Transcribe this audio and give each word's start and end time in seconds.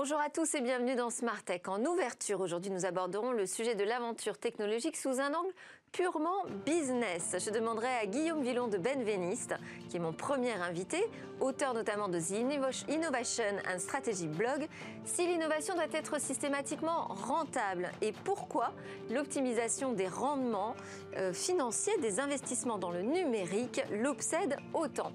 Bonjour 0.00 0.20
à 0.20 0.30
tous 0.30 0.54
et 0.54 0.60
bienvenue 0.60 0.94
dans 0.94 1.10
Smart 1.10 1.42
Tech. 1.42 1.62
En 1.66 1.84
ouverture, 1.84 2.40
aujourd'hui, 2.40 2.70
nous 2.70 2.86
aborderons 2.86 3.32
le 3.32 3.46
sujet 3.46 3.74
de 3.74 3.82
l'aventure 3.82 4.38
technologique 4.38 4.96
sous 4.96 5.18
un 5.18 5.34
angle 5.34 5.52
purement 5.92 6.44
business. 6.66 7.36
Je 7.44 7.50
demanderai 7.50 7.88
à 8.02 8.06
Guillaume 8.06 8.42
Villon 8.42 8.68
de 8.68 8.78
Benveniste, 8.78 9.54
qui 9.88 9.96
est 9.96 10.00
mon 10.00 10.12
premier 10.12 10.52
invité, 10.52 10.98
auteur 11.40 11.74
notamment 11.74 12.08
de 12.08 12.18
The 12.18 12.88
Innovation 12.88 13.56
and 13.72 13.78
Strategy 13.78 14.26
Blog, 14.26 14.68
si 15.04 15.26
l'innovation 15.26 15.74
doit 15.74 15.84
être 15.92 16.20
systématiquement 16.20 17.08
rentable 17.08 17.90
et 18.02 18.12
pourquoi 18.24 18.72
l'optimisation 19.10 19.92
des 19.92 20.08
rendements 20.08 20.74
euh, 21.16 21.32
financiers 21.32 21.96
des 21.98 22.20
investissements 22.20 22.78
dans 22.78 22.90
le 22.90 23.02
numérique 23.02 23.82
l'obsède 23.90 24.56
autant. 24.74 25.12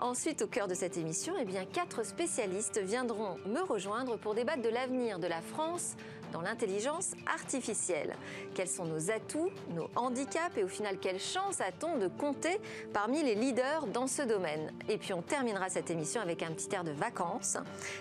Ensuite, 0.00 0.42
au 0.42 0.46
cœur 0.46 0.68
de 0.68 0.74
cette 0.74 0.98
émission, 0.98 1.34
eh 1.40 1.46
quatre 1.72 2.04
spécialistes 2.04 2.78
viendront 2.82 3.36
me 3.46 3.60
rejoindre 3.60 4.16
pour 4.18 4.34
débattre 4.34 4.62
de 4.62 4.68
l'avenir 4.68 5.18
de 5.18 5.26
la 5.26 5.40
France 5.40 5.96
dans 6.36 6.42
l'intelligence 6.42 7.12
artificielle. 7.32 8.14
Quels 8.54 8.68
sont 8.68 8.84
nos 8.84 9.10
atouts, 9.10 9.50
nos 9.74 9.88
handicaps 9.96 10.58
et 10.58 10.64
au 10.64 10.68
final 10.68 10.98
quelle 10.98 11.18
chance 11.18 11.62
a-t-on 11.62 11.96
de 11.96 12.08
compter 12.08 12.60
parmi 12.92 13.22
les 13.22 13.34
leaders 13.34 13.86
dans 13.86 14.06
ce 14.06 14.20
domaine? 14.20 14.70
Et 14.90 14.98
puis 14.98 15.14
on 15.14 15.22
terminera 15.22 15.70
cette 15.70 15.90
émission 15.90 16.20
avec 16.20 16.42
un 16.42 16.50
petit 16.52 16.68
air 16.74 16.84
de 16.84 16.90
vacances. 16.90 17.56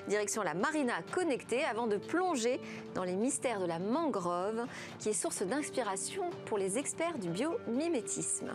Direction 0.10 0.44
la 0.44 0.54
Marina 0.54 0.96
connectée 1.14 1.64
avant 1.64 1.88
de 1.88 1.96
plonger 1.96 2.60
dans 2.94 3.06
les 3.06 3.16
mystères 3.16 3.62
de 3.62 3.68
la 3.68 3.80
mangrove 3.80 4.66
qui 5.00 5.10
est 5.10 5.14
source 5.14 5.44
d'inspiration 5.44 6.30
pour 6.46 6.58
les 6.58 6.78
experts 6.78 7.18
du 7.18 7.30
biomimétisme. 7.30 8.54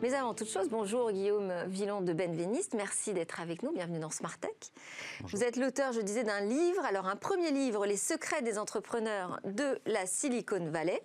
Mais 0.00 0.14
avant 0.14 0.32
toute 0.32 0.48
chose, 0.48 0.68
bonjour 0.68 1.10
Guillaume 1.10 1.52
Villon 1.66 2.00
de 2.00 2.12
Benveniste. 2.12 2.74
Merci 2.74 3.12
d'être 3.12 3.40
avec 3.40 3.64
nous. 3.64 3.72
Bienvenue 3.72 3.98
dans 3.98 4.10
Smart 4.10 4.38
Tech. 4.38 4.52
Vous 5.24 5.42
êtes 5.42 5.56
l'auteur, 5.56 5.92
je 5.92 6.00
disais, 6.00 6.22
d'un 6.22 6.40
livre. 6.40 6.84
Alors, 6.84 7.08
un 7.08 7.16
premier 7.16 7.50
livre, 7.50 7.84
Les 7.84 7.96
secrets 7.96 8.40
des 8.40 8.58
entrepreneurs 8.58 9.40
de 9.42 9.80
la 9.86 10.06
Silicon 10.06 10.70
Valley. 10.70 11.02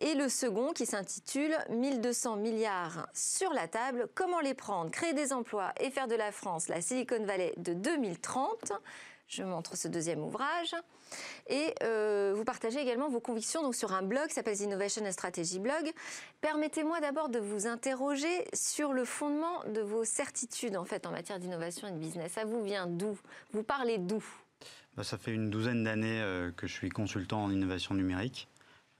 Et 0.00 0.14
le 0.14 0.30
second 0.30 0.72
qui 0.72 0.86
s'intitule 0.86 1.54
1200 1.68 2.36
milliards 2.36 3.06
sur 3.12 3.52
la 3.52 3.68
table, 3.68 4.08
comment 4.14 4.40
les 4.40 4.54
prendre, 4.54 4.90
créer 4.90 5.12
des 5.12 5.34
emplois 5.34 5.72
et 5.78 5.90
faire 5.90 6.08
de 6.08 6.14
la 6.14 6.32
France 6.32 6.68
la 6.68 6.80
Silicon 6.80 7.22
Valley 7.22 7.52
de 7.58 7.74
2030. 7.74 8.72
Je 9.26 9.42
montre 9.42 9.76
ce 9.76 9.88
deuxième 9.88 10.22
ouvrage. 10.22 10.74
Et 11.48 11.74
euh, 11.82 12.32
vous 12.36 12.44
partagez 12.44 12.80
également 12.80 13.08
vos 13.08 13.20
convictions 13.20 13.62
donc, 13.62 13.74
sur 13.74 13.92
un 13.92 14.02
blog 14.02 14.28
qui 14.28 14.34
s'appelle 14.34 14.60
Innovation 14.60 15.04
and 15.04 15.12
Strategy 15.12 15.58
Blog. 15.58 15.92
Permettez-moi 16.40 17.00
d'abord 17.00 17.28
de 17.28 17.38
vous 17.38 17.66
interroger 17.66 18.46
sur 18.52 18.92
le 18.92 19.04
fondement 19.04 19.64
de 19.64 19.80
vos 19.80 20.04
certitudes 20.04 20.76
en 20.76 20.84
fait 20.84 21.06
en 21.06 21.10
matière 21.10 21.38
d'innovation 21.38 21.88
et 21.88 21.92
de 21.92 21.98
business. 21.98 22.32
Ça 22.32 22.44
vous 22.44 22.62
vient 22.62 22.86
d'où? 22.86 23.18
Vous 23.52 23.62
parlez 23.62 23.98
d'où? 23.98 24.24
Bah, 24.96 25.04
Ça 25.04 25.18
fait 25.18 25.32
une 25.32 25.50
douzaine 25.50 25.84
d'années 25.84 26.20
euh, 26.22 26.52
que 26.52 26.66
je 26.66 26.72
suis 26.72 26.88
consultant 26.88 27.44
en 27.44 27.50
innovation 27.50 27.94
numérique, 27.94 28.48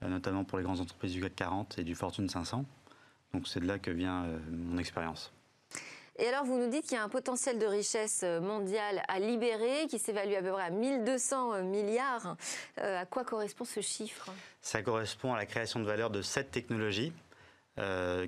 euh, 0.03 0.07
notamment 0.09 0.43
pour 0.43 0.57
les 0.57 0.63
grandes 0.63 0.81
entreprises 0.81 1.13
du 1.13 1.21
CAC 1.21 1.35
40 1.35 1.79
et 1.79 1.83
du 1.83 1.95
Fortune 1.95 2.29
500. 2.29 2.65
Donc 3.33 3.47
c'est 3.47 3.59
de 3.59 3.65
là 3.65 3.79
que 3.79 3.91
vient 3.91 4.25
mon 4.49 4.77
expérience. 4.77 5.33
Et 6.19 6.27
alors, 6.27 6.45
vous 6.45 6.57
nous 6.57 6.69
dites 6.69 6.83
qu'il 6.83 6.97
y 6.97 6.99
a 6.99 7.03
un 7.03 7.09
potentiel 7.09 7.59
de 7.59 7.67
richesse 7.67 8.21
euh, 8.23 8.41
mondiale 8.41 9.03
à 9.07 9.19
libérer 9.19 9.85
qui 9.87 9.99
s'évalue 9.99 10.33
à 10.33 10.41
peu 10.41 10.51
près 10.51 10.63
à 10.63 10.69
1200 10.71 11.53
euh, 11.53 11.61
milliards. 11.61 12.37
Euh, 12.79 13.01
à 13.01 13.05
quoi 13.05 13.23
correspond 13.23 13.65
ce 13.65 13.81
chiffre? 13.81 14.31
Ça 14.61 14.81
correspond 14.81 15.33
à 15.35 15.37
la 15.37 15.45
création 15.45 15.79
de 15.79 15.85
valeur 15.85 16.09
de 16.09 16.21
sept 16.21 16.51
technologies. 16.51 17.13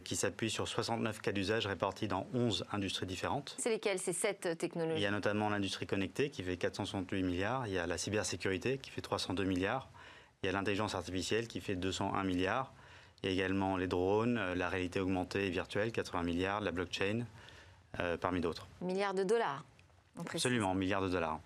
qui 0.04 0.16
s'appuient 0.16 0.52
sur 0.52 0.68
69 0.68 1.22
cas 1.22 1.32
d'usage 1.32 1.66
répartis 1.66 2.08
dans 2.08 2.28
11 2.36 2.66
industries 2.72 3.08
différentes. 3.08 3.56
C'est 3.58 3.72
lesquelles 3.72 3.98
ces 3.98 4.14
sept 4.14 4.56
technologies? 4.60 5.00
Il 5.00 5.02
y 5.02 5.08
a 5.08 5.12
notamment 5.12 5.50
l'industrie 5.50 5.88
connectée 5.88 6.30
qui 6.30 6.44
fait 6.44 6.56
468 6.56 7.24
milliards, 7.24 7.66
il 7.66 7.74
y 7.74 7.80
a 7.80 7.88
la 7.88 7.98
cybersécurité 7.98 8.78
qui 8.78 8.92
fait 8.92 9.02
302 9.02 9.46
milliards, 9.46 9.90
il 10.44 10.46
y 10.46 10.50
a 10.50 10.52
l'intelligence 10.52 10.94
artificielle 10.94 11.48
qui 11.48 11.62
fait 11.62 11.76
201 11.76 12.24
milliards, 12.26 12.72
il 13.24 13.26
y 13.26 13.30
a 13.32 13.34
également 13.34 13.76
les 13.76 13.88
drones, 13.88 14.40
la 14.54 14.70
réalité 14.70 15.00
augmentée 15.00 15.48
et 15.48 15.50
virtuelle, 15.50 15.92
80 15.92 16.22
milliards, 16.22 16.62
la 16.62 16.70
blockchain, 16.70 17.26
euh, 18.00 18.18
parmi 18.18 18.42
d'autres. 18.42 18.68
Milliards 18.82 19.14
de 19.14 19.24
dollars. 19.24 19.64
Absolument, 20.20 20.74
milliards 20.74 21.02
de 21.02 21.10
dollars. 21.10 21.40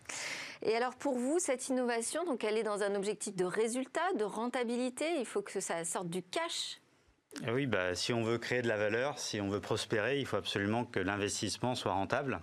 Et 0.64 0.76
alors 0.76 0.96
pour 0.96 1.18
vous, 1.18 1.40
cette 1.40 1.68
innovation, 1.68 2.26
donc 2.26 2.44
elle 2.44 2.58
est 2.58 2.64
dans 2.64 2.84
un 2.84 2.96
objectif 2.96 3.36
de 3.36 3.46
résultat, 3.46 4.14
de 4.18 4.24
rentabilité, 4.24 5.20
il 5.20 5.26
faut 5.26 5.42
que 5.42 5.60
ça 5.60 5.84
sorte 5.86 6.10
du 6.10 6.24
cash 6.24 6.80
eh 7.46 7.52
oui, 7.52 7.66
bah, 7.66 7.96
si 7.96 8.14
on 8.14 8.22
veut 8.22 8.38
créer 8.38 8.62
de 8.62 8.68
la 8.68 8.78
valeur, 8.78 9.18
si 9.18 9.42
on 9.42 9.50
veut 9.50 9.60
prospérer, 9.60 10.20
il 10.20 10.26
faut 10.26 10.38
absolument 10.38 10.86
que 10.86 11.00
l'investissement 11.00 11.74
soit 11.74 11.92
rentable. 11.92 12.40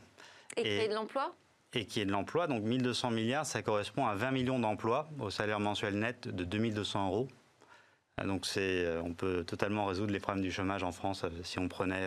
Et, 0.57 0.63
créer 0.63 0.89
de 0.89 0.95
l'emploi 0.95 1.33
Et 1.75 1.87
qu'il 1.87 2.01
y 2.01 2.03
ait 2.03 2.07
de 2.07 2.11
l'emploi. 2.11 2.49
Donc 2.49 2.63
1200 2.63 3.13
milliards, 3.13 3.47
ça 3.47 3.63
correspond 3.63 4.07
à 4.07 4.15
20 4.15 4.33
millions 4.33 4.59
d'emplois 4.59 5.09
au 5.21 5.31
salaire 5.31 5.61
mensuel 5.61 5.97
net 5.99 6.27
de 6.27 6.45
2200 6.45 7.07
euros. 7.07 7.29
Donc 8.25 8.47
euh, 8.57 9.01
on 9.05 9.15
peut 9.15 9.45
totalement 9.45 9.87
résoudre 9.87 10.13
les 10.13 10.21
problèmes 10.21 10.43
du 10.43 10.51
chômage 10.51 10.83
en 10.83 10.93
France 10.93 11.25
euh, 11.25 11.31
si 11.43 11.59
on 11.59 11.69
prenait 11.69 12.07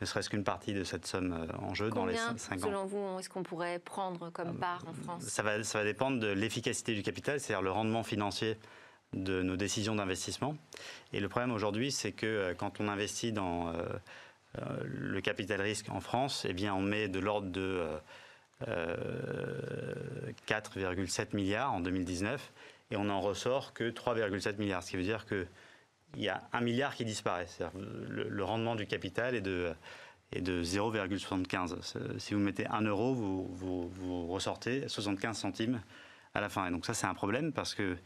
ne 0.00 0.06
serait-ce 0.06 0.30
qu'une 0.30 0.44
partie 0.44 0.72
de 0.72 0.84
cette 0.84 1.06
somme 1.06 1.32
euh, 1.32 1.46
en 1.58 1.74
jeu 1.74 1.90
dans 1.90 2.06
les 2.06 2.16
5 2.16 2.32
ans. 2.32 2.58
Selon 2.60 2.86
vous, 2.86 3.18
est-ce 3.18 3.28
qu'on 3.28 3.42
pourrait 3.42 3.78
prendre 3.78 4.30
comme 4.30 4.50
euh, 4.50 4.60
part 4.60 4.84
en 4.86 4.92
France? 4.92 5.24
ça 5.24 5.42
va, 5.42 5.62
ça 5.64 5.78
va 5.78 5.84
dépendre 5.84 6.20
de 6.20 6.28
l'efficacité 6.28 6.94
du 6.94 7.02
capital, 7.02 7.40
c'est-à-dire 7.40 7.62
le 7.62 7.70
rendement 7.70 8.02
financier 8.02 8.56
de 9.12 9.42
nos 9.42 9.56
décisions 9.56 9.94
d'investissement. 9.94 10.56
Et 11.12 11.20
le 11.20 11.28
problème 11.28 11.50
aujourd'hui, 11.50 11.90
c'est 11.90 12.12
que 12.12 12.26
euh, 12.26 12.54
quand 12.54 12.80
on 12.80 12.88
investit 12.88 13.32
dans 13.32 13.72
le 14.82 15.20
capital 15.20 15.60
risque 15.60 15.88
en 15.90 16.00
France, 16.00 16.46
eh 16.48 16.52
bien, 16.52 16.74
on 16.74 16.80
met 16.80 17.08
de 17.08 17.20
l'ordre 17.20 17.48
de 17.48 17.86
4,7 18.62 21.36
milliards 21.36 21.72
en 21.72 21.80
2019 21.80 22.52
et 22.90 22.96
on 22.96 23.04
n'en 23.04 23.20
ressort 23.20 23.74
que 23.74 23.90
3,7 23.90 24.58
milliards, 24.58 24.82
ce 24.82 24.90
qui 24.90 24.96
veut 24.96 25.02
dire 25.02 25.26
que 25.26 25.46
il 26.16 26.22
y 26.22 26.28
a 26.28 26.42
un 26.52 26.60
milliard 26.60 26.94
qui 26.94 27.04
disparaît. 27.04 27.46
Le, 27.74 28.44
rendement 28.44 28.74
du 28.74 28.86
capital 28.86 29.34
est 29.34 29.40
de, 29.40 29.72
est 30.32 30.40
de 30.40 30.62
0,75. 30.62 32.18
Si 32.18 32.34
vous 32.34 32.40
mettez 32.40 32.66
1 32.66 32.82
euro, 32.82 33.14
vous, 33.14 33.88
vous, 33.88 34.26
ressortez 34.26 34.88
75 34.88 35.36
centimes 35.36 35.80
à 36.34 36.40
la 36.40 36.48
fin. 36.48 36.66
Et 36.66 36.70
donc 36.70 36.86
ça, 36.86 36.94
c'est 36.94 37.06
un 37.06 37.14
problème 37.14 37.52
parce 37.52 37.74
que 37.74 37.96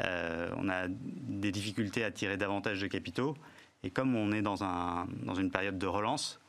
euh, 0.00 0.50
on 0.56 0.68
a 0.68 0.86
des 0.88 1.52
difficultés 1.52 2.04
à 2.04 2.10
tirer 2.10 2.36
davantage 2.36 2.80
de 2.80 2.86
capitaux. 2.86 3.36
Et 3.82 3.90
comme 3.90 4.14
on 4.14 4.32
est 4.32 4.42
dans, 4.42 4.62
un, 4.62 5.06
dans 5.24 5.34
une 5.34 5.50
période 5.50 5.78
de 5.78 5.86
relance, 5.86 6.40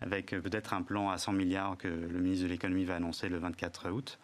avec 0.00 0.30
peut-être 0.30 0.74
un 0.74 0.82
plan 0.82 1.08
à 1.08 1.18
100 1.18 1.32
milliards 1.32 1.78
que 1.78 1.88
le 1.88 2.20
ministre 2.20 2.44
de 2.44 2.50
l'économie 2.50 2.84
va 2.84 2.96
annoncer 2.96 3.28
le 3.28 3.38
24 3.38 3.90
août, 3.90 4.18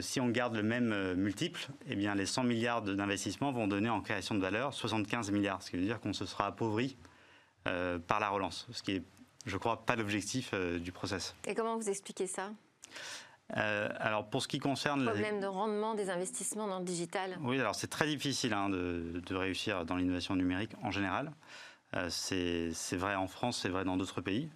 si 0.00 0.20
on 0.20 0.28
garde 0.28 0.54
le 0.54 0.62
même 0.62 0.92
euh, 0.92 1.14
multiple, 1.14 1.68
eh 1.86 1.96
bien, 1.96 2.14
les 2.14 2.26
100 2.26 2.44
milliards 2.44 2.82
d'investissements 2.82 3.52
vont 3.52 3.66
donner 3.66 3.90
en 3.90 4.00
création 4.00 4.34
de 4.34 4.40
valeur 4.40 4.72
75 4.72 5.30
milliards, 5.30 5.62
ce 5.62 5.70
qui 5.70 5.76
veut 5.76 5.84
dire 5.84 6.00
qu'on 6.00 6.12
se 6.12 6.26
sera 6.26 6.46
appauvri 6.46 6.96
euh, 7.66 7.98
par 7.98 8.20
la 8.20 8.28
relance, 8.30 8.66
ce 8.72 8.82
qui 8.82 8.92
est, 8.92 9.02
je 9.46 9.56
crois, 9.56 9.84
pas 9.84 9.96
l'objectif 9.96 10.54
du 10.54 10.90
process. 10.90 11.34
Et 11.46 11.54
comment 11.54 11.76
vous 11.76 11.88
expliquez 11.88 12.26
ça? 12.26 12.50
Alors 13.50 14.30
pour 14.30 14.42
ce 14.42 14.48
qui 14.48 14.58
concerne 14.58 15.00
le 15.04 15.10
problème 15.10 15.38
de 15.38 15.46
rendement 15.46 15.94
des 15.94 16.08
investissements 16.08 16.66
dans 16.66 16.78
le 16.78 16.84
digital. 16.84 17.36
Oui, 17.42 17.60
alors 17.60 17.74
c'est 17.74 17.88
très 17.88 18.06
difficile 18.06 18.54
hein, 18.54 18.70
de, 18.70 19.20
de, 19.24 19.34
réussir 19.36 19.84
dans 19.84 19.96
l'innovation 19.96 20.34
numérique 20.34 20.72
en 20.82 20.90
général. 20.90 21.30
c'est 22.08 22.72
vrai 22.92 23.14
en 23.16 23.26
France, 23.26 23.60
c'est 23.60 23.68
vrai 23.68 23.84
dans 23.84 23.98
d'autres 23.98 24.22
pays. 24.22 24.48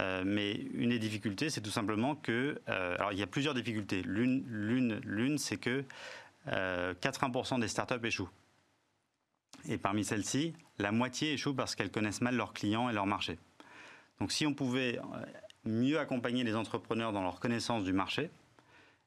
Euh, 0.00 0.22
mais 0.24 0.52
une 0.52 0.90
des 0.90 0.98
difficultés, 0.98 1.50
c'est 1.50 1.60
tout 1.60 1.70
simplement 1.70 2.14
que. 2.14 2.60
Euh, 2.68 2.94
alors, 2.96 3.12
il 3.12 3.18
y 3.18 3.22
a 3.22 3.26
plusieurs 3.26 3.54
difficultés. 3.54 4.02
L'une, 4.04 5.38
c'est 5.38 5.56
que 5.56 5.84
80% 6.46 7.54
euh, 7.54 7.58
des 7.58 7.68
startups 7.68 8.04
échouent. 8.04 8.30
Et 9.68 9.76
parmi 9.76 10.04
celles-ci, 10.04 10.54
la 10.78 10.92
moitié 10.92 11.32
échouent 11.32 11.54
parce 11.54 11.74
qu'elles 11.74 11.90
connaissent 11.90 12.20
mal 12.20 12.36
leurs 12.36 12.52
clients 12.52 12.88
et 12.88 12.92
leur 12.92 13.06
marché. 13.06 13.38
Donc, 14.20 14.30
si 14.32 14.46
on 14.46 14.54
pouvait 14.54 15.00
mieux 15.64 15.98
accompagner 15.98 16.44
les 16.44 16.54
entrepreneurs 16.54 17.12
dans 17.12 17.22
leur 17.22 17.40
connaissance 17.40 17.84
du 17.84 17.92
marché, 17.92 18.30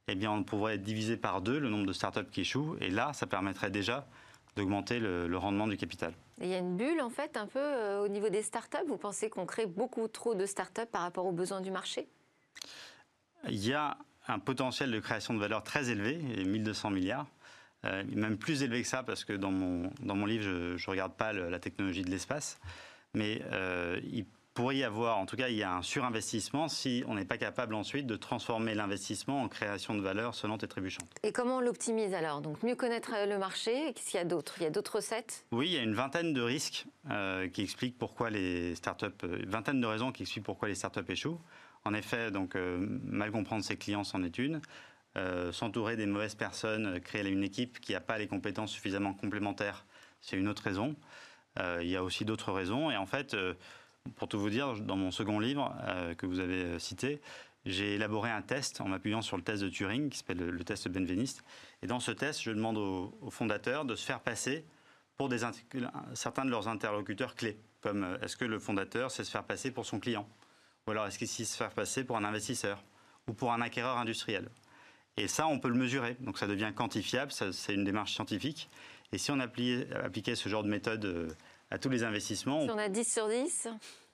eh 0.08 0.16
bien, 0.16 0.32
on 0.32 0.44
pourrait 0.44 0.78
diviser 0.78 1.16
par 1.16 1.42
deux 1.42 1.60
le 1.60 1.70
nombre 1.70 1.86
de 1.86 1.94
startups 1.94 2.30
qui 2.32 2.42
échouent. 2.42 2.76
Et 2.82 2.90
là, 2.90 3.14
ça 3.14 3.28
permettrait 3.28 3.72
déjà 3.72 4.08
d'augmenter 4.56 5.00
le, 5.00 5.38
rendement 5.38 5.68
du 5.68 5.78
capital. 5.78 6.14
il 6.42 6.48
y 6.48 6.54
a 6.54 6.58
une 6.58 6.76
bulle 6.76 7.02
en 7.02 7.10
fait 7.10 7.38
un 7.38 7.48
peu 7.48 7.60
euh, 7.60 8.04
au 8.04 8.08
niveau 8.08 8.30
des 8.30 8.42
startups. 8.42 8.86
Vous 8.88 8.98
pensez 8.98 9.30
qu'on 9.30 9.46
crée 9.46 9.66
beaucoup 9.66 10.08
trop 10.08 10.36
de 10.36 10.46
startups 10.46 10.90
par 10.92 11.02
rapport 11.02 11.26
aux 11.26 11.32
besoins 11.32 11.62
du 11.62 11.72
marché? 11.72 12.08
Il 13.48 13.66
y 13.66 13.74
a 13.74 13.98
un 14.28 14.40
potentiel 14.40 14.92
de 14.92 15.00
création 15.00 15.34
de 15.34 15.40
valeur 15.40 15.64
très 15.64 15.90
élevé, 15.90 16.18
1200 16.18 16.92
milliards. 16.92 17.28
Euh, 17.84 18.04
même 18.14 18.38
plus 18.38 18.62
élevé 18.62 18.84
que 18.84 18.88
ça, 18.88 19.02
parce 19.02 19.26
que 19.26 19.34
dans 19.34 19.52
mon, 19.52 19.90
dans 20.02 20.16
mon 20.16 20.28
livre, 20.28 20.44
je 20.44 20.74
ne 20.74 20.90
regarde 20.90 21.14
pas 21.14 21.34
la 21.34 21.60
technologie 21.60 22.04
de 22.04 22.12
l'espace. 22.12 22.60
Mais 23.14 23.42
euh, 23.52 24.00
il 24.04 24.26
pourrait 24.54 24.78
y 24.78 24.84
avoir, 24.84 25.18
en 25.18 25.26
tout 25.26 25.38
cas, 25.38 25.48
il 25.48 25.56
y 25.56 25.64
a 25.64 25.74
un 25.74 25.82
surinvestissement 25.82 26.68
si 26.68 27.04
on 27.08 27.16
n'est 27.16 27.26
pas 27.26 27.38
capable 27.38 27.74
ensuite 27.74 28.06
de 28.06 28.16
transformer 28.16 28.76
l'investissement 28.76 29.42
en 29.42 29.48
création 29.48 29.96
de 29.96 30.02
valeur 30.02 30.36
sonnante 30.36 30.64
et 30.64 30.68
trébuchante. 30.68 31.10
Et 31.24 31.32
comment 31.32 31.58
on 31.58 31.62
l'optimise 31.62 32.14
alors? 32.14 32.42
Donc 32.42 32.62
mieux 32.64 32.76
connaître 32.76 33.12
le 33.28 33.38
marché, 33.38 33.94
qu'est-ce 33.94 34.12
qu'il 34.12 34.18
y 34.18 34.22
a 34.22 34.26
d'autre? 34.26 34.56
Il 34.58 34.64
y 34.64 34.66
a 34.66 34.70
d'autres 34.70 34.98
recettes? 34.98 35.46
Oui, 35.52 35.68
il 35.68 35.74
y 35.74 35.78
a 35.78 35.84
une 35.84 35.94
vingtaine 35.94 36.34
de 36.34 36.42
risques 36.42 36.86
euh, 37.10 37.48
qui 37.48 37.62
expliquent 37.62 37.98
pourquoi 37.98 38.30
les 38.30 38.76
startups, 38.76 39.06
euh, 39.24 39.40
une 39.42 39.50
vingtaine 39.50 39.80
de 39.80 39.88
raisons 39.88 40.12
qui 40.12 40.24
expliquent 40.24 40.46
pourquoi 40.46 40.68
les 40.68 40.76
startups 40.76 41.10
échouent. 41.10 41.40
En 41.86 41.94
effet, 41.94 42.30
donc, 42.30 42.56
euh, 42.56 42.78
mal 43.06 43.32
comprendre 43.32 43.64
ses 43.64 43.78
clients, 43.78 44.04
c'en 44.04 44.24
est 44.24 44.38
une. 44.38 44.62
s'entourer 45.52 45.98
des 45.98 46.06
mauvaises 46.06 46.36
personnes, 46.36 47.00
créer 47.02 47.28
une 47.28 47.44
équipe 47.44 47.80
qui 47.80 47.94
n'a 47.94 48.00
pas 48.00 48.18
les 48.18 48.28
compétences 48.28 48.72
suffisamment 48.72 49.14
complémentaires, 49.14 49.86
c'est 50.22 50.38
une 50.38 50.48
autre 50.48 50.64
raison. 50.64 50.96
il 51.82 51.88
y 51.88 51.98
a 51.98 52.04
aussi 52.04 52.24
d'autres 52.24 52.54
raisons. 52.54 52.92
Et 52.92 52.96
en 52.96 53.06
fait, 53.06 53.36
pour 54.16 54.28
tout 54.28 54.40
vous 54.40 54.50
dire, 54.50 54.76
dans 54.76 54.96
mon 54.96 55.12
second 55.12 55.40
livre 55.40 55.76
que 56.18 56.26
vous 56.26 56.40
avez 56.40 56.80
cité, 56.80 57.22
j'ai 57.66 57.96
élaboré 57.96 58.32
un 58.32 58.42
test 58.42 58.82
en 58.82 58.88
m'appuyant 58.88 59.22
sur 59.22 59.38
le 59.38 59.44
test 59.44 59.62
de 59.62 59.70
Turing, 59.70 60.10
qui 60.10 60.18
s'appelle 60.18 60.40
le, 60.40 60.64
test 60.64 60.88
Benveniste. 60.90 61.44
Et 61.84 61.88
dans 61.88 62.00
ce 62.00 62.12
test, 62.12 62.42
je 62.42 62.52
demande 62.52 62.78
aux, 62.78 63.30
fondateurs 63.30 63.86
de 63.86 63.96
se 63.96 64.06
faire 64.06 64.20
passer 64.20 64.66
pour 65.18 65.30
des, 65.30 65.40
certains 66.14 66.46
de 66.46 66.50
leurs 66.50 66.68
interlocuteurs 66.68 67.36
clés, 67.36 67.60
comme 67.82 68.04
euh, 68.04 68.18
est-ce 68.22 68.36
que 68.36 68.46
le 68.46 68.58
fondateur 68.58 69.12
sait 69.12 69.24
se 69.24 69.30
faire 69.30 69.44
passer 69.44 69.70
pour 69.70 69.86
son 69.86 70.00
client, 70.00 70.28
ou 70.88 70.92
alors 70.92 71.06
est-ce 71.06 71.20
qu'il 71.20 71.28
sait 71.28 71.46
se 71.46 71.56
faire 71.56 71.72
passer 71.72 72.04
pour 72.04 72.18
un 72.18 72.24
investisseur, 72.24 72.84
ou 73.28 73.34
pour 73.34 73.54
un 73.54 73.62
acquéreur 73.62 73.98
industriel? 73.98 74.50
Et 75.18 75.28
ça, 75.28 75.46
on 75.46 75.60
peut 75.60 75.68
le 75.68 75.76
mesurer, 75.76 76.18
donc 76.22 76.40
ça 76.40 76.48
devient 76.48 76.72
quantifiable, 76.76 77.32
c'est 77.32 77.74
une 77.74 77.84
démarche 77.84 78.14
scientifique. 78.14 78.70
Et 79.12 79.20
si 79.20 79.30
on 79.30 79.40
appliquait, 79.40 80.36
ce 80.36 80.50
genre 80.50 80.64
de 80.64 80.70
méthode 80.70 81.06
euh, 81.06 81.30
à 81.72 81.80
tous 81.80 81.90
les 81.90 82.04
investissements... 82.04 82.62
Si 82.62 82.70
on 82.70 82.78
a 82.78 82.90
10 82.90 83.12
sur 83.12 83.28
10 83.28 83.70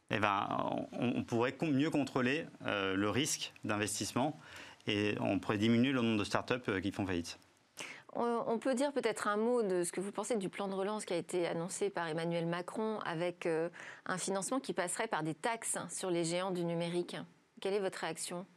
eh 0.09 0.19
ben, 0.19 0.47
on, 0.93 1.23
pourrait 1.23 1.53
mieux 1.61 1.89
contrôler 1.89 2.45
euh, 2.65 2.95
le 2.95 3.09
risque 3.09 3.51
d'investissement 3.65 4.39
et 4.87 5.15
on 5.19 5.37
pourrait 5.37 5.57
diminuer 5.57 5.91
le 5.91 6.01
nombre 6.01 6.19
de 6.19 6.23
startups 6.23 6.53
euh, 6.69 6.79
qui 6.79 6.93
font 6.93 7.05
faillite. 7.05 7.39
On 8.19 8.57
peut 8.57 8.73
dire 8.73 8.93
peut-être 8.93 9.27
un 9.27 9.35
mot 9.35 9.61
de 9.61 9.83
ce 9.83 9.91
que 9.91 9.99
vous 9.99 10.11
pensez 10.11 10.37
du 10.37 10.49
plan 10.49 10.67
de 10.67 10.73
relance 10.73 11.05
qui 11.05 11.13
a 11.13 11.17
été 11.17 11.45
annoncé 11.45 11.91
par 11.91 12.07
Emmanuel 12.07 12.47
Macron 12.47 12.99
avec 13.05 13.45
euh, 13.45 13.69
un 14.07 14.17
financement 14.17 14.59
qui 14.59 14.73
passerait 14.73 15.07
par 15.07 15.21
des 15.21 15.35
taxes 15.35 15.77
sur 15.91 16.09
les 16.09 16.23
géants 16.23 16.51
du 16.51 16.63
numérique. 16.63 17.17
Quelle 17.61 17.73
est 17.73 17.79
votre 17.79 17.99
réaction? 17.99 18.47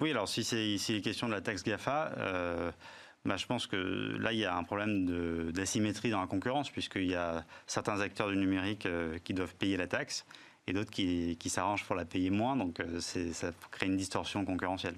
Oui, 0.00 0.10
alors 0.10 0.28
si 0.28 0.44
c'est 0.44 0.66
ici 0.66 0.92
les 0.92 1.00
questions 1.00 1.28
de 1.28 1.32
la 1.32 1.40
taxe 1.40 1.62
GAFA, 1.62 2.12
bah, 3.26 3.36
je 3.36 3.46
pense 3.46 3.66
que 3.66 3.76
là, 4.18 4.32
il 4.32 4.38
y 4.38 4.44
a 4.44 4.56
un 4.56 4.62
problème 4.62 5.50
d'asymétrie 5.50 6.10
dans 6.10 6.20
la 6.20 6.26
concurrence, 6.26 6.70
puisqu'il 6.70 7.06
y 7.06 7.14
a 7.14 7.44
certains 7.66 8.00
acteurs 8.00 8.28
du 8.28 8.36
numérique 8.36 8.86
euh, 8.86 9.18
qui 9.24 9.34
doivent 9.34 9.54
payer 9.56 9.76
la 9.76 9.86
taxe 9.86 10.24
et 10.68 10.72
d'autres 10.72 10.90
qui, 10.90 11.36
s'arrangent 11.48 11.84
pour 11.84 11.96
la 11.96 12.04
payer 12.04 12.30
moins. 12.30 12.56
Donc, 12.56 12.80
euh, 12.80 13.00
ça 13.00 13.50
crée 13.70 13.86
une 13.86 13.96
distorsion 13.96 14.44
concurrentielle. 14.44 14.96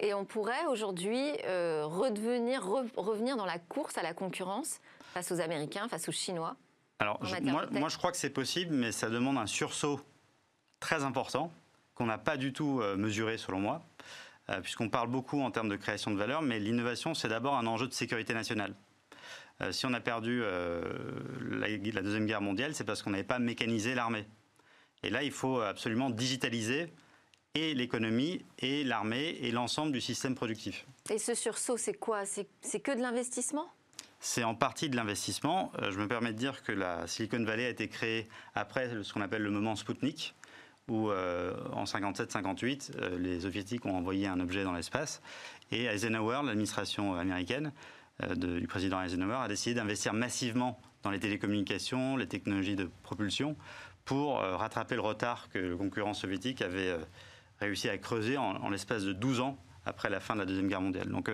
Et 0.00 0.14
on 0.14 0.24
pourrait 0.24 0.66
aujourd'hui 0.70 1.32
euh, 1.46 1.84
redevenir, 1.84 2.64
revenir 2.96 3.36
dans 3.36 3.46
la 3.46 3.58
course 3.58 3.98
à 3.98 4.02
la 4.02 4.14
concurrence 4.14 4.80
face 5.12 5.32
aux 5.32 5.40
Américains, 5.40 5.88
face 5.88 6.08
aux 6.08 6.12
Chinois 6.12 6.56
Alors, 7.00 7.20
moi, 7.42 7.66
moi, 7.70 7.88
je 7.88 7.96
crois 7.96 8.12
que 8.12 8.16
c'est 8.16 8.30
possible, 8.30 8.74
mais 8.74 8.92
ça 8.92 9.10
demande 9.10 9.38
un 9.38 9.46
sursaut 9.46 10.00
très 10.78 11.02
important 11.02 11.50
qu'on 11.96 12.06
n'a 12.06 12.18
pas 12.18 12.36
du 12.36 12.52
tout 12.52 12.80
mesuré, 12.96 13.38
selon 13.38 13.58
moi. 13.58 13.82
Euh, 14.50 14.60
puisqu'on 14.60 14.88
parle 14.88 15.08
beaucoup 15.08 15.40
en 15.40 15.50
termes 15.50 15.68
de 15.68 15.76
création 15.76 16.10
de 16.10 16.16
valeur, 16.16 16.40
mais 16.40 16.58
l'innovation, 16.58 17.14
c'est 17.14 17.28
d'abord 17.28 17.56
un 17.56 17.66
enjeu 17.66 17.86
de 17.86 17.92
sécurité 17.92 18.32
nationale. 18.32 18.74
Euh, 19.60 19.72
si 19.72 19.84
on 19.84 19.92
a 19.92 20.00
perdu 20.00 20.40
euh, 20.42 20.82
la, 21.50 22.02
Deuxième 22.02 22.26
Guerre 22.26 22.40
mondiale, 22.40 22.74
c'est 22.74 22.84
parce 22.84 23.02
qu'on 23.02 23.10
n'avait 23.10 23.24
pas 23.24 23.38
mécanisé 23.38 23.94
l'armée. 23.94 24.26
Et 25.02 25.10
là, 25.10 25.22
il 25.22 25.32
faut 25.32 25.60
absolument 25.60 26.10
digitaliser 26.10 26.92
et 27.54 27.74
l'économie, 27.74 28.44
et 28.58 28.84
l'armée, 28.84 29.38
et 29.40 29.50
l'ensemble 29.50 29.92
du 29.92 30.00
système 30.00 30.34
productif. 30.34 30.86
Et 31.10 31.18
ce 31.18 31.34
sursaut, 31.34 31.76
c'est 31.76 31.94
quoi? 31.94 32.24
C'est 32.24 32.80
que 32.80 32.96
de 32.96 33.00
l'investissement? 33.00 33.68
C'est 34.20 34.44
en 34.44 34.54
partie 34.54 34.88
de 34.88 34.96
l'investissement. 34.96 35.72
je 35.80 35.98
me 35.98 36.08
permets 36.08 36.32
de 36.32 36.38
dire 36.38 36.62
que 36.62 36.72
la 36.72 37.06
Silicon 37.06 37.42
Valley 37.44 37.66
a 37.66 37.68
été 37.68 37.88
créée 37.88 38.28
après 38.54 39.02
ce 39.02 39.12
qu'on 39.12 39.20
appelle 39.20 39.42
le 39.42 39.50
moment 39.50 39.76
Spoutnik, 39.76 40.34
où 40.88 41.10
euh, 41.10 41.54
en 41.72 41.84
57-58, 41.84 42.92
euh, 42.96 43.18
les 43.18 43.40
soviétiques 43.40 43.84
ont 43.86 43.96
envoyé 43.96 44.26
un 44.26 44.40
objet 44.40 44.64
dans 44.64 44.72
l'espace 44.72 45.22
et 45.70 45.84
Eisenhower, 45.84 46.40
l'administration 46.44 47.14
américaine 47.14 47.72
euh, 48.22 48.34
du 48.34 48.66
président 48.66 49.00
Eisenhower, 49.00 49.38
a 49.44 49.48
décidé 49.48 49.74
d'investir 49.74 50.12
massivement 50.14 50.80
dans 51.02 51.10
les 51.10 51.20
télécommunications, 51.20 52.16
les 52.16 52.26
technologies 52.26 52.76
de 52.76 52.90
propulsion, 53.02 53.56
pour 54.04 54.38
rattraper 54.38 54.94
le 54.94 55.02
retard 55.02 55.50
que 55.50 55.58
le 55.58 55.76
concurrent 55.76 56.14
soviétique 56.14 56.62
avait 56.62 56.96
réussi 57.60 57.90
à 57.90 57.98
creuser 57.98 58.38
en, 58.38 58.56
en 58.56 58.70
l'espace 58.70 59.04
de 59.04 59.12
12 59.12 59.40
ans 59.40 59.58
après 59.84 60.08
la 60.08 60.18
fin 60.18 60.34
de 60.34 60.40
la 60.40 60.46
Deuxième 60.46 60.66
Guerre 60.66 60.80
mondiale. 60.80 61.08
Donc 61.08 61.30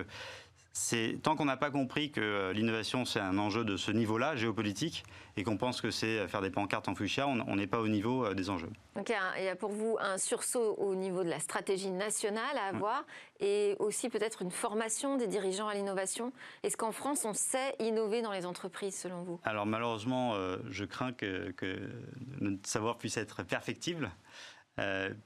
c'est 0.77 1.21
tant 1.23 1.37
qu'on 1.37 1.45
n'a 1.45 1.57
pas 1.57 1.71
compris 1.71 2.11
que 2.11 2.21
euh, 2.21 2.53
l'innovation 2.53 3.05
c'est 3.05 3.21
un 3.21 3.39
enjeu 3.39 3.65
de 3.65 3.77
ce 3.77 3.93
niveau-là 3.93 4.35
géopolitique 4.35 5.05
et 5.37 5.45
qu'on 5.45 5.57
pense 5.57 5.81
que 5.81 5.93
c'est 5.93 6.27
faire 6.27 6.41
des 6.41 6.51
pancartes 6.51 6.89
en 6.89 6.97
fuchsia, 6.97 7.29
on 7.29 7.57
n'est 7.57 7.69
pas 7.69 7.79
au 7.79 7.87
niveau 7.87 8.27
euh, 8.27 8.35
des 8.35 8.51
enjeux. 8.51 8.71
Donc 8.97 9.09
il 9.39 9.45
y 9.45 9.49
a 9.49 9.55
pour 9.55 9.71
vous 9.71 9.97
un 10.01 10.19
sursaut 10.19 10.75
au 10.79 10.97
niveau 10.97 11.23
de 11.23 11.29
la 11.29 11.39
stratégie 11.39 11.91
nationale 11.91 12.59
à 12.59 12.77
avoir 12.77 13.05
et 13.39 13.77
aussi 13.79 14.09
peut-être 14.09 14.43
une 14.43 14.51
formation 14.51 15.17
des 15.17 15.29
dirigeants 15.29 15.69
à 15.69 15.75
l'innovation. 15.75 16.33
Est-ce 16.65 16.77
qu'en 16.77 16.93
France 16.93 17.25
on 17.25 17.35
sait 17.35 17.77
innover 17.79 18.21
dans 18.21 18.33
les 18.33 18.45
entreprises 18.45 18.99
selon 18.99 19.23
vous? 19.23 19.41
Alors 19.45 19.67
malheureusement, 19.67 20.35
euh, 20.35 20.57
je 20.71 20.85
crains 20.85 21.13
que, 21.13 21.55
notre 22.41 22.69
savoir 22.69 22.99
puisse 22.99 23.17
être 23.17 23.45
perfectible. 23.45 24.11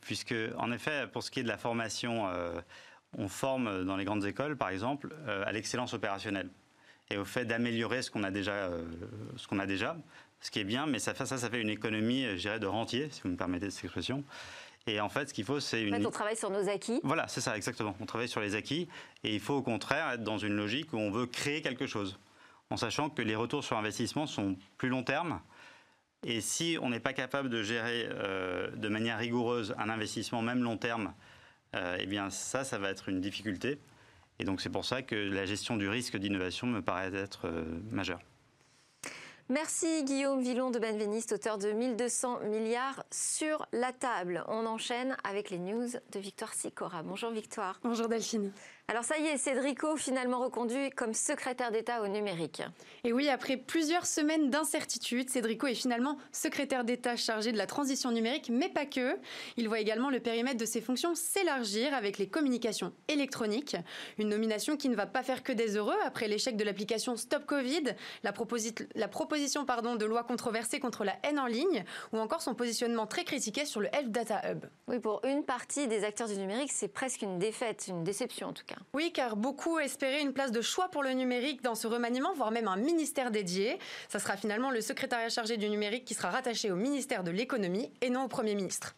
puisque, 0.03 0.35
en 0.59 0.73
effet, 0.73 1.07
pour 1.11 1.23
ce 1.23 1.31
qui 1.31 1.41
est 1.41 1.43
de 1.43 1.49
la 1.49 1.57
formation 1.57 2.29
on 3.17 3.29
forme 3.29 3.85
dans 3.85 3.97
les 3.97 4.05
grandes 4.05 4.25
écoles, 4.25 4.57
par 4.57 4.69
exemple, 4.69 5.15
euh, 5.27 5.45
à 5.47 5.53
l'excellence 5.53 5.95
opérationnelle 5.95 6.51
et 7.11 7.17
au 7.17 7.25
fait 7.25 7.45
d'améliorer 7.45 8.03
ce 8.03 8.11
qu'on 8.11 8.23
a 8.23 8.31
déjà, 8.31 8.53
euh, 8.53 8.83
ce 9.37 9.47
qu'on 9.47 9.59
a 9.59 9.67
déjà, 9.67 9.97
ce 10.41 10.51
qui 10.51 10.61
est 10.61 10.65
bien, 10.65 10.87
mais 10.87 10.99
ça 10.99 11.15
fait 11.15 11.25
ça, 11.27 11.39
ça 11.39 11.49
fait 11.49 11.61
une 11.61 11.71
économie, 11.71 12.25
je 12.37 12.41
dirais, 12.43 12.61
de 12.61 12.67
rentier, 12.67 13.09
si 13.11 13.23
vous 13.23 13.31
me 13.31 13.37
permettez 13.37 13.71
cette 13.71 13.85
expression. 13.85 14.25
Et 14.87 15.01
en 15.01 15.09
fait, 15.09 15.29
ce 15.29 15.35
qu'il 15.35 15.45
faut, 15.45 15.61
c'est 15.61 15.83
une. 15.83 15.95
En 15.95 15.99
fait, 15.99 16.07
on 16.07 16.11
travaille 16.11 16.37
sur 16.37 16.51
nos 16.51 16.69
acquis. 16.69 17.01
Voilà, 17.03 17.29
c'est 17.29 17.41
ça, 17.41 17.57
exactement. 17.57 17.95
On 18.01 18.07
travaille 18.07 18.29
sur 18.29 18.41
les 18.41 18.55
acquis, 18.55 18.89
et 19.25 19.35
il 19.35 19.41
faut 19.41 19.55
au 19.55 19.63
contraire 19.63 20.11
être 20.11 20.23
dans 20.23 20.39
une 20.39 20.55
logique 20.55 20.93
où 20.93 20.99
on 20.99 21.11
veut 21.11 21.27
créer 21.27 21.63
quelque 21.63 21.87
chose, 21.87 22.19
en 22.71 22.77
sachant 22.77 23.11
que 23.11 23.23
les 23.23 23.37
retours 23.37 23.65
sur 23.65 23.77
investissement 23.77 24.27
sont 24.27 24.57
plus 24.77 24.89
long 24.89 25.03
terme. 25.03 25.41
Et 26.25 26.41
si 26.41 26.79
on 26.83 26.91
n'est 26.91 27.01
pas 27.01 27.13
capable 27.13 27.49
de 27.49 27.63
gérer 27.63 28.09
euh, 28.11 28.71
de 28.73 28.89
manière 28.89 29.19
rigoureuse 29.19 29.75
un 29.79 29.89
investissement, 29.89 30.43
même 30.43 30.63
long 30.63 30.77
terme, 30.77 31.13
euh, 31.75 31.97
eh 32.01 32.07
bien 32.07 32.31
ça, 32.31 32.65
ça 32.65 32.79
va 32.79 32.91
être 32.91 33.09
une 33.09 33.21
difficulté. 33.21 33.79
Et 34.39 34.45
donc 34.45 34.61
c'est 34.61 34.71
pour 34.71 34.85
ça 34.85 35.03
que 35.03 35.15
la 35.15 35.47
gestion 35.47 35.77
du 35.77 35.89
risque 35.89 36.17
d'innovation 36.17 36.67
me 36.67 36.81
paraît 36.81 37.15
être 37.15 37.47
euh, 37.47 37.65
majeure. 37.91 38.21
Merci 39.51 40.05
Guillaume 40.05 40.43
Villon 40.43 40.71
de 40.71 40.79
Benveniste, 40.79 41.33
auteur 41.33 41.57
de 41.57 41.73
1200 41.73 42.41
milliards 42.51 43.03
sur 43.11 43.67
la 43.73 43.93
table. 43.93 44.45
On 44.47 44.67
enchaîne 44.67 45.17
avec 45.25 45.49
les 45.49 45.59
news 45.59 45.89
de 46.13 46.19
Victoire 46.19 46.53
Sicora. 46.53 47.03
Bonjour 47.03 47.31
Victoire. 47.31 47.81
Bonjour 47.83 48.09
Delphine. 48.09 48.53
Alors 48.91 49.05
ça 49.05 49.19
y 49.19 49.27
est, 49.27 49.37
Cédrico 49.37 49.97
finalement 49.97 50.41
reconduit 50.41 50.89
comme 50.89 51.13
secrétaire 51.13 51.71
d'État 51.71 52.01
au 52.01 52.09
numérique. 52.09 52.63
Et 53.05 53.13
oui, 53.13 53.29
après 53.29 53.59
plusieurs 53.59 54.07
semaines 54.07 54.49
d'incertitude, 54.49 55.29
Cédrico 55.29 55.67
est 55.67 55.75
finalement 55.75 56.17
secrétaire 56.33 56.85
d'État 56.85 57.15
chargé 57.15 57.53
de 57.53 57.59
la 57.59 57.67
transition 57.67 58.11
numérique, 58.11 58.49
mais 58.51 58.71
pas 58.71 58.87
que. 58.87 59.19
Il 59.59 59.69
voit 59.69 59.81
également 59.81 60.09
le 60.09 60.21
périmètre 60.21 60.57
de 60.57 60.65
ses 60.65 60.81
fonctions 60.81 61.15
s'élargir 61.15 61.93
avec 61.93 62.17
les 62.17 62.29
communications 62.29 62.95
électroniques. 63.09 63.77
Une 64.17 64.31
nomination 64.31 64.79
qui 64.79 64.89
ne 64.89 64.97
va 64.97 65.05
pas 65.05 65.23
faire 65.23 65.43
que 65.43 65.53
des 65.53 65.77
heureux 65.77 65.99
après 66.07 66.27
l'échec 66.27 66.57
de 66.57 66.65
l'application 66.65 67.19
Stop 67.19 67.45
Covid, 67.45 67.95
la, 68.23 68.33
proposition 68.33 69.67
pardon, 69.67 69.97
de 69.97 70.07
loi 70.07 70.25
controversée 70.25 70.81
contre 70.81 71.05
la 71.05 71.15
haine 71.25 71.39
en 71.39 71.47
ligne, 71.47 71.85
ou 72.15 72.19
encore 72.19 72.41
son 72.41 72.55
positionnement 72.55 73.07
très 73.07 73.25
critiqué 73.25 73.67
sur 73.67 73.81
le 73.81 73.89
Health 73.95 74.11
Data 74.11 74.41
Hub. 74.51 74.65
Oui, 74.87 74.99
pour 74.99 75.21
une 75.27 75.45
partie 75.45 75.89
des 75.89 76.05
acteurs 76.05 76.29
du 76.29 76.39
numérique, 76.39 76.73
c'est 76.73 76.89
presque 76.89 77.21
une 77.21 77.39
défaite, 77.39 77.85
une 77.87 78.03
déception 78.03 78.49
en 78.49 78.53
tout 78.55 78.65
cas. 78.65 78.78
Oui, 78.95 79.13
car 79.13 79.37
beaucoup 79.37 79.79
espéraient 79.79 80.23
une 80.23 80.33
place 80.33 80.53
de 80.53 80.61
choix 80.61 80.89
pour 80.89 81.03
le 81.03 81.11
numérique 81.11 81.63
dans 81.63 81.75
ce 81.75 81.87
remaniement, 81.87 82.33
voire 82.35 82.51
même 82.51 82.69
un 82.69 82.77
ministère 82.77 83.31
dédié. 83.31 83.79
Ça 84.09 84.19
sera 84.19 84.37
finalement 84.37 84.71
le 84.71 84.81
secrétariat 84.81 85.29
chargé 85.29 85.57
du 85.57 85.69
numérique 85.69 86.05
qui 86.05 86.15
sera 86.15 86.31
rattaché 86.31 86.71
au 86.71 86.77
ministère 86.77 87.25
de 87.25 87.31
l'économie 87.31 87.93
et 88.01 88.11
non 88.11 88.25
au 88.25 88.29
Premier 88.29 88.55
ministre. 88.55 88.95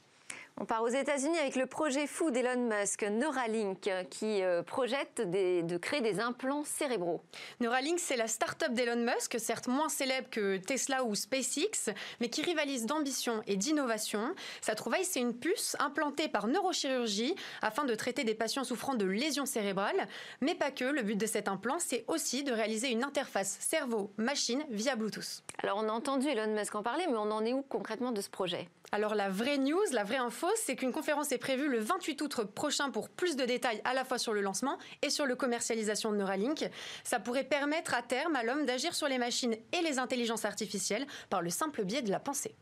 On 0.63 0.67
part 0.67 0.83
aux 0.83 0.89
États-Unis 0.89 1.39
avec 1.39 1.57
le 1.57 1.65
projet 1.65 2.07
fou 2.07 2.31
d'Elon 2.31 2.69
Musk, 2.69 3.05
Neuralink, 3.05 3.91
qui 4.11 4.43
euh, 4.43 4.63
projette 4.63 5.23
de 5.23 5.77
créer 5.79 6.03
des 6.03 6.21
implants 6.21 6.65
cérébraux. 6.65 7.23
Neuralink, 7.61 7.99
c'est 7.99 8.19
la 8.19 8.29
start-up 8.29 8.75
d'Elon 8.75 9.03
Musk, 9.03 9.41
certes 9.41 9.69
moins 9.69 9.89
célèbre 9.89 10.29
que 10.29 10.59
Tesla 10.59 11.03
ou 11.05 11.15
SpaceX, 11.15 11.95
mais 12.21 12.29
qui 12.29 12.43
rivalise 12.43 12.85
d'ambition 12.85 13.43
et 13.47 13.57
d'innovation. 13.57 14.35
Sa 14.61 14.75
trouvaille, 14.75 15.07
c'est 15.07 15.21
une 15.21 15.33
puce 15.33 15.77
implantée 15.79 16.29
par 16.29 16.47
neurochirurgie 16.47 17.35
afin 17.63 17.85
de 17.87 17.95
traiter 17.95 18.25
des 18.25 18.35
patients 18.35 18.65
souffrant 18.65 18.95
de 18.95 19.07
lésions 19.07 19.47
cérébrales. 19.47 20.09
Mais 20.43 20.55
pas 20.55 20.71
que, 20.71 20.85
le 20.85 21.01
but 21.01 21.17
de 21.17 21.25
cet 21.25 21.49
implant, 21.49 21.79
c'est 21.79 22.05
aussi 22.07 22.45
de 22.45 22.53
réaliser 22.53 22.91
une 22.91 23.03
interface 23.03 23.57
cerveau-machine 23.61 24.63
via 24.69 24.95
Bluetooth. 24.95 25.43
Alors 25.63 25.79
on 25.79 25.89
a 25.89 25.93
entendu 25.93 26.29
Elon 26.29 26.55
Musk 26.55 26.75
en 26.75 26.83
parler, 26.83 27.07
mais 27.09 27.17
on 27.17 27.31
en 27.31 27.47
est 27.47 27.55
où 27.55 27.63
concrètement 27.63 28.13
de 28.13 28.21
ce 28.21 28.29
projet? 28.29 28.69
Alors 28.93 29.15
la 29.15 29.29
vraie 29.29 29.59
news, 29.59 29.79
la 29.93 30.03
vraie 30.03 30.17
info, 30.17 30.49
c'est 30.57 30.75
qu'une 30.75 30.91
conférence 30.91 31.31
est 31.31 31.39
prévue 31.39 31.69
le 31.69 31.79
28 31.79 32.21
août 32.23 32.45
prochain 32.45 32.91
pour 32.91 33.09
plus 33.09 33.37
de 33.37 33.45
détails 33.45 33.81
à 33.85 33.95
la 33.95 34.05
fois 34.05 34.19
sur 34.19 34.33
le 34.33 34.41
lancement 34.41 34.79
et 35.03 35.11
sur 35.11 35.27
le 35.27 35.37
commercialisation 35.37 36.11
de 36.11 36.17
Neuralink. 36.17 36.69
Ça 37.05 37.21
pourrait 37.21 37.45
permettre 37.45 37.95
à 37.95 38.03
terme 38.03 38.35
à 38.35 38.43
l'homme 38.43 38.67
d'agir 38.67 38.95
sur 38.97 39.07
les 39.07 39.19
machines 39.19 39.55
et 39.73 39.83
les 39.83 40.01
intelligences 40.01 40.45
artificielles 40.45 41.07
par 41.29 41.41
le 41.41 41.51
simple 41.51 41.85
biais 41.85 42.03
de 42.03 42.11
la 42.11 42.19
pensée. 42.19 42.57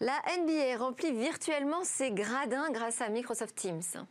La 0.00 0.20
NBA 0.38 0.76
remplit 0.76 1.12
virtuellement 1.12 1.84
ses 1.84 2.10
gradins 2.10 2.68
grâce 2.72 3.00
à 3.00 3.08
Microsoft 3.08 3.54
Teams. 3.54 4.04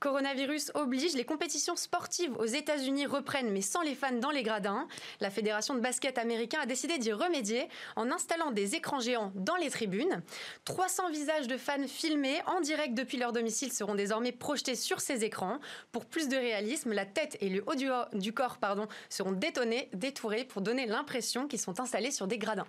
Coronavirus 0.00 0.70
oblige, 0.72 1.12
les 1.12 1.26
compétitions 1.26 1.76
sportives 1.76 2.34
aux 2.38 2.46
États-Unis 2.46 3.04
reprennent, 3.04 3.50
mais 3.50 3.60
sans 3.60 3.82
les 3.82 3.94
fans 3.94 4.16
dans 4.16 4.30
les 4.30 4.42
gradins. 4.42 4.88
La 5.20 5.30
Fédération 5.30 5.74
de 5.74 5.80
basket 5.80 6.16
américain 6.16 6.60
a 6.62 6.66
décidé 6.66 6.96
d'y 6.96 7.12
remédier 7.12 7.68
en 7.96 8.10
installant 8.10 8.50
des 8.50 8.76
écrans 8.76 8.98
géants 8.98 9.30
dans 9.34 9.56
les 9.56 9.68
tribunes. 9.68 10.22
300 10.64 11.10
visages 11.10 11.48
de 11.48 11.58
fans 11.58 11.86
filmés 11.86 12.40
en 12.46 12.62
direct 12.62 12.94
depuis 12.94 13.18
leur 13.18 13.32
domicile 13.32 13.72
seront 13.74 13.94
désormais 13.94 14.32
projetés 14.32 14.74
sur 14.74 15.02
ces 15.02 15.22
écrans. 15.22 15.58
Pour 15.92 16.06
plus 16.06 16.28
de 16.28 16.36
réalisme, 16.36 16.94
la 16.94 17.04
tête 17.04 17.36
et 17.42 17.50
le 17.50 17.62
haut 17.66 17.74
du, 17.74 18.32
corps 18.32 18.56
pardon, 18.56 18.88
seront 19.10 19.32
détonnés, 19.32 19.90
détourés 19.92 20.44
pour 20.44 20.62
donner 20.62 20.86
l'impression 20.86 21.46
qu'ils 21.46 21.60
sont 21.60 21.78
installés 21.78 22.10
sur 22.10 22.26
des 22.26 22.38
gradins. 22.38 22.66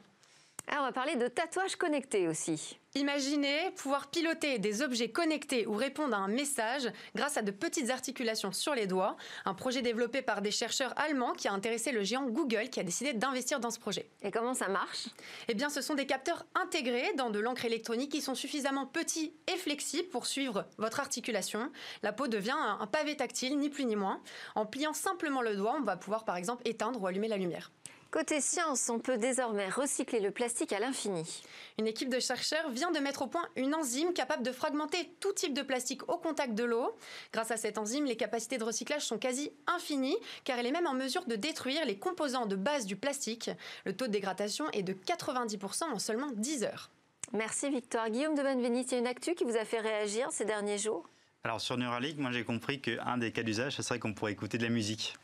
Alors, 0.69 0.83
on 0.83 0.87
va 0.87 0.91
parler 0.91 1.15
de 1.15 1.29
tatouage 1.29 1.77
connecté 1.77 2.27
aussi. 2.27 2.77
Imaginez 2.93 3.71
pouvoir 3.77 4.07
piloter 4.07 4.59
des 4.59 4.81
objets 4.81 5.09
connectés 5.09 5.65
ou 5.65 5.73
répondre 5.73 6.13
à 6.13 6.17
un 6.17 6.27
message 6.27 6.91
grâce 7.15 7.37
à 7.37 7.41
de 7.41 7.51
petites 7.51 7.89
articulations 7.89 8.51
sur 8.51 8.75
les 8.75 8.85
doigts. 8.85 9.15
Un 9.45 9.53
projet 9.53 9.81
développé 9.81 10.21
par 10.21 10.41
des 10.41 10.51
chercheurs 10.51 10.93
allemands 10.99 11.31
qui 11.31 11.47
a 11.47 11.53
intéressé 11.53 11.93
le 11.93 12.03
géant 12.03 12.25
Google 12.25 12.69
qui 12.69 12.81
a 12.81 12.83
décidé 12.83 13.13
d'investir 13.13 13.61
dans 13.61 13.71
ce 13.71 13.79
projet. 13.79 14.09
Et 14.23 14.31
comment 14.31 14.53
ça 14.53 14.67
marche? 14.67 15.07
Eh 15.47 15.53
bien, 15.53 15.69
ce 15.69 15.79
sont 15.79 15.95
des 15.95 16.05
capteurs 16.05 16.45
intégrés 16.53 17.13
dans 17.15 17.29
de 17.29 17.39
l'encre 17.39 17.63
électronique 17.63 18.11
qui 18.11 18.21
sont 18.21 18.35
suffisamment 18.35 18.85
petits 18.85 19.33
et 19.47 19.57
flexibles 19.57 20.09
pour 20.09 20.25
suivre 20.25 20.65
votre 20.77 20.99
articulation. 20.99 21.71
La 22.03 22.11
peau 22.11 22.27
devient 22.27 22.57
un 22.57 22.87
pavé 22.87 23.15
tactile, 23.15 23.57
ni 23.57 23.69
plus 23.69 23.85
ni 23.85 23.95
moins. 23.95 24.21
En 24.55 24.65
pliant 24.65 24.93
simplement 24.93 25.41
le 25.41 25.55
doigt, 25.55 25.77
on 25.79 25.83
va 25.83 25.95
pouvoir 25.95 26.25
par 26.25 26.35
exemple 26.35 26.63
éteindre 26.65 27.01
ou 27.01 27.07
allumer 27.07 27.29
la 27.29 27.37
lumière. 27.37 27.71
Côté 28.09 28.39
science, 28.39 28.89
on 28.89 28.99
peut 28.99 29.17
désormais 29.17 29.67
recycler 29.67 30.21
le 30.21 30.31
plastique 30.31 30.71
à 30.71 30.79
l'infini. 30.79 31.43
Une 31.77 31.87
équipe 31.87 32.07
de 32.07 32.21
chercheurs 32.21 32.69
vient 32.69 32.91
de 32.91 32.99
mettre 32.99 33.23
au 33.23 33.27
point 33.27 33.45
une 33.57 33.75
enzyme 33.75 34.13
capable 34.13 34.43
de 34.43 34.53
fragmenter 34.53 35.11
tout 35.19 35.33
type 35.33 35.53
de 35.53 35.61
plastique 35.61 36.07
au 36.07 36.17
contact 36.17 36.53
de 36.53 36.63
l'eau. 36.63 36.95
Grâce 37.33 37.51
à 37.51 37.57
cette 37.57 37.77
enzyme, 37.77 38.05
les 38.05 38.15
capacités 38.15 38.57
de 38.57 38.63
recyclage 38.63 39.05
sont 39.05 39.17
quasi 39.17 39.51
infinies, 39.67 40.17
car 40.45 40.57
elle 40.57 40.67
est 40.67 40.71
même 40.71 40.87
en 40.87 40.93
mesure 40.93 41.25
de 41.25 41.35
détruire 41.35 41.85
les 41.85 41.97
composants 41.97 42.45
de 42.45 42.55
base 42.55 42.85
du 42.85 42.95
plastique. 42.95 43.51
Le 43.85 43.93
taux 43.93 44.07
de 44.07 44.13
dégradation 44.13 44.69
est 44.71 44.83
de 44.83 44.93
90% 44.93 45.91
en 45.91 45.99
seulement 45.99 46.31
10 46.31 46.63
heures. 46.63 46.89
Merci 47.33 47.69
Victoire. 47.69 48.09
Guillaume 48.09 48.35
de 48.35 48.41
Benveniste, 48.41 48.91
il 48.91 48.95
y 48.95 48.97
a 48.97 48.99
une 49.01 49.07
actu 49.07 49.35
qui 49.35 49.43
vous 49.43 49.57
a 49.57 49.65
fait 49.65 49.81
réagir 49.81 50.31
ces 50.31 50.45
derniers 50.45 50.77
jours? 50.77 51.09
Alors 51.47 51.61
sur 51.61 51.77
Neuralink, 51.77 52.17
moi 52.17 52.31
j'ai 52.33 52.43
compris 52.43 52.81
qu'un 52.81 53.17
des 53.17 53.31
cas 53.31 53.41
d'usage, 53.41 53.77
ce 53.77 53.81
serait 53.81 53.99
qu'on 53.99 54.13
pourrait 54.13 54.33
écouter 54.33 54.57
de 54.57 54.63
la 54.63 54.69
musique. 54.69 55.15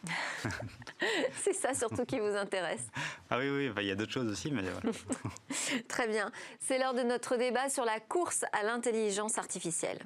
c'est 1.44 1.52
ça 1.52 1.74
surtout 1.74 2.06
qui 2.06 2.18
vous 2.18 2.38
intéresse. 2.38 2.88
Ah 3.30 3.38
oui, 3.40 3.50
oui, 3.50 3.72
il 3.82 3.88
y 3.88 3.92
a 3.92 3.96
d'autres 3.96 4.14
choses 4.14 4.32
aussi, 4.32 4.50
mais 4.50 4.62
voilà. 4.62 4.98
Très 5.90 6.08
bien. 6.08 6.32
C'est 6.62 6.80
l'heure 6.80 6.94
de 6.94 7.02
notre 7.02 7.36
débat 7.36 7.68
sur 7.68 7.84
la 7.84 8.00
course 8.00 8.46
à 8.54 8.64
l'intelligence 8.64 9.38
artificielle. 9.38 10.00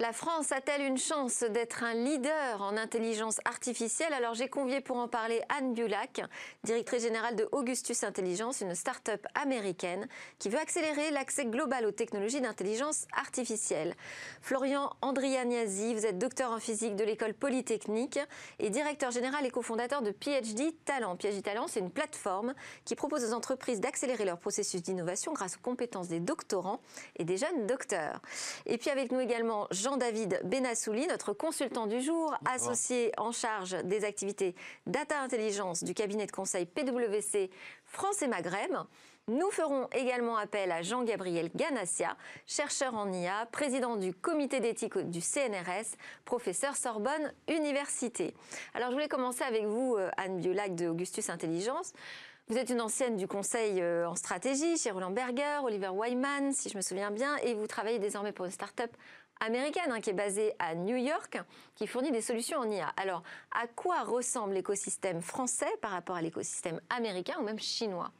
La 0.00 0.14
France 0.14 0.50
a-t-elle 0.50 0.80
une 0.80 0.96
chance 0.96 1.40
d'être 1.42 1.84
un 1.84 1.92
leader 1.92 2.62
en 2.62 2.78
intelligence 2.78 3.38
artificielle? 3.44 4.14
Alors 4.14 4.32
j'ai 4.32 4.48
convié 4.48 4.80
pour 4.80 4.96
en 4.96 5.08
parler 5.08 5.42
Anne 5.50 5.74
Bulac, 5.74 6.22
directrice 6.64 7.02
générale 7.02 7.36
de 7.36 7.46
Augustus 7.52 8.02
Intelligence, 8.02 8.62
une 8.62 8.74
start-up 8.74 9.26
américaine 9.34 10.08
qui 10.38 10.48
veut 10.48 10.58
accélérer 10.58 11.10
l'accès 11.10 11.44
global 11.44 11.84
aux 11.84 11.90
technologies 11.90 12.40
d'intelligence 12.40 13.04
artificielle. 13.14 13.94
Florian 14.40 14.90
Andrianiasi, 15.02 15.92
vous 15.92 16.06
êtes 16.06 16.16
docteur 16.16 16.50
en 16.50 16.60
physique 16.60 16.96
de 16.96 17.04
l'école 17.04 17.34
polytechnique 17.34 18.18
et 18.58 18.70
directeur 18.70 19.10
général 19.10 19.44
et 19.44 19.50
cofondateur 19.50 20.00
de 20.00 20.12
PhD 20.12 20.72
Talent. 20.86 21.16
PhD 21.16 21.42
Talent, 21.42 21.66
c'est 21.68 21.80
une 21.80 21.90
plateforme 21.90 22.54
qui 22.86 22.94
propose 22.94 23.22
aux 23.22 23.34
entreprises 23.34 23.80
d'accélérer 23.80 24.24
leur 24.24 24.38
processus 24.38 24.80
d'innovation 24.80 25.34
grâce 25.34 25.56
aux 25.56 25.62
compétences 25.62 26.08
des 26.08 26.20
doctorants 26.20 26.80
et 27.16 27.24
des 27.24 27.36
jeunes 27.36 27.66
docteurs. 27.66 28.22
Et 28.64 28.78
puis 28.78 28.88
avec 28.88 29.12
nous 29.12 29.20
également 29.20 29.66
Jean 29.70 29.89
Jean-David 29.90 30.42
Benassouli, 30.44 31.08
notre 31.08 31.32
consultant 31.32 31.88
du 31.88 32.00
jour, 32.00 32.32
associé 32.48 33.10
en 33.16 33.32
charge 33.32 33.72
des 33.82 34.04
activités 34.04 34.54
Data 34.86 35.20
Intelligence 35.20 35.82
du 35.82 35.94
cabinet 35.94 36.26
de 36.26 36.30
conseil 36.30 36.64
PwC 36.64 37.50
France 37.86 38.22
et 38.22 38.28
Maghreb. 38.28 38.70
Nous 39.26 39.50
ferons 39.50 39.88
également 39.92 40.36
appel 40.36 40.70
à 40.70 40.82
Jean-Gabriel 40.82 41.50
Ganassia, 41.56 42.16
chercheur 42.46 42.94
en 42.94 43.12
IA, 43.12 43.48
président 43.50 43.96
du 43.96 44.14
comité 44.14 44.60
d'éthique 44.60 44.96
du 44.96 45.20
CNRS, 45.20 45.96
professeur 46.24 46.76
Sorbonne 46.76 47.32
Université. 47.48 48.32
Alors 48.74 48.90
je 48.90 48.94
voulais 48.94 49.08
commencer 49.08 49.42
avec 49.42 49.64
vous, 49.64 49.96
euh, 49.98 50.08
Anne 50.16 50.38
Biolac 50.38 50.76
de 50.76 50.86
Augustus 50.86 51.30
Intelligence. 51.30 51.94
Vous 52.50 52.58
êtes 52.58 52.70
une 52.70 52.80
ancienne 52.80 53.16
du 53.16 53.28
conseil 53.28 53.80
euh, 53.80 54.08
en 54.08 54.16
stratégie 54.16 54.76
chez 54.76 54.90
Roland 54.90 55.12
Berger, 55.12 55.60
Oliver 55.62 55.90
Wyman, 55.90 56.52
si 56.52 56.68
je 56.68 56.76
me 56.76 56.82
souviens 56.82 57.12
bien, 57.12 57.36
et 57.44 57.54
vous 57.54 57.68
travaillez 57.68 58.00
désormais 58.00 58.32
pour 58.32 58.44
une 58.44 58.50
start-up 58.50 58.90
américaine 59.40 59.90
hein, 59.90 60.00
qui 60.00 60.10
est 60.10 60.14
basée 60.14 60.54
à 60.58 60.74
New 60.74 60.96
York, 60.96 61.38
qui 61.74 61.86
fournit 61.86 62.12
des 62.12 62.20
solutions 62.20 62.58
en 62.58 62.70
IA. 62.70 62.88
Alors, 62.96 63.22
à 63.50 63.66
quoi 63.66 64.02
ressemble 64.02 64.54
l'écosystème 64.54 65.20
français 65.22 65.70
par 65.80 65.90
rapport 65.90 66.16
à 66.16 66.22
l'écosystème 66.22 66.80
américain 66.90 67.36
ou 67.40 67.42
même 67.42 67.58
chinois? 67.58 68.12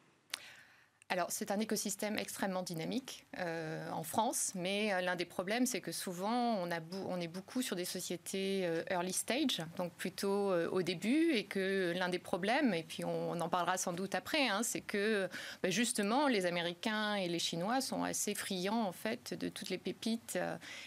Alors, 1.11 1.27
c'est 1.33 1.51
un 1.51 1.59
écosystème 1.59 2.21
extrêmement 2.21 2.63
dynamique 2.63 3.27
euh, 3.41 3.91
en 3.91 4.05
France, 4.05 4.53
mais 4.55 4.93
euh, 4.93 5.01
l'un 5.01 5.17
des 5.17 5.25
problèmes, 5.25 5.67
c'est 5.67 5.81
que 5.81 5.91
souvent, 5.91 6.55
on, 6.55 6.71
a 6.71 6.79
on 7.09 7.21
est 7.21 7.27
beaucoup 7.27 7.63
sur 7.63 7.75
des 7.75 7.85
sociétés 7.85 8.65
euh, 8.65 8.85
early 8.91 9.13
stage, 9.13 9.61
donc 9.77 9.93
plutôt 9.95 10.55
au 10.71 10.83
début, 10.83 11.33
et 11.33 11.47
que 11.47 11.93
l'un 11.97 12.11
des 12.11 12.21
problèmes, 12.21 12.75
et 12.75 12.85
puis 12.85 13.05
on, 13.05 13.41
en 13.41 13.49
parlera 13.49 13.77
sans 13.77 13.93
doute 13.93 14.15
après, 14.15 14.47
hein, 14.47 14.63
c'est 14.63 14.83
que 14.83 15.29
bah, 15.65 15.71
justement, 15.71 16.29
les 16.29 16.47
Américains 16.47 17.17
et 17.17 17.27
les 17.27 17.41
Chinois 17.41 17.81
sont 17.81 18.05
assez 18.05 18.37
friands, 18.37 18.87
en 18.87 18.93
fait, 18.93 19.35
de 19.35 19.49
toutes 19.49 19.71
les 19.71 19.79
pépites, 19.79 20.39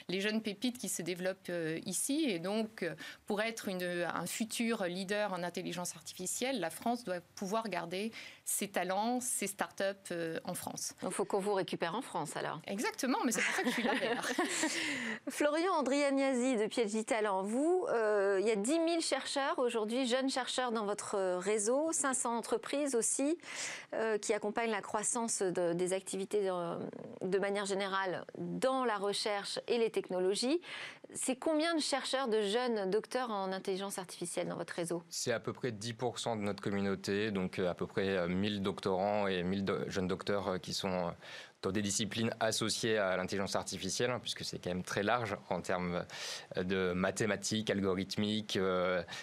les 0.08 0.22
jeunes 0.22 0.42
pépites 0.42 0.77
qui 0.77 0.88
se 0.88 1.01
développent 1.01 1.51
ici. 1.86 2.24
Et 2.30 2.39
donc, 2.39 2.86
pour 3.25 3.42
être 3.42 3.68
une, 3.68 3.84
un 3.84 4.25
futur 4.25 4.86
leader 4.86 5.34
en 5.34 5.44
intelligence 5.44 5.98
artificielle, 5.98 6.62
la 6.62 6.70
France 6.70 7.03
doit 7.03 7.20
pouvoir 7.36 7.68
garder 7.68 8.13
ses 8.46 8.68
talents, 8.68 9.20
ses 9.22 9.48
startups 9.48 9.84
euh, 10.12 10.40
en 10.44 10.54
France. 10.54 10.94
Il 11.04 11.12
faut 11.12 11.26
qu'on 11.26 11.40
vous 11.40 11.54
récupère 11.54 11.96
en 11.96 12.02
France 12.02 12.36
alors. 12.36 12.60
Exactement, 12.68 13.18
mais 13.26 13.32
c'est 13.32 13.42
pour 13.42 13.56
ça 13.56 13.64
que 13.64 13.70
je 13.70 13.74
suis 13.74 13.84
là. 13.84 13.94
Florian 15.30 15.72
Andrianiasi 15.74 16.58
de 16.58 16.68
PhD 16.68 17.06
Talent, 17.06 17.44
vous, 17.44 17.86
euh, 17.90 18.40
il 18.42 18.48
y 18.48 18.52
a 18.52 18.56
10 18.56 18.70
000 18.70 18.88
chercheurs 19.00 19.60
aujourd'hui, 19.60 20.08
jeunes 20.08 20.30
chercheurs 20.30 20.72
dans 20.72 20.86
votre 20.86 21.38
réseau, 21.38 21.92
500 21.92 22.38
entreprises 22.38 22.96
aussi 22.96 23.38
euh, 23.94 24.18
qui 24.18 24.34
accompagnent 24.34 24.72
la 24.72 24.82
croissance 24.82 25.42
des 25.42 25.94
activités 25.94 26.50
de 27.22 27.40
manière 27.40 27.66
générale 27.66 28.26
dans 28.38 28.84
la 28.84 28.98
recherche 28.98 29.60
et 29.68 29.78
les 29.78 29.90
technologies. 29.90 30.60
C'est 31.16 31.36
combien 31.36 31.76
de 31.76 31.80
chercheurs, 31.80 32.28
de 32.28 32.42
jeunes 32.42 32.90
docteurs 32.90 33.30
en 33.30 33.52
intelligence 33.52 34.00
artificielle 34.00 34.48
dans 34.48 34.56
votre 34.56 34.74
réseau? 34.74 35.04
C'est 35.10 35.32
à 35.32 35.40
peu 35.40 35.54
près 35.54 35.72
10% 35.72 36.40
de 36.40 36.44
notre 36.44 36.64
communauté, 36.64 37.30
donc 37.30 37.60
à 37.60 37.76
peu 37.76 37.86
près 37.86 38.18
1000 38.34 38.58
euh, 38.58 38.60
doctorants 38.60 39.28
et 39.28 39.44
1000 39.44 39.86
jeunes 39.88 40.08
docteurs 40.08 40.48
euh, 40.48 40.58
qui 40.58 40.74
sont 40.74 41.13
dans 41.62 41.72
des 41.72 41.82
disciplines 41.82 42.36
associées 42.42 42.98
à 42.98 43.16
l'intelligence 43.16 43.56
artificielle, 43.56 44.12
hein, 44.12 44.20
puisque 44.20 44.44
c'est 44.44 44.62
quand 44.62 44.70
même 44.70 44.84
très 44.84 45.02
large 45.02 45.38
en 45.50 45.62
termes 45.62 46.04
de 46.58 46.92
mathématiques, 46.92 47.70
algorithmiques, 47.70 48.60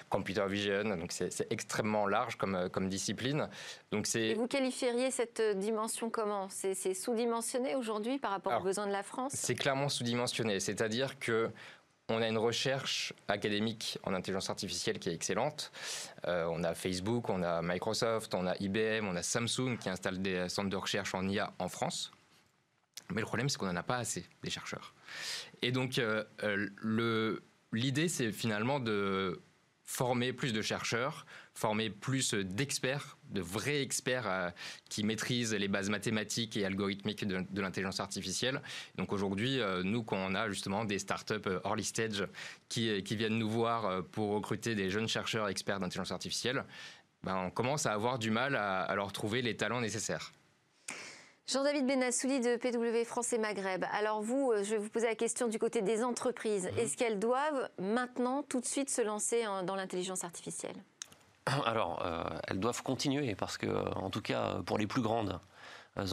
computer 0.09 0.47
vision. 0.49 0.97
Donc 0.97 1.12
c'est 1.12 1.47
extrêmement 1.50 2.07
large 2.07 2.37
comme, 2.37 2.71
comme 2.71 2.88
discipline. 2.88 3.47
Donc 3.93 4.09
et 4.14 4.33
vous 4.33 4.47
qualifieriez 4.47 5.11
cette 5.11 5.43
dimension 5.59 6.09
comment? 6.09 6.49
C'est 6.49 6.95
sous-dimensionné 6.95 7.75
aujourd'hui 7.75 8.19
par 8.19 8.31
rapport 8.31 8.59
aux 8.59 8.64
besoins 8.64 8.87
de 8.87 8.93
la 8.93 9.02
France? 9.02 9.33
C'est 9.35 9.55
clairement 9.55 9.90
sous-dimensionné. 9.90 10.61
C'est-à-dire 10.61 11.19
que 11.19 11.50
on 12.11 12.23
a 12.23 12.29
une 12.29 12.38
recherche 12.38 13.12
académique 13.29 13.99
en 14.05 14.14
intelligence 14.14 14.50
artificielle 14.50 14.99
qui 14.99 15.09
est 15.09 15.14
excellente. 15.14 15.71
Euh, 16.26 16.47
on 16.50 16.64
a 16.64 16.75
Facebook, 16.75 17.29
on 17.29 17.43
a 17.43 17.62
Microsoft, 17.62 18.35
on 18.35 18.47
a 18.47 18.55
IBM, 18.61 19.07
on 19.07 19.17
a 19.17 19.23
Samsung 19.23 19.76
qui 19.81 19.88
installent 19.88 20.21
des 20.21 20.49
centres 20.49 20.71
de 20.71 20.76
recherche 20.76 21.14
en 21.14 21.29
IA 21.29 21.52
en 21.59 21.69
France. 21.69 22.11
Mais 23.11 23.21
le 23.21 23.26
problème, 23.26 23.49
c'est 23.49 23.59
qu'on 23.59 23.67
n'en 23.67 23.76
a 23.76 23.83
pas 23.83 23.97
assez 23.97 24.25
des 24.43 24.50
chercheurs. 24.50 24.95
Et 25.62 25.73
donc, 25.73 25.99
euh, 25.99 26.25
euh, 26.45 27.38
l'idée, 27.73 28.09
c'est 28.09 28.33
finalement 28.33 28.81
de 28.81 29.40
former 29.90 30.32
plus 30.32 30.52
de 30.52 30.62
chercheurs, 30.62 31.26
former 31.52 31.90
plus 31.90 32.32
d'experts, 32.35 33.18
de 33.30 33.40
vrais 33.40 33.82
experts 33.82 34.28
euh, 34.28 34.50
qui 34.88 35.02
maîtrisent 35.02 35.52
les 35.52 35.66
bases 35.66 35.90
mathématiques 35.90 36.56
et 36.56 36.64
algorithmiques 36.64 37.26
de, 37.26 37.61
l'intelligence 37.61 37.99
artificielle. 37.99 38.62
Donc 38.94 39.12
aujourd'hui, 39.12 39.61
euh, 39.61 39.82
nous, 39.82 40.04
quand 40.04 40.16
on 40.16 40.37
a 40.37 40.49
justement 40.49 40.85
des 40.85 41.00
startups 41.00 41.35
euh, 41.49 41.59
early 41.64 41.82
stage 41.82 42.25
qui, 42.68 43.02
viennent 43.16 43.37
nous 43.37 43.50
voir 43.50 44.04
pour 44.12 44.30
recruter 44.30 44.76
des 44.76 44.90
jeunes 44.90 45.09
chercheurs 45.09 45.49
experts 45.49 45.80
d'intelligence 45.80 46.12
artificielle, 46.12 46.64
ben, 47.25 47.37
on 47.37 47.50
commence 47.50 47.85
à 47.85 47.92
avoir 47.92 48.20
du 48.20 48.30
mal 48.30 48.54
à, 48.54 48.82
à 48.82 48.94
leur 48.94 49.11
trouver 49.12 49.42
les 49.42 49.56
talents 49.56 49.80
nécessaires. 49.80 50.30
Jean-David 51.52 51.85
Benassouli 51.85 52.38
de 52.38 52.57
PW 52.57 53.04
France 53.04 53.33
et 53.33 53.38
Maghreb. 53.38 53.85
Alors 53.92 54.23
vous, 54.23 54.52
euh, 54.52 54.62
je 54.62 54.71
vais 54.71 54.76
vous 54.76 54.88
poser 54.88 55.07
la 55.07 55.16
question 55.16 55.49
du 55.49 55.59
côté 55.59 55.83
des 55.83 56.04
entreprises. 56.04 56.66
Mhm. 56.66 56.78
Est-ce 56.78 56.97
qu'elles 56.97 57.19
doivent 57.19 57.69
maintenant 57.80 58.45
tout 58.45 58.61
de 58.61 58.66
suite 58.66 58.88
se 58.88 59.02
lancer 59.02 59.42
dans 59.64 59.75
l'intelligence 59.75 60.23
artificielle? 60.23 60.76
Alors, 61.66 62.07
elles 62.47 62.61
doivent 62.61 62.83
continuer 62.85 63.35
parce 63.35 63.59
que, 63.59 63.66
en 63.97 64.11
tout 64.11 64.23
cas, 64.23 64.61
pour 64.64 64.78
les 64.78 64.87
plus 64.87 65.02
grandes, 65.02 65.40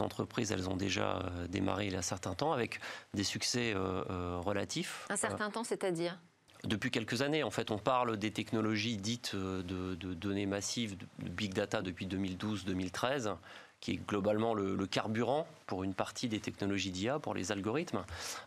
entreprises, 0.00 0.50
elles 0.50 0.68
ont 0.68 0.76
déjà 0.76 1.22
démarré 1.48 1.86
il 1.86 1.92
y 1.92 1.96
a 1.96 2.00
un 2.00 2.02
certain 2.02 2.34
temps 2.34 2.52
avec 2.52 2.80
des 3.14 3.22
succès 3.24 3.74
relatifs. 3.74 5.06
Un 5.08 5.16
certain 5.16 5.50
temps, 5.50 5.64
c'est-à-dire? 5.64 6.18
depuis 6.64 6.90
quelques 6.90 7.22
années, 7.22 7.44
en 7.44 7.50
fait, 7.50 7.70
on 7.70 7.78
parle 7.78 8.16
des 8.16 8.32
technologies 8.32 8.96
dites 8.96 9.36
de, 9.36 9.94
données 9.94 10.46
massives, 10.46 10.96
de 10.96 11.28
big 11.28 11.54
data 11.54 11.82
depuis 11.82 12.06
2012-2013 12.06 13.36
qui 13.80 13.92
est 13.92 14.06
globalement 14.06 14.54
le, 14.54 14.86
carburant 14.86 15.46
pour 15.66 15.84
une 15.84 15.94
partie 15.94 16.28
des 16.28 16.40
technologies 16.40 16.90
d'IA, 16.90 17.18
pour 17.18 17.34
les 17.34 17.52
algorithmes. 17.52 18.04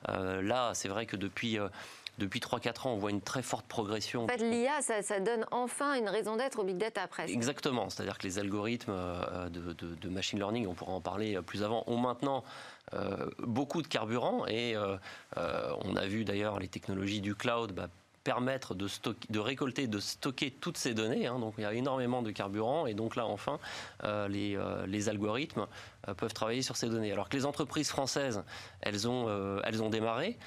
Euh, 0.09 0.41
là, 0.41 0.71
c'est 0.73 0.89
vrai 0.89 1.05
que 1.05 1.15
depuis... 1.15 1.59
Euh, 1.59 1.69
depuis 2.17 2.41
3-4 2.41 2.87
ans, 2.87 2.93
on 2.93 2.97
voit 2.97 3.09
une 3.09 3.21
très 3.21 3.41
forte 3.41 3.65
progression. 3.65 4.25
En 4.25 4.27
fait, 4.27 4.37
l'IA, 4.37 4.81
ça, 4.81 5.19
donne 5.21 5.45
enfin 5.49 5.95
une 5.95 6.09
raison 6.09 6.35
d'être 6.35 6.59
au 6.59 6.63
big 6.63 6.77
data 6.77 7.07
presque. 7.07 7.33
Exactement, 7.33 7.89
c'est-à-dire 7.89 8.17
que 8.17 8.27
les 8.27 8.37
algorithmes 8.37 8.93
euh, 8.93 9.49
de, 9.49 10.09
machine 10.09 10.37
learning, 10.37 10.67
on 10.67 10.75
pourra 10.75 10.91
en 10.91 11.01
parler 11.01 11.41
plus 11.41 11.63
avant, 11.63 11.83
ont 11.87 11.97
maintenant 11.97 12.43
beaucoup 13.39 13.81
de 13.81 13.87
carburant 13.87 14.45
et 14.45 14.75
on 15.37 15.95
a 15.95 16.05
vu 16.05 16.25
d'ailleurs 16.25 16.59
les 16.59 16.67
technologies 16.67 17.21
du 17.21 17.33
cloud 17.33 17.71
bah, 17.71 17.87
permettre 18.23 18.75
de, 18.75 19.39
récolter, 19.39 19.87
de 19.87 19.99
stocker 19.99 20.51
toutes 20.51 20.77
ces 20.77 20.93
données. 20.93 21.27
Hein. 21.27 21.39
donc 21.39 21.55
il 21.57 21.61
y 21.61 21.65
a 21.65 21.73
énormément 21.73 22.21
de 22.21 22.31
carburant 22.31 22.85
et 22.85 22.93
donc 22.93 23.15
là 23.15 23.25
enfin 23.25 23.59
euh, 24.03 24.27
les, 24.27 24.55
euh, 24.55 24.85
les, 24.85 25.09
algorithmes 25.09 25.67
euh, 26.07 26.13
peuvent 26.13 26.33
travailler 26.33 26.61
sur 26.61 26.77
ces 26.77 26.87
données. 26.87 27.11
Alors 27.11 27.29
que 27.29 27.37
les 27.37 27.45
entreprises 27.45 27.89
françaises, 27.89 28.43
elles 28.81 29.07
ont, 29.07 29.29
elles 29.63 29.81
ont 29.81 29.89
démarré. 29.89 30.37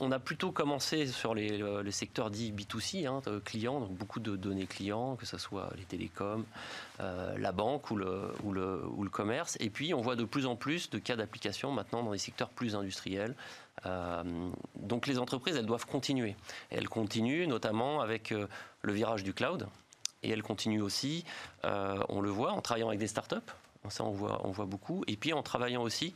on 0.00 0.12
a 0.12 0.18
plutôt 0.18 0.52
commencé 0.52 1.06
sur 1.06 1.34
les, 1.34 1.62
les 1.82 1.92
secteurs 1.92 2.30
dits 2.30 2.52
B2C, 2.52 3.06
hein, 3.06 3.20
clients, 3.44 3.80
donc 3.80 3.92
beaucoup 3.92 4.20
de 4.20 4.36
données 4.36 4.66
clients, 4.66 5.16
que 5.16 5.26
ce 5.26 5.38
soit 5.38 5.70
les 5.76 5.84
télécoms, 5.84 6.44
la 6.98 7.52
banque 7.52 7.90
ou 7.90 7.96
le, 7.96 8.32
ou, 8.44 8.52
le, 8.52 8.82
ou 8.86 9.04
le 9.04 9.10
commerce. 9.10 9.56
Et 9.60 9.70
puis 9.70 9.94
on 9.94 10.00
voit 10.00 10.16
de 10.16 10.24
plus 10.24 10.46
en 10.46 10.56
plus 10.56 10.90
de 10.90 10.98
cas 10.98 11.16
d'application 11.16 11.72
maintenant 11.72 12.02
dans 12.02 12.12
des 12.12 12.18
secteurs 12.18 12.50
plus 12.50 12.76
industriels, 12.76 13.34
donc 14.76 15.06
les 15.06 15.18
entreprises, 15.18 15.56
elles 15.56 15.66
doivent 15.66 15.86
continuer. 15.86 16.36
elles 16.70 16.88
continuent 16.88 17.46
notamment 17.46 18.00
avec 18.00 18.32
euh, 18.32 18.46
le 18.82 18.92
virage 18.92 19.24
du 19.24 19.32
cloud. 19.32 19.66
Et 20.22 20.30
elles 20.30 20.42
continuent 20.42 20.82
aussi, 20.82 21.24
euh, 21.64 22.00
on 22.08 22.20
le 22.20 22.30
voit, 22.30 22.52
en 22.52 22.60
travaillant 22.60 22.88
avec 22.88 23.00
des 23.00 23.08
startups. 23.08 23.36
Ça, 23.88 24.04
on 24.04 24.12
voit, 24.12 24.40
voit 24.44 24.66
beaucoup. 24.66 25.02
Et 25.08 25.16
puis 25.16 25.32
en 25.32 25.42
travaillant 25.42 25.82
aussi, 25.82 26.14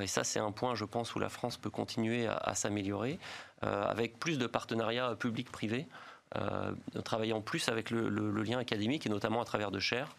et 0.00 0.06
ça 0.06 0.22
c'est 0.22 0.38
un 0.38 0.52
point, 0.52 0.76
je 0.76 0.84
pense, 0.84 1.16
où 1.16 1.18
la 1.18 1.28
France 1.28 1.56
peut 1.56 1.68
continuer 1.68 2.28
à, 2.28 2.54
s'améliorer, 2.54 3.18
avec 3.62 4.20
plus 4.20 4.38
de 4.38 4.46
partenariats 4.46 5.16
publics-privés, 5.16 5.88
travaillant 7.02 7.40
plus 7.40 7.68
avec 7.68 7.90
le, 7.90 8.30
lien 8.44 8.60
académique, 8.60 9.06
et 9.06 9.08
notamment 9.08 9.42
à 9.42 9.44
travers 9.44 9.72
de 9.72 9.80
chaires, 9.80 10.14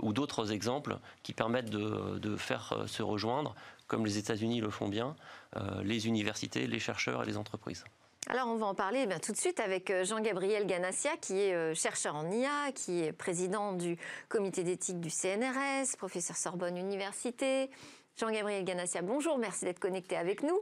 ou 0.00 0.14
d'autres 0.14 0.52
exemples 0.52 0.96
qui 1.22 1.34
permettent 1.34 1.68
de 1.68 2.36
faire 2.38 2.84
se 2.86 3.02
rejoindre 3.02 3.54
comme 3.86 4.04
les 4.04 4.18
États-Unis 4.18 4.60
le 4.60 4.70
font 4.70 4.88
bien, 4.88 5.16
euh, 5.56 5.82
les 5.82 6.06
universités, 6.06 6.66
les 6.66 6.78
chercheurs 6.78 7.22
et 7.22 7.26
les 7.26 7.36
entreprises. 7.36 7.84
Alors 8.28 8.48
on 8.48 8.56
va 8.56 8.66
en 8.66 8.74
parler 8.74 9.04
eh 9.04 9.20
tout 9.20 9.32
de 9.32 9.36
suite 9.36 9.58
avec 9.58 9.90
euh, 9.90 10.04
Jean-Gabriel 10.04 10.66
Ganassia, 10.66 11.16
qui 11.20 11.40
est 11.40 11.54
euh, 11.54 11.74
chercheur 11.74 12.14
en 12.14 12.30
IA, 12.30 12.70
qui 12.72 13.02
est 13.02 13.12
président 13.12 13.72
du 13.72 13.96
comité 14.28 14.62
d'éthique 14.62 15.00
du 15.00 15.10
CNRS, 15.10 15.96
professeur 15.98 16.36
Sorbonne 16.36 16.76
Université. 16.76 17.68
Jean-Gabriel 18.16 18.64
Ganassia, 18.64 19.02
bonjour, 19.02 19.38
merci 19.38 19.64
d'être 19.64 19.80
connecté 19.80 20.16
avec 20.16 20.42
nous. 20.42 20.60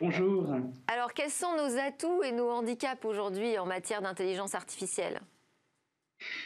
Bonjour. 0.00 0.46
Alors 0.86 1.12
quels 1.14 1.30
sont 1.30 1.56
nos 1.56 1.78
atouts 1.78 2.22
et 2.22 2.30
nos 2.30 2.48
handicaps 2.50 3.04
aujourd'hui 3.04 3.58
en 3.58 3.66
matière 3.66 4.00
d'intelligence 4.00 4.54
artificielle? 4.54 5.20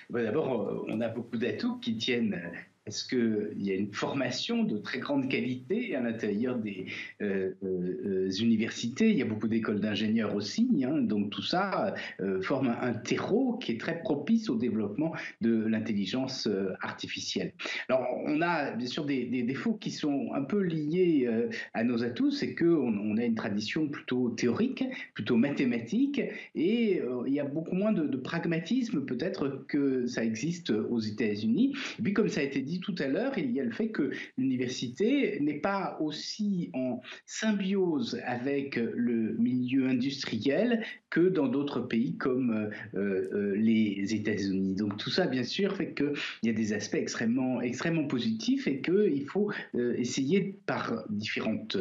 D'abord, 0.08 0.84
on 0.88 1.00
a 1.00 1.08
beaucoup 1.08 1.36
d'atouts 1.36 1.78
qui 1.78 1.98
tiennent 1.98 2.40
est-ce 2.88 3.04
qu'il 3.04 3.62
y 3.62 3.70
a 3.70 3.74
une 3.74 3.92
formation 3.92 4.64
de 4.64 4.78
très 4.78 4.98
grande 4.98 5.28
qualité 5.28 5.94
à 5.94 6.00
l'intérieur 6.00 6.58
des 6.58 6.86
euh, 7.20 7.52
euh, 7.62 8.30
universités? 8.40 9.10
Il 9.10 9.18
y 9.18 9.22
a 9.22 9.26
beaucoup 9.26 9.46
d'écoles 9.46 9.80
d'ingénieurs 9.80 10.34
aussi, 10.34 10.68
hein. 10.84 10.96
donc 11.02 11.30
tout 11.30 11.42
ça 11.42 11.94
euh, 12.20 12.40
forme 12.40 12.74
un, 12.80 12.94
terreau 12.94 13.58
qui 13.58 13.72
est 13.72 13.80
très 13.80 14.00
propice 14.00 14.48
au 14.48 14.56
développement 14.56 15.12
de 15.42 15.66
l'intelligence 15.66 16.48
artificielle. 16.80 17.52
Alors, 17.88 18.06
on 18.24 18.40
a 18.40 18.72
bien 18.72 18.86
sûr 18.86 19.04
des, 19.04 19.26
défauts 19.42 19.74
qui 19.74 19.90
sont 19.90 20.30
un 20.34 20.42
peu 20.42 20.60
liés 20.60 21.28
à 21.74 21.84
nos 21.84 22.02
atouts, 22.02 22.30
c'est 22.30 22.54
qu'on 22.54 22.98
on 22.98 23.16
a 23.16 23.24
une 23.24 23.34
tradition 23.34 23.88
plutôt 23.88 24.30
théorique, 24.30 24.84
plutôt 25.14 25.36
mathématique, 25.36 26.20
et 26.54 27.02
il 27.26 27.32
y 27.32 27.40
a 27.40 27.44
beaucoup 27.44 27.74
moins 27.74 27.92
de, 27.92 28.06
de 28.06 28.16
pragmatisme 28.16 29.04
peut-être 29.04 29.64
que 29.68 30.06
ça 30.06 30.24
existe 30.24 30.70
aux 30.70 30.98
États-Unis. 30.98 31.74
Et 31.98 32.02
puis, 32.02 32.12
comme 32.12 32.28
ça 32.28 32.40
a 32.40 32.44
été 32.44 32.60
dit 32.60 32.77
tout 32.80 32.94
à 32.98 33.06
l'heure, 33.06 33.36
il 33.38 33.52
y 33.52 33.60
a 33.60 33.64
le 33.64 33.70
fait 33.70 33.88
que 33.88 34.10
l'université 34.36 35.38
n'est 35.40 35.60
pas 35.60 35.96
aussi 36.00 36.70
en 36.74 37.00
symbiose 37.26 38.20
avec 38.24 38.76
le 38.76 39.34
milieu 39.38 39.88
industriel 39.88 40.84
que 41.10 41.20
dans 41.20 41.48
d'autres 41.48 41.80
pays 41.80 42.16
comme 42.16 42.70
euh, 42.94 43.28
euh, 43.32 43.56
les 43.56 44.14
États-Unis. 44.14 44.74
Donc 44.74 44.98
tout 44.98 45.10
ça, 45.10 45.26
bien 45.26 45.42
sûr, 45.42 45.74
fait 45.76 45.94
qu'il 45.94 46.12
y 46.42 46.48
a 46.50 46.52
des 46.52 46.72
aspects 46.72 46.96
extrêmement, 46.96 47.60
extrêmement 47.60 48.06
positifs 48.06 48.66
et 48.66 48.80
qu'il 48.80 49.24
faut 49.26 49.50
euh, 49.74 49.94
essayer 49.96 50.56
par 50.66 51.04
différentes 51.08 51.78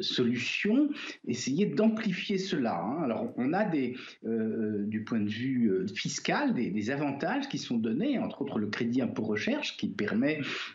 solutions, 0.00 0.88
essayer 1.26 1.66
d'amplifier 1.66 2.38
cela. 2.38 2.80
Hein. 2.80 3.02
Alors 3.04 3.32
on 3.36 3.52
a 3.52 3.64
des, 3.64 3.94
du 4.22 5.04
point 5.04 5.20
de 5.20 5.28
vue 5.28 5.86
fiscal 5.94 6.54
des, 6.54 6.70
des, 6.70 6.90
avantages 6.90 7.48
qui 7.48 7.58
sont 7.58 7.76
donnés, 7.76 8.18
entre 8.18 8.42
autres 8.42 8.58
le 8.58 8.68
crédit 8.68 9.02
impôt 9.02 9.24
recherche 9.24 9.76
qui 9.76 9.88
permet 9.88 10.25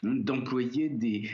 d'employer 0.04 0.90
des 0.90 1.30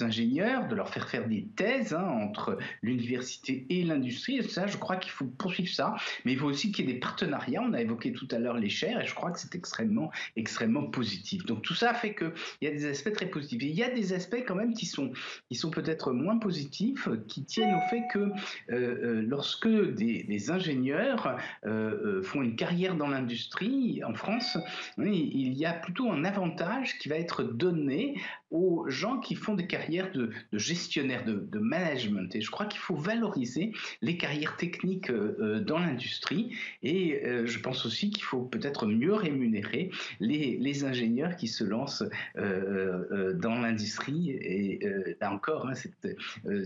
ingénieurs, 0.00 0.68
de 0.68 0.74
leur 0.74 0.88
faire 0.88 1.08
faire 1.08 1.28
des 1.28 1.46
thèses 1.56 1.94
hein, 1.94 2.04
entre 2.04 2.58
l'université 2.82 3.66
et 3.70 3.84
l'industrie. 3.84 4.42
Ça, 4.48 4.66
je 4.66 4.76
crois 4.76 4.96
qu'il 4.96 5.12
faut 5.12 5.24
poursuivre 5.24 5.72
ça, 5.72 5.94
mais 6.24 6.32
il 6.32 6.38
faut 6.38 6.46
aussi 6.46 6.72
qu'il 6.72 6.86
y 6.86 6.90
ait 6.90 6.94
des 6.94 7.00
partenariats. 7.00 7.62
On 7.62 7.72
a 7.72 7.80
évoqué 7.80 8.12
tout 8.12 8.28
à 8.30 8.38
l'heure 8.38 8.58
les 8.58 8.68
chaires 8.68 9.00
et 9.00 9.06
je 9.06 9.14
crois 9.14 9.30
que 9.30 9.40
c'est 9.40 9.54
extrêmement, 9.54 10.10
extrêmement 10.36 10.84
positif. 10.84 11.44
Donc 11.46 11.62
tout 11.62 11.74
ça 11.74 11.94
fait 11.94 12.14
qu'il 12.14 12.32
y 12.62 12.66
a 12.66 12.70
des 12.70 12.86
aspects 12.86 13.12
très 13.12 13.26
positifs. 13.26 13.62
Et 13.62 13.66
il 13.66 13.74
y 13.74 13.82
a 13.82 13.90
des 13.90 14.12
aspects 14.12 14.42
quand 14.46 14.54
même 14.54 14.74
qui 14.74 14.86
sont, 14.86 15.12
qui 15.48 15.54
sont 15.54 15.70
peut-être 15.70 16.12
moins 16.12 16.38
positifs, 16.38 17.08
qui 17.28 17.44
tiennent 17.44 17.74
au 17.74 17.90
fait 17.90 18.02
que 18.12 18.18
euh, 18.18 18.30
euh, 18.70 19.22
lorsque 19.26 19.68
des, 19.68 20.50
ingénieurs 20.50 21.38
euh, 21.64 22.22
font 22.22 22.42
une 22.42 22.56
carrière 22.56 22.94
dans 22.94 23.08
l'industrie 23.08 24.02
en 24.04 24.14
France, 24.14 24.58
il 24.98 25.52
y 25.54 25.66
a 25.66 25.72
plutôt 25.72 26.10
un 26.10 26.24
avantage 26.24 26.85
qui 26.94 27.08
va 27.08 27.16
être 27.16 27.42
donné 27.42 28.16
aux 28.50 28.88
gens 28.88 29.18
qui 29.18 29.34
font 29.34 29.54
des 29.54 29.66
carrières 29.66 30.12
de, 30.12 30.30
gestionnaire, 30.52 31.24
de, 31.24 31.58
management. 31.58 32.34
Et 32.34 32.40
je 32.40 32.50
crois 32.50 32.66
qu'il 32.66 32.80
faut 32.80 32.94
valoriser 32.94 33.72
les 34.02 34.16
carrières 34.16 34.56
techniques 34.56 35.10
euh, 35.10 35.36
euh, 35.40 35.60
dans 35.60 35.78
l'industrie. 35.78 36.56
Et 36.82 37.24
euh, 37.24 37.46
je 37.46 37.58
pense 37.58 37.86
aussi 37.86 38.10
qu'il 38.10 38.22
faut 38.22 38.42
peut-être 38.42 38.86
mieux 38.86 39.14
rémunérer 39.14 39.90
les, 40.20 40.84
ingénieurs 40.84 41.36
qui 41.36 41.48
se 41.48 41.64
lancent 41.64 42.04
dans 42.34 43.58
l'industrie. 43.60 44.30
Et 44.30 44.80
là 45.20 45.32
encore, 45.32 45.66
hein, 45.66 45.72
c'est 45.74 45.94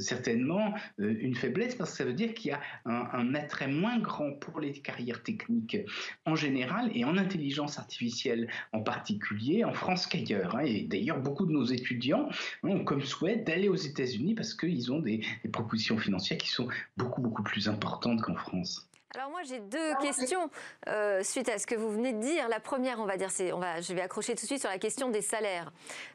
certainement 0.00 0.74
une 0.98 1.36
faiblesse 1.36 1.76
parce 1.76 1.92
que 1.92 1.96
ça 1.98 2.04
veut 2.04 2.12
dire 2.12 2.34
qu'il 2.34 2.50
y 2.50 2.54
a 2.54 2.60
un, 2.84 3.34
attrait 3.34 3.68
moins 3.68 4.00
grand 4.00 4.32
pour 4.32 4.58
les 4.58 4.72
carrières 4.72 5.22
techniques 5.22 5.76
en 6.24 6.34
général 6.34 6.90
et 6.92 7.04
en 7.04 7.16
intelligence 7.16 7.78
artificielle 7.78 8.48
en 8.72 8.80
particulier 8.80 9.64
en 9.64 9.72
France 9.72 10.06
qu'ailleurs. 10.10 10.56
Hein. 10.56 10.64
Et 10.64 10.82
d'ailleurs, 10.82 11.20
beaucoup 11.20 11.46
de 11.46 11.52
nos 11.52 11.64
étudiants 11.64 12.28
ont 12.62 12.84
comme 12.84 13.02
souhait 13.02 13.36
d'aller 13.36 13.68
aux 13.68 13.76
États-Unis 13.76 14.34
parce 14.34 14.52
qu'ils 14.52 14.92
ont 14.92 14.98
des, 14.98 15.22
propositions 15.52 15.96
financières 15.96 16.38
qui 16.38 16.50
sont 16.50 16.68
beaucoup, 16.96 17.22
beaucoup 17.22 17.42
plus 17.42 17.68
importantes 17.68 18.20
qu'en 18.20 18.34
France. 18.34 18.89
Alors 19.16 19.30
moi 19.30 19.42
j'ai 19.42 19.58
deux 19.58 19.94
questions 20.00 20.50
euh, 20.86 21.24
suite 21.24 21.48
à 21.48 21.58
ce 21.58 21.66
que 21.66 21.74
vous 21.74 21.90
venez 21.90 22.12
de 22.12 22.20
dire. 22.20 22.48
La 22.48 22.60
première, 22.60 23.00
on 23.00 23.06
va 23.06 23.16
dire, 23.16 23.30
c'est, 23.32 23.52
on 23.52 23.58
va, 23.58 23.80
je 23.80 23.92
vais 23.92 24.02
accrocher 24.02 24.36
tout 24.36 24.42
de 24.42 24.46
suite 24.46 24.60
sur 24.60 24.70
la 24.70 24.78
question 24.78 25.08
des 25.08 25.20
salaires. 25.20 25.72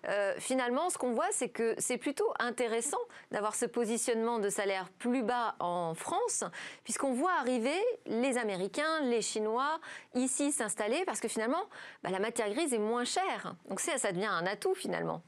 Euh, 0.08 0.34
finalement, 0.40 0.90
ce 0.90 0.98
qu'on 0.98 1.12
voit, 1.12 1.28
c'est 1.32 1.50
que 1.50 1.76
c'est 1.78 1.98
plutôt 1.98 2.34
intéressant 2.40 3.00
d'avoir 3.32 3.56
ce 3.56 3.66
positionnement 3.66 4.40
de 4.40 4.50
salaire 4.50 4.88
plus 4.98 5.24
bas 5.24 5.56
en 5.60 5.94
France, 5.94 6.46
puisqu'on 6.86 7.12
voit 7.12 7.34
arriver 7.34 7.78
les 8.06 8.38
Américains, 8.38 9.02
les 9.02 9.22
Chinois 9.22 9.80
ici 10.14 10.54
s'installer, 10.54 11.04
parce 11.06 11.20
que 11.20 11.28
finalement, 11.28 11.66
bah, 12.02 12.12
la 12.12 12.20
matière 12.20 12.50
grise 12.50 12.74
est 12.74 12.80
moins 12.80 13.04
chère. 13.04 13.56
Donc 13.68 13.82
ça, 13.82 13.98
ça 13.98 14.14
devient 14.14 14.26
un 14.26 14.46
atout 14.46 14.74
finalement. 14.74 15.22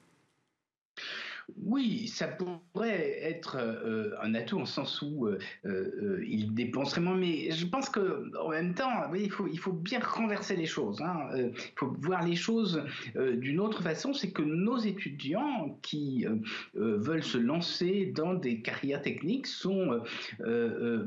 Oui, 1.56 2.08
ça 2.08 2.28
pourrait 2.28 3.20
être 3.22 3.58
euh, 3.58 4.12
un 4.22 4.36
atout 4.36 4.60
en 4.60 4.66
sens 4.66 5.02
où 5.02 5.28
euh, 5.28 5.40
euh, 5.66 6.24
il 6.28 6.54
dépenserait 6.54 7.02
moins, 7.02 7.16
mais 7.16 7.52
je 7.52 7.66
pense 7.66 7.90
que 7.90 8.32
en 8.38 8.50
même 8.50 8.74
temps, 8.74 9.14
il, 9.14 9.30
faut, 9.32 9.72
bien 9.72 10.00
renverser 10.00 10.56
les 10.56 10.66
choses. 10.66 11.02
Hein. 11.02 11.30
Il 11.36 11.54
faut 11.76 11.96
voir 12.00 12.26
les 12.26 12.36
choses 12.36 12.84
d'une 13.16 13.60
autre 13.60 13.82
façon. 13.82 14.14
C'est 14.14 14.32
que 14.32 14.42
nos 14.42 14.78
étudiants 14.78 15.78
qui 15.82 16.26
veulent 16.74 17.24
se 17.24 17.38
lancer 17.38 18.12
dans 18.14 18.34
des 18.34 18.62
carrières 18.62 19.02
techniques 19.02 19.48
sont 19.48 20.02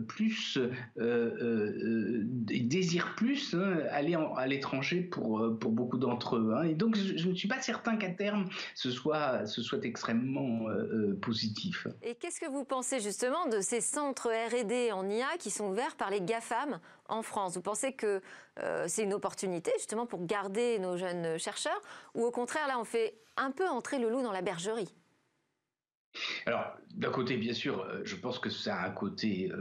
plus 0.09 0.59
désirent 2.47 3.15
plus 3.17 3.55
hein, 3.55 3.79
aller 3.91 4.17
à 4.37 4.47
l'étranger 4.47 5.01
pour 5.01 5.59
pour 5.59 5.73
beaucoup 5.73 5.99
d'entre 5.99 6.37
eux. 6.37 6.55
Hein. 6.57 6.65
Et 6.65 6.75
donc, 6.75 6.97
je, 6.97 7.29
ne 7.29 7.35
suis 7.35 7.49
pas 7.49 7.61
certain 7.61 7.97
qu'à 7.97 8.11
terme 8.11 8.47
ce 8.75 8.91
soit 8.91 9.47
ce 9.47 9.63
soit 9.63 9.85
extrêmement 9.85 10.30
euh, 10.39 11.11
euh, 11.11 11.19
positif. 11.21 11.87
Et 12.03 12.15
qu'est-ce 12.15 12.41
que 12.41 12.49
vous 12.49 12.65
pensez 12.65 13.01
justement 13.01 13.47
de 13.49 13.61
ces 13.61 13.81
centres 13.81 14.31
R&D 14.31 14.93
en 14.93 15.09
IA 15.09 15.37
qui 15.39 15.51
sont 15.51 15.71
ouverts 15.71 15.97
par 15.97 16.11
les 16.11 16.21
GAFAM 16.21 16.81
en 17.09 17.23
France? 17.23 17.55
Vous 17.55 17.63
pensez 17.63 17.93
que 17.93 18.21
euh, 18.59 18.85
c'est 18.89 19.03
une 19.03 19.15
opportunité 19.15 19.71
justement 19.79 20.07
pour 20.07 20.25
garder 20.27 20.79
nos 20.79 20.97
jeunes 20.97 21.39
chercheurs 21.39 21.81
ou 22.15 22.25
au 22.25 22.31
contraire 22.31 22.67
là 22.69 22.79
on 22.79 22.85
fait 22.85 23.15
un 23.37 23.51
peu 23.51 23.67
entrer 23.69 23.99
le 23.99 24.11
loup 24.11 24.23
dans 24.23 24.33
la 24.33 24.43
bergerie? 24.43 24.95
Alors, 26.47 26.77
d'un 26.95 27.11
côté, 27.11 27.37
bien 27.37 27.55
sûr, 27.55 27.87
je 28.03 28.17
pense 28.17 28.41
que 28.41 28.51
ça 28.51 28.75
a 28.75 28.89
un 28.89 28.91
côté 28.91 29.53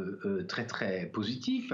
très 0.48 0.66
très 0.66 1.06
positif, 1.06 1.72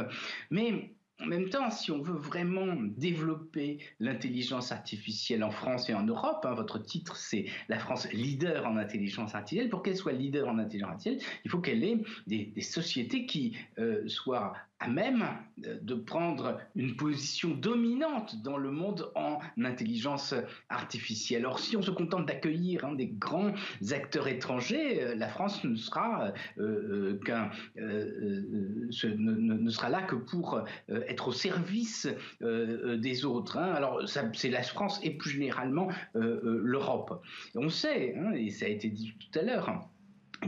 mais 0.50 0.94
en 1.22 1.28
même 1.28 1.50
temps, 1.50 1.72
si 1.72 1.92
on 1.92 2.02
veut 2.02 2.18
vraiment 2.18 2.76
développer 2.98 3.80
l'intelligence 4.00 4.72
artificielle 4.72 5.44
en 5.44 5.52
France 5.52 5.90
et 5.90 5.94
en 5.94 6.04
Europe, 6.04 6.46
hein, 6.46 6.54
votre 6.54 6.78
titre 6.78 7.16
c'est 7.16 7.46
la 7.70 7.80
France 7.80 8.12
leader 8.12 8.66
en 8.66 8.76
intelligence 8.76 9.34
artificielle. 9.34 9.70
Pour 9.70 9.82
qu'elle 9.82 9.96
soit 9.96 10.12
leader 10.12 10.50
en 10.50 10.60
intelligence 10.60 10.92
artificielle, 10.92 11.20
il 11.46 11.52
faut 11.52 11.60
qu'elle 11.60 11.84
ait 11.84 12.04
des, 12.28 12.62
sociétés 12.62 13.26
qui 13.26 13.56
euh, 13.78 14.08
soient 14.08 14.54
à 14.80 14.90
même 14.90 15.26
euh, 15.66 15.78
de 15.82 15.96
prendre 15.96 16.60
une 16.76 16.96
position 16.96 17.52
dominante 17.52 18.42
dans 18.44 18.58
le 18.58 18.72
monde 18.72 19.12
en 19.16 19.40
intelligence 19.64 20.34
artificielle. 20.70 21.46
Or, 21.46 21.60
si 21.60 21.78
on 21.78 21.82
se 21.82 21.92
contente 21.92 22.26
d'accueillir 22.26 22.88
des 22.96 23.08
grands 23.08 23.54
acteurs 23.92 24.28
étrangers, 24.28 25.02
euh, 25.02 25.16
la 25.16 25.30
France 25.30 25.64
ne 25.64 25.76
sera 25.76 26.34
euh, 26.58 27.18
qu'un 27.26 27.52
ne, 27.78 29.70
sera 29.70 29.90
là 29.90 30.02
que 30.02 30.16
pour 30.16 30.62
être 30.88 31.30
au 31.30 31.32
service 31.32 32.08
des 32.42 33.26
autres. 33.26 33.58
Hein. 33.58 33.74
Alors, 33.74 34.02
c'est 34.08 34.50
la 34.50 34.64
France 34.64 35.00
et 35.04 35.12
plus 35.12 35.32
généralement 35.32 35.90
l'Europe. 36.14 37.22
On 37.56 37.70
sait, 37.70 38.16
hein, 38.18 38.32
et 38.34 38.50
ça 38.50 38.66
a 38.66 38.70
été 38.70 38.90
dit 38.90 39.14
tout 39.20 39.40
à 39.40 39.44
l'heure, 39.44 39.90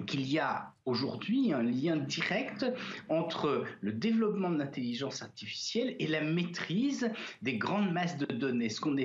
qu'il 0.05 0.27
y 0.27 0.39
a 0.39 0.73
aujourd'hui 0.87 1.53
un 1.53 1.63
lien 1.63 1.97
direct 1.97 2.65
entre 3.09 3.65
le 3.81 3.91
développement 3.91 4.49
de 4.49 4.57
l'intelligence 4.57 5.21
artificielle 5.21 5.95
et 5.99 6.07
la 6.07 6.21
maîtrise 6.21 7.11
des 7.41 7.57
grandes 7.57 7.91
masses 7.91 8.17
de 8.17 8.25
données, 8.25 8.69
ce 8.69 8.81
qu'on 8.81 8.95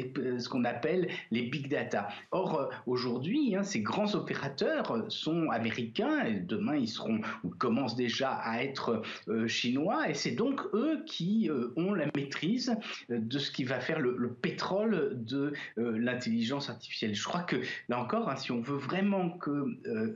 qu'on 0.49 0.65
appelle 0.65 1.09
les 1.31 1.43
big 1.43 1.69
data. 1.69 2.09
Or, 2.31 2.61
euh, 2.61 2.67
aujourd'hui, 2.87 3.57
hein, 3.57 3.63
ces 3.63 3.81
grands 3.81 4.15
opérateurs 4.15 5.05
sont 5.09 5.51
américains 5.51 6.25
et 6.25 6.35
demain 6.35 6.77
ils 6.77 6.89
seront 6.89 7.21
ou 7.45 7.51
commencent 7.51 7.97
déjà 7.97 8.33
à 8.33 8.63
être 8.63 9.03
euh, 9.29 9.49
chinois 9.49 10.09
et 10.09 10.15
c'est 10.15 10.33
donc 10.33 10.61
eux 10.73 11.03
qui 11.07 11.51
euh, 11.51 11.73
ont 11.77 11.95
la 11.95 12.07
maîtrise 12.15 12.77
de 13.09 13.39
ce 13.39 13.51
qui 13.51 13.65
va 13.65 13.81
faire 13.81 14.01
le, 14.01 14.33
pétrole 14.41 15.13
de 15.15 15.53
l'intelligence 15.77 16.71
artificielle. 16.71 17.15
Je 17.15 17.25
crois 17.25 17.43
que 17.43 17.57
là 17.89 18.01
encore, 18.01 18.29
hein, 18.29 18.37
si 18.37 18.53
on 18.53 18.61
veut 18.61 18.77
vraiment 18.77 19.31
que 19.31 19.67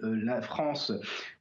la 0.03 0.41
France 0.41 0.93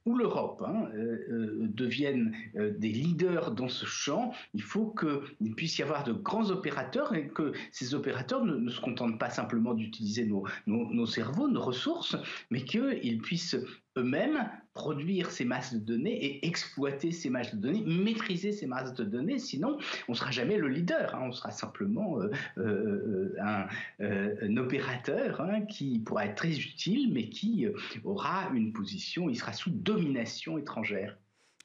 ou 0.04 0.15
l'Europe 0.16 0.62
hein, 0.66 0.88
euh, 0.94 1.18
euh, 1.30 1.68
deviennent 1.68 2.34
euh, 2.56 2.72
des 2.76 2.90
leaders 2.90 3.52
dans 3.52 3.68
ce 3.68 3.86
champ, 3.86 4.32
il 4.54 4.62
faut 4.62 4.94
qu'il 4.98 5.54
puisse 5.54 5.78
y 5.78 5.82
avoir 5.82 6.04
de 6.04 6.12
grands 6.12 6.50
opérateurs 6.50 7.14
et 7.14 7.28
que 7.28 7.52
ces 7.70 7.94
opérateurs 7.94 8.44
ne, 8.44 8.68
se 8.70 8.80
contentent 8.80 9.18
pas 9.18 9.30
simplement 9.30 9.74
d'utiliser 9.74 10.26
nos, 10.26 10.44
nos, 10.66 11.06
cerveaux, 11.06 11.48
nos 11.48 11.62
ressources, 11.62 12.16
mais 12.50 12.64
qu'ils 12.64 13.18
puissent 13.18 13.56
eux-mêmes 13.96 14.48
produire 14.76 15.30
ces 15.30 15.44
masses 15.44 15.72
de 15.72 15.78
données 15.78 16.24
et 16.24 16.46
exploiter 16.46 17.10
ces 17.10 17.30
masses 17.30 17.54
de 17.54 17.60
données, 17.60 17.82
maîtriser 17.86 18.52
ces 18.52 18.66
masses 18.66 18.94
de 18.94 19.04
données. 19.04 19.38
Sinon, 19.38 19.78
on 20.06 20.12
ne 20.12 20.16
sera 20.16 20.30
jamais 20.30 20.58
le 20.58 20.68
leader. 20.68 21.14
Hein. 21.14 21.22
on 21.24 21.32
sera 21.32 21.50
simplement 21.50 22.20
euh, 22.20 22.30
euh, 22.58 23.34
un, 23.40 23.66
euh, 24.00 24.36
un, 24.42 24.56
opérateur 24.58 25.40
hein, 25.40 25.62
qui 25.62 25.98
pourra 26.00 26.26
être 26.26 26.36
très 26.36 26.52
utile, 26.52 27.10
mais 27.12 27.28
qui 27.30 27.66
aura 28.04 28.50
une 28.54 28.72
position, 28.72 29.30
il 29.30 29.36
sera 29.36 29.52
sous 29.52 29.70
domination 29.70 30.58
étrangère. 30.58 31.16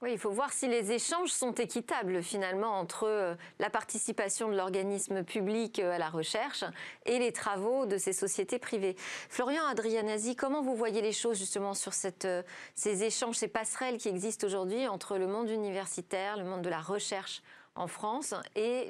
Oui, 0.04 0.14
il 0.14 0.18
faut 0.18 0.32
voir 0.32 0.52
si 0.52 0.68
les 0.68 0.92
échanges 0.94 1.30
sont 1.30 1.52
équitables 1.52 2.24
finalement 2.24 2.80
entre 2.80 3.06
euh, 3.06 3.36
la 3.60 3.70
participation 3.70 4.50
de 4.50 4.56
l'organisme 4.56 5.24
public 5.24 5.78
euh, 5.78 5.92
à 5.92 6.00
la 6.00 6.10
recherche 6.10 6.64
et 7.06 7.20
les 7.20 7.32
travaux 7.32 7.86
de 7.86 8.00
ces 8.00 8.12
sociétés 8.12 8.58
privées. 8.58 8.96
Florian 9.30 9.64
Adrianasi, 9.68 10.36
comment 10.36 10.64
vous 10.64 10.76
voyez 10.76 11.04
les 11.04 11.12
choses 11.12 11.38
justement 11.38 11.76
sur 11.76 11.92
euh, 12.26 12.42
ces 12.74 13.04
échanges, 13.04 13.36
ces 13.36 13.48
passerelles 13.48 14.00
qui 14.00 14.10
existent 14.10 14.48
aujourd'hui 14.48 14.88
entre 14.88 15.20
le 15.20 15.28
monde 15.28 15.52
universitaire, 15.52 16.36
le 16.36 16.46
monde 16.46 16.64
de 16.64 16.70
la 16.70 16.82
recherche 16.82 17.44
en 17.76 17.86
France 17.86 18.34
et 18.56 18.88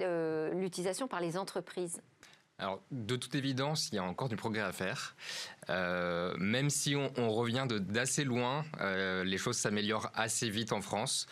l'utilisation 0.54 1.08
par 1.08 1.19
les 1.19 1.38
entreprises? 1.38 2.02
Alors, 2.62 2.80
de 2.91 3.15
toute 3.15 3.34
évidence, 3.34 3.89
il 3.91 3.95
y 3.95 3.97
a 3.97 4.04
encore 4.04 4.30
du 4.30 4.36
progrès 4.36 4.62
à 4.62 4.71
faire. 4.71 5.15
Euh, 5.69 6.36
même 6.38 6.69
si 6.69 6.95
on, 6.95 7.32
revient 7.32 7.65
d'assez 7.67 8.24
loin, 8.24 8.63
euh, 8.80 9.24
les 9.24 9.39
choses 9.39 9.58
s'améliorent 9.58 10.12
assez 10.13 10.47
vite 10.47 10.71
en 10.71 10.80
France. 10.80 11.26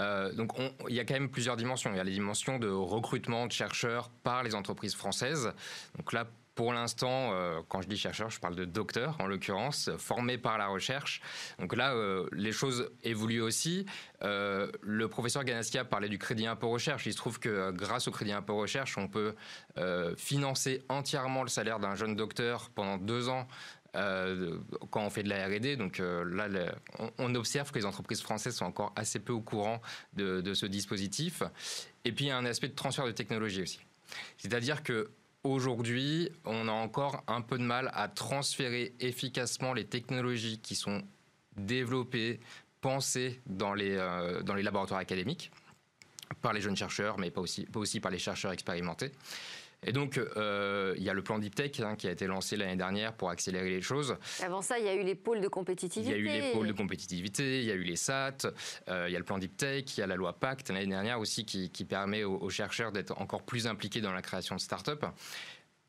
Euh, 0.00 0.32
donc, 0.32 0.52
il 0.88 0.96
y 0.96 0.98
a 0.98 1.04
quand 1.04 1.14
même 1.14 1.30
plusieurs 1.30 1.56
dimensions. 1.56 1.92
Il 1.92 1.96
y 1.96 2.00
a 2.00 2.04
les 2.04 2.10
dimensions 2.10 2.58
de 2.58 2.68
recrutement 2.68 3.46
de 3.46 3.52
chercheurs 3.52 4.10
par 4.24 4.42
les 4.42 4.56
entreprises 4.56 4.96
françaises. 4.96 5.52
Donc 5.96 6.12
là, 6.12 6.26
pour 6.54 6.72
l'instant, 6.72 7.32
euh, 7.32 7.60
quand 7.68 7.82
je 7.82 7.88
dis 7.88 7.96
chercheur, 7.96 8.30
je 8.30 8.38
parle 8.38 8.54
de 8.54 8.64
docteur 8.64 9.16
en 9.20 9.26
l'occurrence, 9.26 9.90
formé 9.98 10.38
par 10.38 10.56
la 10.56 10.68
recherche. 10.68 11.20
Donc 11.58 11.74
là, 11.74 11.94
euh, 11.94 12.28
les 12.32 12.52
choses 12.52 12.90
évoluent 13.02 13.42
aussi. 13.42 13.86
Euh, 14.22 14.70
le 14.80 15.08
professeur 15.08 15.42
Ganaskia 15.44 15.84
parlait 15.84 16.08
du 16.08 16.18
crédit 16.18 16.46
impôt 16.46 16.70
recherche. 16.70 17.06
Il 17.06 17.12
se 17.12 17.16
trouve 17.16 17.40
que 17.40 17.72
grâce 17.72 18.06
au 18.06 18.12
crédit 18.12 18.32
impôt 18.32 18.56
recherche, 18.56 18.96
on 18.98 19.08
peut 19.08 19.34
financer 20.16 20.82
entièrement 20.88 21.42
le 21.42 21.48
salaire 21.48 21.80
d'un 21.80 21.94
jeune 21.94 22.14
docteur 22.14 22.70
pendant 22.70 22.96
deux 22.96 23.28
ans 23.28 23.46
quand 23.92 25.02
on 25.04 25.10
fait 25.10 25.22
de 25.22 25.28
la 25.28 25.46
R&D. 25.46 25.76
Donc 25.76 25.98
là, 25.98 26.48
on, 27.18 27.34
observe 27.34 27.70
que 27.70 27.78
les 27.78 27.84
entreprises 27.84 28.22
françaises 28.22 28.56
sont 28.56 28.64
encore 28.64 28.92
assez 28.96 29.18
peu 29.18 29.32
au 29.32 29.40
courant 29.40 29.80
de, 30.14 30.40
de 30.40 30.54
ce 30.54 30.66
dispositif. 30.66 31.42
Et 32.04 32.12
puis 32.12 32.26
il 32.26 32.28
y 32.28 32.30
a 32.30 32.36
un 32.36 32.44
aspect 32.44 32.68
de 32.68 32.74
transfert 32.74 33.06
de 33.06 33.12
technologie 33.12 33.62
aussi. 33.62 33.80
C'est-à-dire 34.38 34.82
que 34.82 35.10
Aujourd'hui, 35.44 36.30
on 36.46 36.68
a 36.68 36.72
encore 36.72 37.22
un 37.26 37.42
peu 37.42 37.58
de 37.58 37.62
mal 37.62 37.90
à 37.92 38.08
transférer 38.08 38.94
efficacement 38.98 39.74
les 39.74 39.84
technologies 39.84 40.58
qui 40.58 40.74
sont 40.74 41.02
développées, 41.58 42.40
pensées 42.80 43.42
dans 43.44 43.74
les, 43.74 43.94
euh, 43.94 44.40
laboratoires 44.62 45.00
académiques 45.00 45.52
par 46.40 46.54
les 46.54 46.62
jeunes 46.62 46.76
chercheurs, 46.76 47.18
mais 47.18 47.30
pas 47.30 47.42
aussi 47.42 48.00
par 48.00 48.10
les 48.10 48.18
chercheurs 48.18 48.52
expérimentés. 48.52 49.12
Et 49.84 49.92
donc, 49.92 50.18
euh, 50.18 50.94
il 50.96 51.02
y 51.02 51.10
a 51.10 51.14
le 51.14 51.22
plan 51.22 51.38
Deep 51.38 51.54
Tech 51.54 51.80
hein, 51.80 51.96
qui 51.96 52.08
a 52.08 52.10
été 52.10 52.26
lancé 52.26 52.56
l'année 52.56 52.76
dernière 52.76 53.12
pour 53.12 53.30
accélérer 53.30 53.70
les 53.70 53.82
choses. 53.82 54.16
Avant 54.42 54.62
ça, 54.62 54.78
il 54.78 54.84
y 54.84 54.88
a 54.88 54.94
eu 54.94 55.02
les 55.02 55.14
pôles 55.14 55.40
de 55.40 55.48
compétitivité. 55.48 56.16
Il 56.16 56.24
y 56.24 56.28
a 56.28 56.38
eu 56.38 56.40
les 56.40 56.52
pôles 56.52 56.66
de 56.66 56.72
compétitivité, 56.72 57.60
il 57.60 57.66
y 57.66 57.70
a 57.70 57.74
eu 57.74 57.82
les 57.82 57.96
SAT, 57.96 58.46
euh, 58.88 59.06
il 59.08 59.12
y 59.12 59.16
a 59.16 59.18
le 59.18 59.24
plan 59.24 59.38
Deep 59.38 59.56
Tech, 59.56 59.84
il 59.96 60.00
y 60.00 60.02
a 60.02 60.06
la 60.06 60.16
loi 60.16 60.32
Pacte 60.32 60.70
l'année 60.70 60.86
dernière 60.86 61.20
aussi 61.20 61.44
qui, 61.44 61.84
permet 61.84 62.24
aux, 62.24 62.50
chercheurs 62.50 62.92
d'être 62.92 63.20
encore 63.20 63.42
plus 63.42 63.66
impliqués 63.66 64.00
dans 64.00 64.12
la 64.12 64.22
création 64.22 64.56
de 64.56 64.60
start-up. 64.60 65.04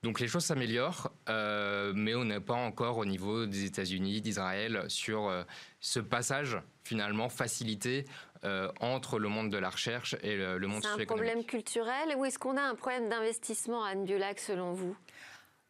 Donc 0.03 0.19
les 0.19 0.27
choses 0.27 0.43
s'améliorent, 0.43 1.12
euh, 1.29 1.93
mais 1.95 2.13
on 2.13 2.25
n'est 2.25 2.39
pas 2.39 2.53
encore 2.53 2.97
au 2.97 3.05
niveau 3.05 3.45
des 3.45 3.65
États-Unis, 3.65 4.21
d'Israël, 4.21 4.84
sur 4.88 5.31
ce 5.79 5.99
passage 5.99 6.58
finalement 6.84 7.29
facilité 7.29 8.05
euh, 8.45 8.69
entre 8.79 9.19
le 9.19 9.27
monde 9.27 9.49
de 9.49 9.58
la 9.58 9.69
recherche 9.69 10.15
et 10.21 10.36
le, 10.36 10.60
monde 10.67 10.84
socio-économique. 10.84 10.97
C'est 10.97 11.01
un 11.01 11.05
problème 11.05 11.45
culturel 11.45 12.15
ou 12.15 12.25
est-ce 12.25 12.39
qu'on 12.39 12.58
a 12.58 12.62
un 12.62 12.75
problème 12.75 13.10
d'investissement, 13.10 13.84
Anne 13.84 14.05
Biolac, 14.05 14.39
selon 14.39 14.73
vous? 14.73 14.95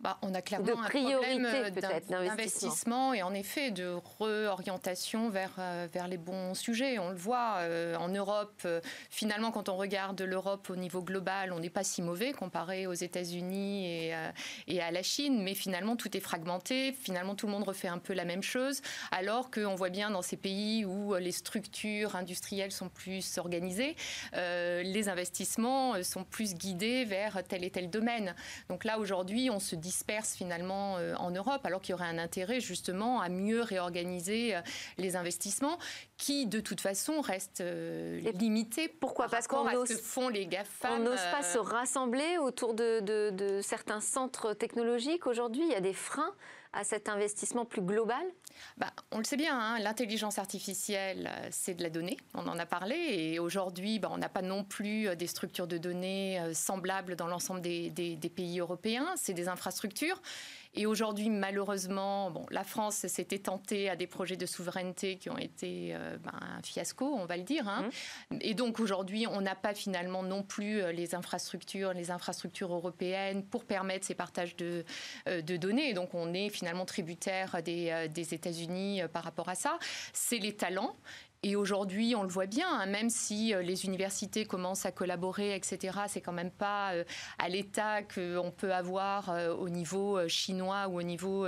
Bah, 0.01 0.17
on 0.21 0.33
a 0.33 0.41
clairement 0.41 0.81
un 0.83 0.89
problème 0.89 1.47
d'investissement 2.09 3.13
et 3.13 3.23
en 3.23 3.33
effet 3.33 3.71
de 3.71 3.95
réorientation 4.19 5.29
vers, 5.29 5.53
euh, 5.57 5.87
vers 5.91 6.09
les 6.09 6.17
bons 6.17 6.53
sujets. 6.53 6.99
On 6.99 7.11
le 7.11 7.15
voit 7.15 7.59
euh, 7.59 7.95
en 7.95 8.09
Europe, 8.09 8.61
euh, 8.65 8.81
finalement 9.09 9.51
quand 9.51 9.69
on 9.69 9.77
regarde 9.77 10.21
l'Europe 10.21 10.69
au 10.69 10.75
niveau 10.75 11.01
global, 11.01 11.53
on 11.53 11.59
n'est 11.59 11.69
pas 11.69 11.85
si 11.85 12.01
mauvais 12.01 12.33
comparé 12.33 12.87
aux 12.87 12.93
États-Unis 12.93 13.85
et, 13.87 14.13
et, 14.67 14.81
à 14.81 14.91
la 14.91 15.01
Chine, 15.01 15.41
mais 15.41 15.53
finalement 15.53 15.95
tout 15.95 16.15
est 16.15 16.19
fragmenté, 16.19 16.91
finalement 16.91 17.33
tout 17.33 17.45
le 17.45 17.53
monde 17.53 17.63
refait 17.63 17.87
un 17.87 17.97
peu 17.97 18.13
la 18.13 18.25
même 18.25 18.43
chose, 18.43 18.81
alors 19.11 19.49
qu'on 19.49 19.75
voit 19.75 19.89
bien 19.89 20.11
dans 20.11 20.21
ces 20.21 20.37
pays 20.37 20.83
où 20.83 21.15
les 21.15 21.31
structures 21.31 22.17
industrielles 22.17 22.73
sont 22.73 22.89
plus 22.89 23.37
organisées, 23.37 23.95
les 24.33 25.07
investissements 25.07 26.03
sont 26.03 26.25
plus 26.25 26.53
guidés 26.53 27.05
vers 27.05 27.41
tel 27.47 27.63
et 27.63 27.69
tel 27.69 27.89
domaine. 27.89 28.35
Donc 28.67 28.83
là 28.83 28.99
aujourd'hui 28.99 29.49
on 29.49 29.59
se 29.59 29.75
disperse 29.85 30.33
finalement 30.33 30.95
en 31.19 31.29
Europe, 31.29 31.61
alors 31.63 31.79
qu'il 31.79 31.91
y 31.91 31.93
aurait 31.93 32.07
un 32.07 32.17
intérêt 32.17 32.59
justement 32.59 33.21
à 33.21 33.29
mieux 33.29 33.61
réorganiser 33.61 34.55
les 34.97 35.15
investissements 35.15 35.77
qui 36.17 36.47
de 36.47 36.59
toute 36.59 36.81
façon 36.81 37.21
restent 37.21 37.63
limités. 38.39 38.87
Pourquoi 38.87 39.27
Parce 39.27 39.47
qu'on 39.47 39.67
ce 39.85 39.93
que 39.93 39.99
font 39.99 40.29
les. 40.29 40.49
On 40.83 40.99
n'ose 40.99 41.21
pas 41.31 41.43
se 41.43 41.59
rassembler 41.59 42.37
autour 42.39 42.73
de, 42.73 42.99
de 43.01 43.61
certains 43.61 44.01
centres 44.01 44.53
technologiques 44.53 45.27
aujourd'hui? 45.27 45.63
Il 45.65 45.71
y 45.71 45.75
a 45.75 45.81
des 45.81 45.93
freins 45.93 46.33
à 46.75 46.83
cet 46.83 47.09
investissement 47.09 47.65
plus 47.65 47.81
global 47.81 48.23
bah, 48.77 48.91
on 49.11 49.17
le 49.17 49.23
sait 49.23 49.37
bien, 49.37 49.57
hein, 49.57 49.79
l'intelligence 49.79 50.37
artificielle, 50.39 51.29
euh, 51.31 51.47
c'est 51.51 51.75
de 51.75 51.83
la 51.83 51.89
donnée, 51.89 52.17
on 52.33 52.47
en 52.47 52.57
a 52.59 52.65
parlé, 52.65 52.95
et 52.95 53.39
aujourd'hui, 53.39 53.99
bah, 53.99 54.09
on 54.11 54.17
n'a 54.17 54.29
pas 54.29 54.41
non 54.41 54.63
plus 54.63 55.07
euh, 55.07 55.15
des 55.15 55.27
structures 55.27 55.67
de 55.67 55.77
données 55.77 56.39
euh, 56.39 56.53
semblables 56.53 57.15
dans 57.15 57.27
l'ensemble 57.27 57.61
des, 57.61 58.31
pays 58.35 58.59
européens, 58.59 59.13
c'est 59.15 59.33
des 59.33 59.47
infrastructures. 59.47 60.21
Et 60.75 60.85
aujourd'hui, 60.85 61.29
malheureusement, 61.29 62.31
bon, 62.31 62.45
la 62.51 62.63
France 62.63 63.07
s'était 63.07 63.39
tentée 63.39 63.89
à 63.89 63.95
des 63.95 64.07
projets 64.07 64.35
de 64.35 64.45
souveraineté 64.45 65.17
qui 65.17 65.29
ont 65.29 65.37
été 65.37 65.95
euh, 65.95 66.17
ben, 66.17 66.33
un 66.57 66.61
fiasco, 66.61 67.05
on 67.05 67.25
va 67.25 67.37
le 67.37 67.43
dire. 67.43 67.67
Hein. 67.67 67.89
Mmh. 68.31 68.37
Et 68.41 68.53
donc 68.53 68.79
aujourd'hui, 68.79 69.25
on 69.27 69.41
n'a 69.41 69.55
pas 69.55 69.73
finalement 69.73 70.21
non 70.21 70.43
plus 70.43 70.81
euh, 70.81 70.91
les 70.91 71.15
infrastructures, 71.15 71.93
les 71.93 72.11
infrastructures 72.11 72.73
européennes 72.73 73.43
pour 73.43 73.63
permettre 73.63 74.05
ces 74.05 74.15
partages 74.15 74.55
de, 74.57 74.83
euh, 75.27 75.41
de 75.41 75.55
données. 75.55 75.89
Et 75.89 75.93
donc 75.93 76.13
on 76.13 76.33
est 76.33 76.49
finalement 76.49 76.85
tributaire 76.85 77.63
des, 77.63 78.07
des 78.13 78.33
États-Unis 78.33 79.01
par 79.13 79.23
rapport 79.23 79.49
à 79.49 79.55
ça. 79.55 79.77
C'est 80.13 80.39
les 80.39 80.55
talents. 80.55 80.95
Et 81.47 81.55
aujourd'hui, 81.55 82.15
on 82.15 82.23
le 82.23 82.29
voit 82.29 82.47
bien, 82.47 82.67
hein, 82.67 82.87
même 82.87 83.11
si 83.11 83.53
euh, 83.53 83.61
les 83.61 83.85
universités 83.85 84.45
commencent 84.45 84.87
à 84.87 84.91
collaborer, 84.91 85.55
etc., 85.55 85.95
c'est 86.07 86.19
quand 86.19 86.31
même 86.31 86.49
pas 86.49 86.93
euh, 86.93 87.03
à 87.37 87.49
l'état 87.49 88.01
qu'on 88.01 88.49
peut 88.49 88.73
avoir 88.73 89.29
euh, 89.29 89.53
au 89.53 89.69
niveau 89.69 90.27
chinois 90.27 90.87
ou 90.87 90.97
au 90.97 91.03
niveau 91.03 91.45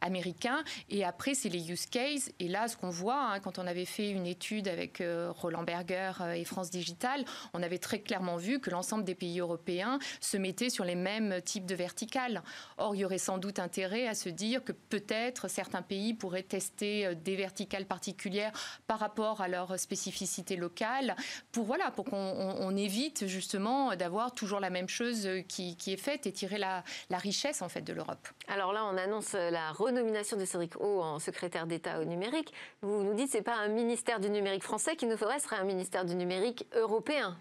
américain. 0.00 0.64
Et 0.88 1.04
après, 1.04 1.34
c'est 1.34 1.50
les 1.50 1.70
use 1.70 1.84
cases. 1.84 2.32
Et 2.38 2.48
là, 2.48 2.68
ce 2.68 2.78
qu'on 2.78 2.88
voit, 2.88 3.32
hein, 3.32 3.40
quand 3.40 3.58
on 3.58 3.66
avait 3.66 3.84
fait 3.84 4.08
une 4.08 4.26
étude 4.26 4.66
avec 4.66 5.02
Roland 5.28 5.62
Berger 5.62 6.12
et 6.34 6.44
France 6.46 6.70
Digital, 6.70 7.26
on 7.52 7.62
avait 7.62 7.78
très 7.78 8.00
clairement 8.00 8.36
vu 8.36 8.60
que 8.60 8.70
l'ensemble 8.70 9.04
des 9.04 9.14
pays 9.14 9.40
européens 9.40 9.98
se 10.20 10.38
mettaient 10.38 10.70
sur 10.70 10.84
les 10.84 10.94
mêmes 10.94 11.42
types 11.42 11.66
de 11.66 11.74
verticales. 11.74 12.42
Or, 12.78 12.94
il 12.94 13.00
y 13.00 13.04
aurait 13.04 13.18
sans 13.18 13.36
doute 13.36 13.58
intérêt 13.58 14.06
à 14.06 14.14
se 14.14 14.30
dire 14.30 14.64
que 14.64 14.72
peut-être 14.72 15.48
certains 15.48 15.82
pays 15.82 16.14
pourraient 16.14 16.42
tester 16.42 17.14
des 17.14 17.36
verticales 17.36 17.86
particulières 17.86 18.52
par 18.86 18.98
rapport 18.98 19.33
à 19.40 19.48
leur 19.48 19.78
spécificité 19.78 20.56
locale, 20.56 21.16
pour 21.52 21.64
voilà, 21.64 21.90
pour 21.90 22.04
qu'on 22.04 22.76
évite 22.76 23.26
justement 23.26 23.94
d'avoir 23.96 24.32
toujours 24.32 24.60
la 24.60 24.70
même 24.70 24.88
chose 24.88 25.28
qui, 25.48 25.76
est 25.86 25.96
faite 25.96 26.26
et 26.26 26.32
tirer 26.32 26.58
la, 26.58 26.82
richesse 27.10 27.62
en 27.62 27.68
fait 27.68 27.82
de 27.82 27.92
l'Europe. 27.92 28.28
Alors 28.48 28.72
là, 28.72 28.84
on 28.84 28.96
annonce 28.96 29.32
la 29.32 29.72
renomination 29.72 30.36
de 30.36 30.44
Cédric 30.44 30.80
O 30.80 31.02
en 31.02 31.18
secrétaire 31.18 31.66
d'État 31.66 32.00
au 32.00 32.04
numérique. 32.04 32.52
Vous 32.82 33.02
nous 33.02 33.14
dites 33.14 33.30
c'est 33.30 33.42
pas 33.42 33.56
un 33.56 33.68
ministère 33.68 34.20
du 34.20 34.30
numérique 34.30 34.64
français 34.64 34.96
qu'il 34.96 35.08
nous 35.08 35.16
faudrait, 35.16 35.38
ce 35.38 35.44
serait 35.46 35.56
un 35.56 35.64
ministère 35.64 36.04
du 36.04 36.14
numérique 36.14 36.66
européen. 36.74 37.36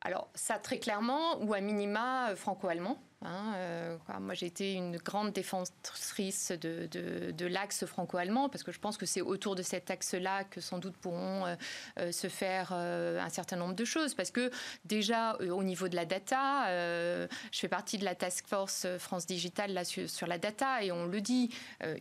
Alors 0.00 0.28
ça 0.34 0.58
très 0.58 0.78
clairement, 0.78 1.38
ou 1.42 1.54
à 1.54 1.60
minima 1.60 2.30
euh, 2.30 2.36
franco-allemand. 2.36 2.98
Hein, 3.24 3.54
euh, 3.56 3.96
moi, 4.20 4.34
j'ai 4.34 4.46
été 4.46 4.74
une 4.74 4.96
grande 4.96 5.32
défensrice 5.32 6.52
de, 6.52 7.46
l'axe 7.46 7.84
franco-allemand 7.86 8.48
parce 8.48 8.64
que 8.64 8.72
je 8.72 8.78
pense 8.78 8.96
que 8.96 9.06
c'est 9.06 9.20
autour 9.20 9.54
de 9.54 9.62
cet 9.62 9.90
axe-là 9.90 10.44
que 10.44 10.60
sans 10.60 10.78
doute 10.78 10.96
pourront 10.96 11.46
euh, 11.46 11.54
euh, 11.98 12.12
se 12.12 12.28
faire 12.28 12.72
un 12.72 13.28
certain 13.28 13.56
nombre 13.56 13.74
de 13.74 13.84
choses. 13.84 14.14
Parce 14.14 14.30
que 14.30 14.50
déjà, 14.84 15.36
au 15.36 15.62
niveau 15.62 15.88
de 15.88 15.96
la 15.96 16.04
data, 16.04 16.66
je 16.68 17.58
fais 17.58 17.68
partie 17.68 17.98
de 17.98 18.04
la 18.04 18.14
task 18.14 18.46
force 18.46 18.86
France 18.98 19.26
Digital 19.26 19.72
là, 19.72 19.84
sur, 19.84 20.26
la 20.26 20.38
data 20.38 20.82
et 20.82 20.92
on 20.92 21.06
le 21.06 21.20
dit, 21.20 21.50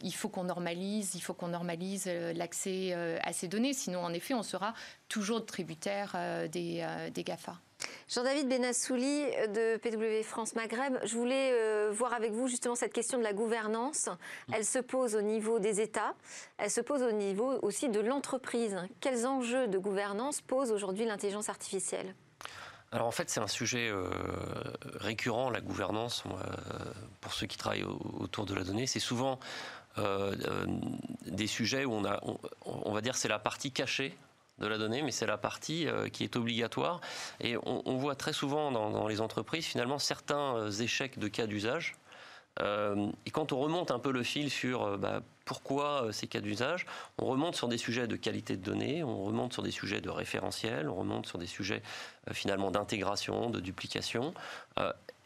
il 0.01 0.13
faut 0.13 0.29
qu'on 0.29 0.43
normalise, 0.43 1.15
il 1.15 1.21
faut 1.21 1.33
qu'on 1.33 1.49
normalise 1.49 2.07
l'accès 2.07 2.93
à 3.23 3.33
ces 3.33 3.47
données. 3.47 3.73
Sinon, 3.73 4.03
en 4.03 4.13
effet, 4.13 4.33
on 4.33 4.43
sera 4.43 4.73
toujours 5.07 5.45
tributaire 5.45 6.15
des 6.49 7.23
GAFA. 7.23 7.59
Jean-David 8.09 8.49
Benassouli 8.49 9.23
de 9.47 9.77
PW 9.77 10.21
France 10.23 10.55
Maghreb, 10.55 10.97
je 11.05 11.15
voulais 11.15 11.51
euh, 11.53 11.91
voir 11.93 12.13
avec 12.13 12.33
vous 12.33 12.47
justement 12.47 12.75
cette 12.75 12.91
question 12.91 13.17
de 13.17 13.23
la 13.23 13.31
gouvernance. 13.31 14.09
Elle 14.53 14.65
se 14.65 14.79
pose 14.79 15.15
au 15.15 15.21
niveau 15.21 15.59
des 15.59 15.79
États, 15.79 16.13
elle 16.57 16.69
se 16.69 16.81
pose 16.81 17.03
au 17.03 17.13
niveau 17.13 17.57
aussi 17.61 17.87
de 17.87 18.01
l'entreprise. 18.01 18.75
Quels 18.99 19.25
enjeux 19.25 19.67
de 19.67 19.77
gouvernance 19.77 20.41
pose 20.41 20.71
aujourd'hui 20.71 21.05
l'intelligence 21.05 21.47
artificielle? 21.47 22.13
Alors 22.91 23.07
en 23.07 23.11
fait, 23.11 23.29
c'est 23.29 23.39
un 23.39 23.47
sujet 23.47 23.87
euh, 23.87 24.09
récurrent, 24.95 25.49
la 25.49 25.61
gouvernance, 25.61 26.25
pour 27.21 27.33
ceux 27.33 27.47
qui 27.47 27.57
travaillent 27.57 27.85
autour 28.19 28.45
de 28.45 28.53
la 28.53 28.65
donnée. 28.65 28.87
C'est 28.87 28.99
souvent 28.99 29.39
euh, 29.97 30.35
des 31.25 31.47
sujets 31.47 31.85
où 31.85 31.93
on 31.93 32.03
a, 32.03 32.21
on 32.65 32.91
va 32.91 32.99
dire, 32.99 33.15
c'est 33.15 33.29
la 33.29 33.39
partie 33.39 33.71
cachée 33.71 34.17
de 34.61 34.67
la 34.67 34.77
donnée, 34.77 35.01
mais 35.01 35.11
c'est 35.11 35.25
la 35.25 35.37
partie 35.37 35.87
euh, 35.87 36.07
qui 36.07 36.23
est 36.23 36.35
obligatoire. 36.35 37.01
Et 37.41 37.55
on, 37.63 37.97
voit 37.97 38.15
très 38.15 38.33
souvent 38.33 38.71
dans, 38.71 39.07
les 39.07 39.19
entreprises 39.19 39.65
finalement 39.65 39.99
certains 39.99 40.55
euh, 40.55 40.71
échecs 40.71 41.19
de 41.19 41.27
cas 41.27 41.47
d'usage. 41.47 41.95
Euh, 42.61 43.07
et 43.25 43.31
quand 43.31 43.53
on 43.53 43.59
remonte 43.59 43.91
un 43.91 43.99
peu 43.99 44.11
le 44.11 44.23
fil 44.23 44.49
sur 44.49 44.97
bah, 44.97 45.21
pourquoi 45.45 46.07
ces 46.11 46.27
cas 46.27 46.41
d'usage, 46.41 46.85
on 47.17 47.25
remonte 47.25 47.55
sur 47.55 47.67
des 47.67 47.77
sujets 47.77 48.07
de 48.07 48.15
qualité 48.15 48.57
de 48.57 48.63
données, 48.63 49.03
on 49.03 49.23
remonte 49.23 49.53
sur 49.53 49.63
des 49.63 49.71
sujets 49.71 50.01
de 50.01 50.09
référentiel, 50.09 50.89
on 50.89 50.95
remonte 50.95 51.27
sur 51.27 51.39
des 51.39 51.47
sujets 51.47 51.81
finalement 52.31 52.69
d'intégration, 52.69 53.49
de 53.49 53.59
duplication. 53.59 54.33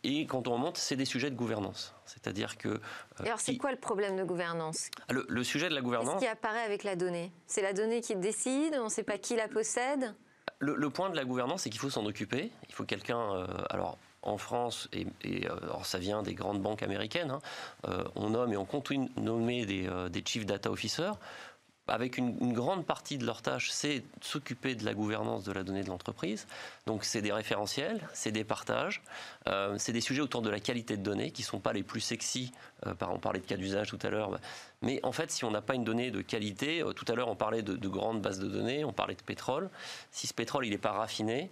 Et 0.06 0.28
quand 0.28 0.48
on 0.48 0.54
remonte, 0.54 0.78
c'est 0.78 0.96
des 0.96 1.06
sujets 1.06 1.32
de 1.32 1.36
gouvernance. 1.36 1.96
C'est-à-dire 2.06 2.58
que. 2.58 2.70
Euh, 2.70 2.80
alors, 3.20 3.40
c'est 3.40 3.58
quoi 3.58 3.72
le 3.72 3.78
problème 3.78 4.16
de 4.16 4.24
gouvernance? 4.24 4.92
Le, 5.10 5.44
sujet 5.44 5.68
de 5.68 5.74
la 5.74 5.82
gouvernance. 5.82 6.14
Qu'est-ce 6.14 6.26
qui 6.26 6.28
apparaît 6.28 6.64
avec 6.64 6.84
la 6.84 6.96
donnée? 6.96 7.32
C'est 7.48 7.64
la 7.64 7.74
donnée 7.74 8.02
qui 8.02 8.16
décide, 8.16 8.78
on 8.80 8.86
ne 8.86 8.90
sait 8.90 9.04
pas 9.04 9.18
qui 9.18 9.36
la 9.36 9.48
possède? 9.48 10.14
Le, 10.60 10.90
point 10.90 11.10
de 11.10 11.16
la 11.16 11.26
gouvernance, 11.26 11.64
c'est 11.64 11.72
qu'il 11.72 11.80
faut 11.80 11.90
s'en 11.90 12.06
occuper. 12.06 12.52
Il 12.70 12.76
faut 12.76 12.86
quelqu'un. 12.86 13.20
Euh, 13.34 13.48
alors, 13.72 13.98
en 14.22 14.38
France, 14.38 14.90
et, 14.94 15.08
euh, 15.48 15.60
ça 15.84 15.98
vient 15.98 16.22
des 16.22 16.36
grandes 16.36 16.62
banques 16.62 16.84
américaines, 16.84 17.32
hein, 17.32 18.04
on 18.16 18.32
nomme 18.32 18.54
et 18.54 18.58
on 18.58 18.66
continue 18.66 19.10
de 19.16 19.22
nommer 19.22 19.68
des, 19.68 19.88
des 20.10 20.24
chief 20.26 20.48
data 20.48 20.72
officers 20.72 21.14
avec 21.88 22.18
une, 22.18 22.54
grande 22.54 22.86
partie 22.86 23.18
de 23.18 23.26
leur 23.26 23.42
tâche, 23.42 23.70
c'est 23.70 24.04
s'occuper 24.22 24.76
de 24.76 24.84
la 24.86 24.94
gouvernance 24.94 25.44
de 25.44 25.52
la 25.52 25.64
donnée 25.64 25.84
de 25.84 25.90
l'entreprise. 25.90 26.48
Donc 26.88 27.04
c'est 27.04 27.22
des 27.22 27.32
référentiels, 27.32 28.08
c'est 28.14 28.32
des 28.32 28.44
partages, 28.44 29.04
euh, 29.48 29.76
c'est 29.78 29.94
des 29.94 30.02
sujets 30.02 30.22
autour 30.22 30.42
de 30.42 30.50
la 30.50 30.60
qualité 30.60 30.98
de 30.98 31.04
données 31.04 31.32
qui 31.32 31.44
ne 31.44 31.48
sont 31.48 31.60
pas 31.60 31.74
les 31.74 31.84
plus 31.84 32.02
sexy. 32.02 32.52
Euh, 32.88 32.94
on 33.02 33.20
parlait 33.20 33.40
de 33.40 33.46
cas 33.46 33.58
d'usage 33.58 33.90
tout 33.90 34.00
à 34.02 34.10
l'heure. 34.10 34.32
Bah, 34.32 34.40
mais 34.82 35.00
en 35.04 35.12
fait, 35.12 35.32
si 35.32 35.46
on 35.46 35.52
n'a 35.52 35.62
pas 35.62 35.76
une 35.76 35.84
donnée 35.84 36.10
de 36.10 36.22
qualité, 36.22 36.82
euh, 36.82 36.94
tout 36.94 37.06
à 37.08 37.16
l'heure 37.16 37.28
on 37.28 37.36
parlait 37.36 37.62
de, 37.62 37.88
grandes 37.88 38.22
bases 38.22 38.40
de 38.40 38.48
données, 38.48 38.84
on 38.84 38.94
parlait 38.94 39.16
de 39.16 39.22
pétrole. 39.22 39.70
Si 40.12 40.26
ce 40.28 40.34
pétrole 40.34 40.66
il 40.66 40.72
n'est 40.72 40.78
pas 40.78 40.94
raffiné, 40.94 41.52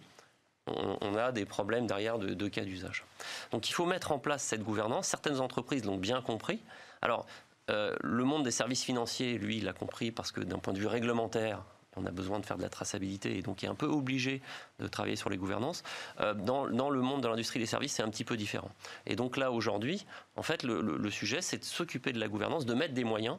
on, 0.66 1.16
a 1.16 1.34
des 1.34 1.44
problèmes 1.44 1.88
derrière 1.88 2.18
de, 2.18 2.34
de 2.34 2.48
cas 2.48 2.64
d'usage. 2.64 3.04
Donc 3.52 3.70
il 3.70 3.74
faut 3.74 3.86
mettre 3.86 4.14
en 4.14 4.18
place 4.18 4.42
cette 4.42 4.64
gouvernance. 4.64 5.08
Certaines 5.08 5.42
entreprises 5.42 5.84
l'ont 5.84 5.98
bien 5.98 6.22
compris. 6.22 6.62
Alors, 7.02 7.26
euh, 7.70 7.96
le 8.02 8.24
monde 8.24 8.44
des 8.44 8.52
services 8.52 8.84
financiers, 8.84 9.38
lui, 9.38 9.58
il 9.58 9.68
a 9.68 9.74
compris 9.74 10.12
parce 10.12 10.32
que 10.32 10.42
d'un 10.42 10.60
point 10.60 10.74
de 10.74 10.80
vue 10.80 10.88
réglementaire, 10.88 11.64
on 11.96 12.06
a 12.06 12.12
besoin 12.12 12.40
de 12.40 12.46
faire 12.46 12.58
de 12.58 12.62
la 12.62 12.70
traçabilité 12.70 13.38
et 13.38 13.42
donc 13.42 13.62
il 13.62 13.68
est 13.68 13.70
un 13.70 13.76
peu 13.76 13.86
obligé 13.86 14.42
de 14.80 14.88
travailler 14.88 15.16
sur 15.16 15.30
les 15.30 15.38
gouvernances. 15.38 15.84
Euh, 16.20 16.34
dans, 16.34 16.66
le 16.66 17.02
monde 17.02 17.22
de 17.22 17.28
l'industrie 17.28 17.60
des 17.60 17.66
services, 17.66 17.94
c'est 17.94 18.04
un 18.04 18.10
petit 18.10 18.24
peu 18.24 18.36
différent. 18.36 18.72
Et 19.06 19.16
donc 19.16 19.38
là, 19.38 19.52
aujourd'hui, 19.52 20.06
en 20.36 20.44
fait, 20.44 20.64
le, 20.64 21.10
sujet, 21.10 21.42
c'est 21.42 21.60
de 21.60 21.64
s'occuper 21.64 22.12
de 22.12 22.20
la 22.20 22.28
gouvernance, 22.28 22.66
de 22.66 22.74
mettre 22.74 22.94
des 22.94 23.04
moyens. 23.04 23.38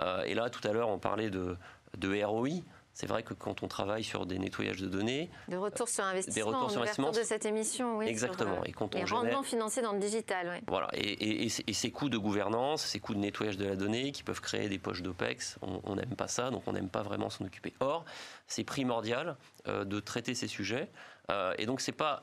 Euh, 0.00 0.22
et 0.24 0.34
là, 0.34 0.50
tout 0.50 0.66
à 0.66 0.72
l'heure, 0.72 0.88
on 0.88 0.98
parlait 0.98 1.30
de, 1.30 1.56
de 1.96 2.22
ROI. 2.22 2.48
C'est 2.96 3.06
vrai 3.06 3.22
que 3.22 3.34
quand 3.34 3.62
on 3.62 3.68
travaille 3.68 4.02
sur 4.02 4.24
des 4.24 4.38
nettoyages 4.38 4.78
de 4.78 4.86
données, 4.86 5.28
de 5.48 5.56
retour 5.58 5.86
sur 5.86 6.02
investissement, 6.02 6.34
des 6.34 6.56
retours 6.56 6.70
sur 6.70 6.80
investissement 6.80 7.10
de 7.10 7.22
cette 7.22 7.44
émission, 7.44 7.98
oui, 7.98 8.06
exactement. 8.06 8.64
et 8.64 8.72
quand 8.72 8.94
on 8.94 8.98
les 8.98 9.04
rendements 9.04 9.42
financiers 9.42 9.82
dans 9.82 9.92
le 9.92 9.98
digital, 9.98 10.50
oui. 10.50 10.64
Voilà, 10.66 10.88
et, 10.94 11.50
ces 11.50 11.90
coûts 11.90 12.08
de 12.08 12.16
gouvernance, 12.16 12.82
ces 12.82 12.98
coûts 12.98 13.12
de 13.12 13.18
nettoyage 13.18 13.58
de 13.58 13.66
la 13.66 13.76
donnée, 13.76 14.12
qui 14.12 14.22
peuvent 14.22 14.40
créer 14.40 14.70
des 14.70 14.78
poches 14.78 15.02
d'opex, 15.02 15.58
on 15.60 15.94
n'aime 15.94 16.16
pas 16.16 16.26
ça, 16.26 16.50
donc 16.50 16.62
on 16.64 16.72
n'aime 16.72 16.88
pas 16.88 17.02
vraiment 17.02 17.28
s'en 17.28 17.44
occuper. 17.44 17.74
Or, 17.80 18.06
c'est 18.46 18.64
primordial 18.64 19.36
euh, 19.68 19.84
de 19.84 20.00
traiter 20.00 20.34
ces 20.34 20.48
sujets, 20.48 20.88
euh, 21.30 21.52
et 21.58 21.66
donc 21.66 21.82
c'est 21.82 21.92
pas 21.92 22.22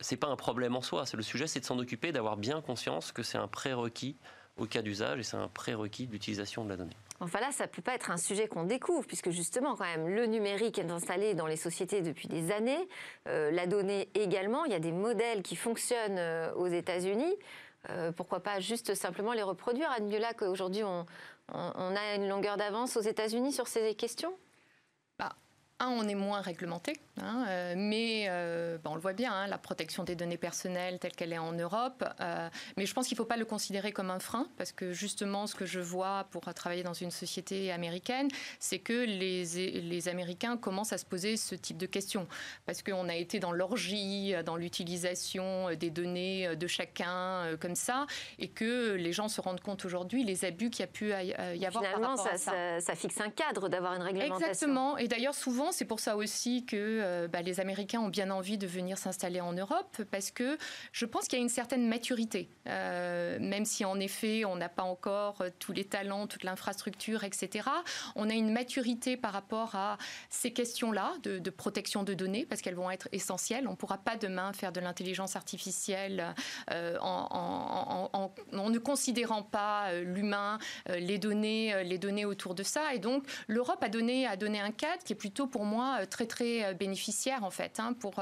c'est 0.00 0.16
pas 0.16 0.26
un 0.26 0.36
problème 0.36 0.74
en 0.74 0.82
soi. 0.82 1.04
Le 1.14 1.22
sujet, 1.22 1.46
c'est 1.46 1.60
de 1.60 1.64
s'en 1.64 1.78
occuper, 1.78 2.10
d'avoir 2.10 2.36
bien 2.36 2.60
conscience 2.62 3.12
que 3.12 3.22
c'est 3.22 3.38
un 3.38 3.46
prérequis 3.46 4.16
au 4.56 4.66
cas 4.66 4.82
d'usage 4.82 5.20
et 5.20 5.22
c'est 5.22 5.36
un 5.36 5.48
prérequis 5.48 6.08
d'utilisation 6.08 6.64
de 6.64 6.70
la 6.70 6.76
donnée. 6.76 6.96
Enfin 7.20 7.40
là, 7.40 7.52
ça 7.52 7.64
ne 7.64 7.68
peut 7.68 7.82
pas 7.82 7.94
être 7.94 8.10
un 8.10 8.16
sujet 8.16 8.48
qu'on 8.48 8.64
découvre, 8.64 9.06
puisque 9.06 9.30
justement, 9.30 9.76
quand 9.76 9.84
même, 9.84 10.08
le 10.08 10.24
numérique 10.24 10.78
est 10.78 10.90
installé 10.90 11.34
dans 11.34 11.46
les 11.46 11.56
sociétés 11.56 12.00
depuis 12.00 12.28
des 12.28 12.50
années, 12.50 12.88
euh, 13.28 13.50
la 13.50 13.66
donnée 13.66 14.08
également. 14.14 14.64
Il 14.64 14.72
y 14.72 14.74
a 14.74 14.80
des 14.80 14.92
modèles 14.92 15.42
qui 15.42 15.54
fonctionnent 15.54 16.18
euh, 16.18 16.52
aux 16.54 16.66
États-Unis. 16.66 17.34
Euh, 17.90 18.10
pourquoi 18.10 18.40
pas 18.40 18.60
juste 18.60 18.94
simplement 18.94 19.34
les 19.34 19.42
reproduire? 19.42 19.90
Anne 19.90 20.10
qu'aujourd'hui, 20.36 20.82
on, 20.82 21.04
on, 21.52 21.96
a 21.96 22.14
une 22.14 22.28
longueur 22.28 22.56
d'avance 22.56 22.96
aux 22.96 23.02
États-Unis 23.02 23.52
sur 23.52 23.68
ces 23.68 23.94
questions? 23.94 24.32
Bah, 25.18 25.34
un, 25.80 25.88
on 25.88 26.06
est 26.06 26.14
moins 26.14 26.40
réglementé, 26.40 26.92
hein, 27.20 27.44
euh, 27.48 27.74
mais 27.76 28.26
euh, 28.28 28.78
on 28.84 28.94
le 28.94 29.00
voit 29.00 29.14
bien, 29.14 29.32
hein, 29.32 29.46
la 29.46 29.58
protection 29.58 30.04
des 30.04 30.14
données 30.14 30.36
personnelles 30.36 30.98
telle 30.98 31.12
qu'elle 31.12 31.32
est 31.32 31.38
en 31.38 31.52
Europe. 31.52 32.04
Euh, 32.20 32.48
mais 32.76 32.86
je 32.86 32.94
pense 32.94 33.08
qu'il 33.08 33.16
ne 33.16 33.18
faut 33.18 33.26
pas 33.28 33.36
le 33.36 33.44
considérer 33.44 33.92
comme 33.92 34.10
un 34.10 34.18
frein, 34.18 34.46
parce 34.56 34.72
que 34.72 34.92
justement, 34.92 35.46
ce 35.46 35.54
que 35.54 35.64
je 35.64 35.80
vois 35.80 36.26
pour 36.30 36.42
travailler 36.54 36.82
dans 36.82 36.94
une 36.94 37.10
société 37.10 37.72
américaine, 37.72 38.28
c'est 38.58 38.78
que 38.78 38.92
les, 38.92 39.44
les 39.80 40.08
Américains 40.08 40.56
commencent 40.56 40.92
à 40.92 40.98
se 40.98 41.06
poser 41.06 41.36
ce 41.36 41.54
type 41.54 41.78
de 41.78 41.86
questions, 41.86 42.28
parce 42.66 42.82
qu'on 42.82 43.08
a 43.08 43.16
été 43.16 43.40
dans 43.40 43.52
l'orgie, 43.52 44.34
dans 44.44 44.56
l'utilisation 44.56 45.74
des 45.74 45.90
données 45.90 46.54
de 46.56 46.66
chacun 46.66 47.56
comme 47.58 47.74
ça, 47.74 48.06
et 48.38 48.48
que 48.48 48.92
les 48.92 49.12
gens 49.12 49.28
se 49.28 49.40
rendent 49.40 49.60
compte 49.60 49.84
aujourd'hui 49.84 50.24
les 50.24 50.44
abus 50.44 50.70
qu'il 50.70 50.80
y 50.80 50.84
a 50.84 50.86
pu 50.86 51.08
y 51.10 51.66
avoir. 51.66 51.82
Finalement, 51.82 52.16
par 52.16 52.24
rapport 52.24 52.26
ça, 52.26 52.34
à 52.34 52.38
ça. 52.38 52.52
ça, 52.52 52.80
ça 52.80 52.94
fixe 52.94 53.20
un 53.20 53.30
cadre 53.30 53.68
d'avoir 53.68 53.94
une 53.94 54.02
réglementation. 54.02 54.46
Exactement. 54.46 54.98
Et 54.98 55.08
d'ailleurs, 55.08 55.34
souvent, 55.34 55.69
c'est 55.72 55.84
pour 55.84 56.00
ça 56.00 56.16
aussi 56.16 56.64
que 56.64 56.76
euh, 56.76 57.28
bah, 57.28 57.42
les 57.42 57.60
Américains 57.60 58.00
ont 58.00 58.08
bien 58.08 58.30
envie 58.30 58.58
de 58.58 58.66
venir 58.66 58.98
s'installer 58.98 59.40
en 59.40 59.52
Europe, 59.52 60.02
parce 60.10 60.30
que 60.30 60.58
je 60.92 61.06
pense 61.06 61.26
qu'il 61.26 61.38
y 61.38 61.40
a 61.40 61.42
une 61.42 61.48
certaine 61.48 61.86
maturité. 61.88 62.48
Euh, 62.68 63.38
même 63.40 63.64
si, 63.64 63.84
en 63.84 63.98
effet, 64.00 64.44
on 64.44 64.56
n'a 64.56 64.68
pas 64.68 64.82
encore 64.82 65.40
euh, 65.42 65.50
tous 65.58 65.72
les 65.72 65.84
talents, 65.84 66.26
toute 66.26 66.44
l'infrastructure, 66.44 67.24
etc., 67.24 67.68
on 68.16 68.28
a 68.28 68.34
une 68.34 68.52
maturité 68.52 69.16
par 69.16 69.32
rapport 69.32 69.74
à 69.74 69.98
ces 70.28 70.52
questions-là 70.52 71.14
de, 71.22 71.50
protection 71.50 72.02
de 72.02 72.14
données, 72.14 72.46
parce 72.46 72.60
qu'elles 72.60 72.74
vont 72.74 72.90
être 72.90 73.08
essentielles. 73.12 73.66
On 73.66 73.72
ne 73.72 73.76
pourra 73.76 73.98
pas 73.98 74.16
demain 74.16 74.52
faire 74.52 74.72
de 74.72 74.80
l'intelligence 74.80 75.36
artificielle 75.36 76.34
en, 76.70 78.10
en, 78.12 78.70
ne 78.70 78.78
considérant 78.78 79.42
pas 79.42 79.92
l'humain, 79.94 80.58
les 80.88 81.18
données, 81.18 81.82
les 81.84 81.98
données 81.98 82.24
autour 82.24 82.54
de 82.54 82.62
ça. 82.62 82.94
Et 82.94 82.98
donc, 82.98 83.24
l'Europe 83.48 83.82
a 83.82 83.88
donné, 83.88 84.26
a 84.26 84.36
donné 84.36 84.60
un 84.60 84.70
cadre 84.70 85.02
qui 85.02 85.12
est 85.12 85.16
plutôt 85.16 85.46
pour 85.46 85.59
moi 85.64 86.06
très 86.06 86.26
très 86.26 86.74
bénéficiaire 86.74 87.44
en 87.44 87.50
fait 87.50 87.80
hein, 87.80 87.94
pour, 87.98 88.14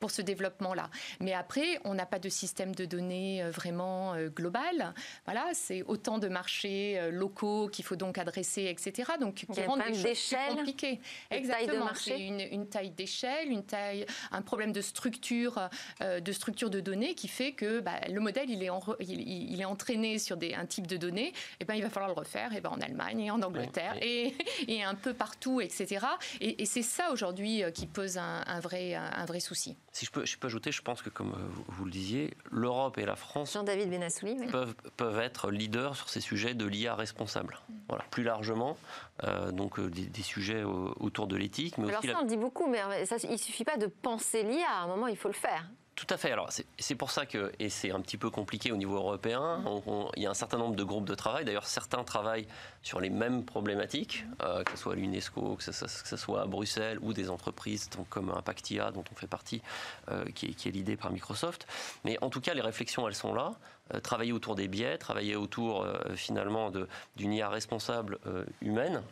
pour 0.00 0.10
ce 0.10 0.22
développement-là. 0.22 0.90
Mais 1.20 1.32
après, 1.32 1.80
on 1.84 1.94
n'a 1.94 2.06
pas 2.06 2.18
de 2.18 2.28
système 2.28 2.74
de 2.74 2.84
données 2.84 3.42
vraiment 3.50 4.14
global. 4.34 4.94
Voilà, 5.24 5.46
c'est 5.54 5.82
autant 5.82 6.18
de 6.18 6.28
marchés 6.28 7.10
locaux 7.10 7.68
qu'il 7.68 7.84
faut 7.84 7.96
donc 7.96 8.18
adresser, 8.18 8.64
etc. 8.64 9.12
Donc 9.20 9.34
qui 9.34 9.46
rendent 9.64 9.82
les 9.88 10.14
choses 10.14 10.34
plus 10.38 10.56
compliquées. 10.56 11.00
Exactement. 11.30 11.88
C'est 11.94 12.20
une, 12.20 12.40
une, 12.40 12.68
taille 12.68 12.90
d'échelle, 12.90 13.50
une 13.50 13.64
taille, 13.64 14.06
un 14.30 14.42
problème 14.42 14.72
de 14.72 14.80
structure, 14.80 15.68
de 16.00 16.32
structure 16.32 16.70
de 16.70 16.80
données 16.80 17.14
qui 17.14 17.28
fait 17.28 17.52
que 17.52 17.80
bah, 17.80 18.00
le 18.08 18.20
modèle 18.20 18.50
il 18.50 18.62
est, 18.62 18.70
en, 18.70 18.80
il, 19.00 19.52
il, 19.52 19.60
est 19.60 19.64
entraîné 19.64 20.18
sur 20.18 20.36
des, 20.36 20.54
un 20.54 20.66
type 20.66 20.86
de 20.86 20.96
données. 20.96 21.32
Et 21.60 21.64
ben 21.64 21.74
il 21.74 21.82
va 21.82 21.90
falloir 21.90 22.08
le 22.08 22.18
refaire. 22.18 22.54
Et 22.54 22.60
ben 22.60 22.70
en 22.70 22.80
Allemagne 22.80 23.20
et 23.20 23.30
en 23.30 23.42
Angleterre 23.42 23.96
oui, 24.00 24.34
oui. 24.38 24.44
Et, 24.68 24.76
et 24.76 24.82
un 24.82 24.94
peu 24.94 25.14
partout, 25.14 25.60
etc. 25.60 26.06
Et, 26.40 26.62
et 26.62 26.65
c'est 26.66 26.82
ça 26.82 27.10
aujourd'hui 27.12 27.62
qui 27.72 27.86
pose 27.86 28.18
un, 28.18 28.42
un, 28.46 28.60
vrai, 28.60 28.94
un, 28.94 29.24
vrai 29.24 29.40
souci. 29.40 29.76
Si 29.92 30.04
je 30.04 30.10
peux, 30.10 30.24
je 30.24 30.36
peux 30.36 30.46
ajouter, 30.46 30.72
je 30.72 30.82
pense 30.82 31.02
que 31.02 31.10
comme 31.10 31.32
vous 31.68 31.84
le 31.84 31.90
disiez, 31.90 32.34
l'Europe 32.50 32.98
et 32.98 33.06
la 33.06 33.16
France 33.16 33.54
Jean-David 33.54 33.90
Benassouli, 33.90 34.36
oui. 34.38 34.46
peuvent, 34.48 34.74
peuvent 34.96 35.18
être 35.18 35.50
leaders 35.50 35.96
sur 35.96 36.08
ces 36.08 36.20
sujets 36.20 36.54
de 36.54 36.66
l'IA 36.66 36.94
responsable. 36.94 37.58
Mmh. 37.68 37.74
Voilà, 37.88 38.04
plus 38.10 38.22
largement, 38.22 38.76
euh, 39.24 39.52
donc 39.52 39.78
euh, 39.78 39.88
des, 39.88 40.06
des, 40.06 40.22
sujets 40.22 40.62
au, 40.62 40.94
autour 41.00 41.26
de 41.26 41.36
l'éthique. 41.36 41.78
Mais 41.78 41.88
Alors 41.88 42.00
aussi 42.00 42.08
ça, 42.08 42.14
la... 42.14 42.20
on 42.20 42.22
le 42.22 42.28
dit 42.28 42.36
beaucoup, 42.36 42.66
mais 42.66 43.06
ça, 43.06 43.16
il 43.22 43.30
ne 43.30 43.36
suffit 43.36 43.64
pas 43.64 43.76
de 43.76 43.86
penser 43.86 44.42
l'IA. 44.42 44.68
À 44.68 44.82
un 44.82 44.86
moment, 44.86 45.06
il 45.06 45.16
faut 45.16 45.28
le 45.28 45.34
faire. 45.34 45.68
Tout 45.96 46.06
à 46.10 46.18
fait. 46.18 46.30
Alors 46.30 46.50
c'est 46.78 46.94
pour 46.94 47.10
ça 47.10 47.24
que, 47.24 47.52
et 47.58 47.70
c'est 47.70 47.90
un 47.90 48.00
petit 48.00 48.18
peu 48.18 48.28
compliqué 48.28 48.70
au 48.70 48.76
niveau 48.76 48.96
européen, 48.96 49.62
on, 49.64 49.82
on, 49.86 50.10
il 50.14 50.24
y 50.24 50.26
a 50.26 50.30
un 50.30 50.34
certain 50.34 50.58
nombre 50.58 50.76
de 50.76 50.84
groupes 50.84 51.06
de 51.06 51.14
travail. 51.14 51.46
D'ailleurs, 51.46 51.66
certains 51.66 52.04
travaillent 52.04 52.46
sur 52.82 53.00
les 53.00 53.08
mêmes 53.08 53.46
problématiques, 53.46 54.26
euh, 54.42 54.62
que 54.62 54.72
ce 54.72 54.76
soit 54.76 54.94
l'UNESCO, 54.94 55.56
que, 55.56 55.64
que 55.64 55.72
ce, 55.72 56.16
soit 56.18 56.42
à 56.42 56.46
Bruxelles, 56.46 56.98
ou 57.00 57.14
des 57.14 57.30
entreprises 57.30 57.88
donc, 57.96 58.10
comme 58.10 58.30
Impactia, 58.30 58.90
dont 58.90 59.04
on 59.10 59.14
fait 59.14 59.26
partie, 59.26 59.62
euh, 60.10 60.26
qui 60.34 60.46
est, 60.46 60.54
qui 60.54 60.68
est 60.68 60.72
l'idée 60.72 60.96
par 60.98 61.10
Microsoft. 61.10 61.66
Mais 62.04 62.18
en 62.20 62.28
tout 62.28 62.42
cas, 62.42 62.52
les 62.52 62.60
réflexions, 62.60 63.08
elles 63.08 63.14
sont 63.14 63.32
là. 63.32 63.52
Euh, 63.94 64.00
travailler 64.00 64.32
autour 64.32 64.54
des 64.54 64.68
biais, 64.68 64.98
travailler 64.98 65.34
autour 65.34 65.86
finalement 66.14 66.70
d'une 67.16 67.32
IA 67.32 67.48
responsable 67.48 68.18
humaine 68.60 69.02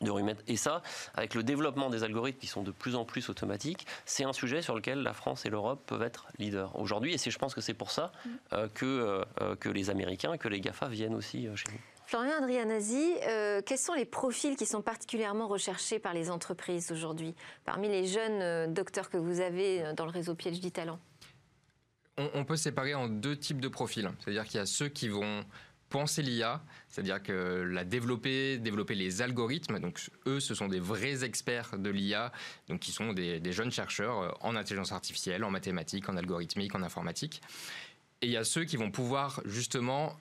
de 0.00 0.10
remettre. 0.10 0.42
Et 0.46 0.56
ça, 0.56 0.82
avec 1.14 1.34
le 1.34 1.42
développement 1.42 1.90
des 1.90 2.04
algorithmes 2.04 2.38
qui 2.38 2.46
sont 2.46 2.62
de 2.62 2.70
plus 2.70 2.94
en 2.94 3.04
plus 3.04 3.28
automatiques, 3.28 3.86
c'est 4.06 4.24
un 4.24 4.32
sujet 4.32 4.62
sur 4.62 4.74
lequel 4.74 5.02
la 5.02 5.12
France 5.12 5.44
et 5.44 5.50
l'Europe 5.50 5.82
peuvent 5.86 6.02
être 6.02 6.26
leaders 6.38 6.74
aujourd'hui. 6.78 7.14
Et 7.14 7.18
je 7.30 7.38
pense 7.38 7.54
que 7.54 7.60
c'est 7.60 7.74
pour 7.74 7.90
ça 7.90 8.12
euh, 8.52 8.68
que, 8.68 9.24
euh, 9.40 9.56
que 9.56 9.68
les 9.68 9.90
Américains, 9.90 10.38
que 10.38 10.48
les 10.48 10.60
GAFA 10.60 10.88
viennent 10.88 11.14
aussi 11.14 11.46
euh, 11.46 11.56
chez 11.56 11.70
nous. 11.70 11.78
Florian 12.06 12.38
Adrianasi, 12.38 13.14
euh, 13.28 13.62
quels 13.64 13.78
sont 13.78 13.94
les 13.94 14.04
profils 14.04 14.56
qui 14.56 14.66
sont 14.66 14.82
particulièrement 14.82 15.46
recherchés 15.46 15.98
par 16.00 16.12
les 16.12 16.30
entreprises 16.30 16.90
aujourd'hui, 16.90 17.34
parmi 17.64 17.88
les 17.88 18.06
jeunes 18.06 18.42
euh, 18.42 18.66
docteurs 18.66 19.10
que 19.10 19.16
vous 19.16 19.40
avez 19.40 19.92
dans 19.94 20.06
le 20.06 20.10
réseau 20.10 20.34
PhD 20.34 20.72
Talent? 20.72 20.98
On, 22.18 22.28
on 22.34 22.44
peut 22.44 22.56
séparer 22.56 22.94
en 22.94 23.06
deux 23.06 23.36
types 23.36 23.60
de 23.60 23.68
profils. 23.68 24.10
C'est-à-dire 24.18 24.44
qu'il 24.44 24.58
y 24.58 24.62
a 24.62 24.66
ceux 24.66 24.88
qui 24.88 25.08
vont 25.08 25.44
penser 25.90 26.22
l'IA, 26.22 26.62
c'est-à-dire 26.88 27.22
que 27.22 27.32
la 27.32 27.84
développer, 27.84 28.56
développer 28.58 28.94
les 28.94 29.20
algorithmes. 29.20 29.78
Donc 29.78 30.00
eux, 30.26 30.40
ce 30.40 30.54
sont 30.54 30.68
des 30.68 30.80
vrais 30.80 31.24
experts 31.24 31.76
de 31.76 31.90
l'IA, 31.90 32.32
donc 32.68 32.80
qui 32.80 32.92
sont 32.92 33.12
des, 33.12 33.40
des, 33.40 33.52
jeunes 33.52 33.70
chercheurs 33.70 34.38
en 34.44 34.56
intelligence 34.56 34.92
artificielle, 34.92 35.44
en 35.44 35.50
mathématiques, 35.50 36.08
en 36.08 36.16
algorithmique, 36.16 36.74
en 36.74 36.82
informatique. 36.82 37.42
Et 38.22 38.26
il 38.26 38.32
y 38.32 38.36
a 38.36 38.44
ceux 38.44 38.64
qui 38.64 38.76
vont 38.76 38.90
pouvoir 38.90 39.40
justement 39.44 40.16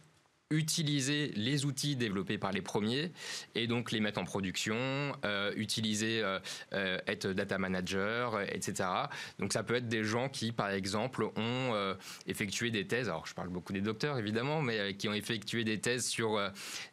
utiliser 0.52 1.32
les 1.36 1.66
outils 1.66 1.96
développés 1.96 2.40
par 2.40 2.52
les 2.52 2.62
premiers 2.62 3.12
et 3.54 3.68
donc 3.68 3.92
les 3.92 4.00
mettre 4.00 4.20
en 4.20 4.24
production, 4.24 4.76
euh, 5.24 5.54
utiliser, 5.56 6.22
euh, 6.24 6.40
euh, 6.74 6.98
être 7.06 7.28
data 7.28 7.60
manager, 7.60 8.42
etc. 8.42 8.90
Donc 9.38 9.54
ça 9.54 9.62
peut 9.62 9.76
être 9.76 9.88
des 9.88 10.04
gens 10.04 10.28
qui, 10.28 10.52
par 10.52 10.72
exemple, 10.72 11.24
ont 11.24 11.96
effectué 12.26 12.72
des 12.72 12.88
thèses, 12.88 13.10
alors 13.10 13.28
je 13.28 13.34
parle 13.34 13.50
beaucoup 13.50 13.74
des 13.74 13.82
docteurs 13.82 14.18
évidemment, 14.18 14.62
mais 14.62 14.96
qui 14.96 15.08
ont 15.08 15.14
effectué 15.14 15.64
des 15.64 15.80
thèses 15.80 16.08
sur 16.08 16.40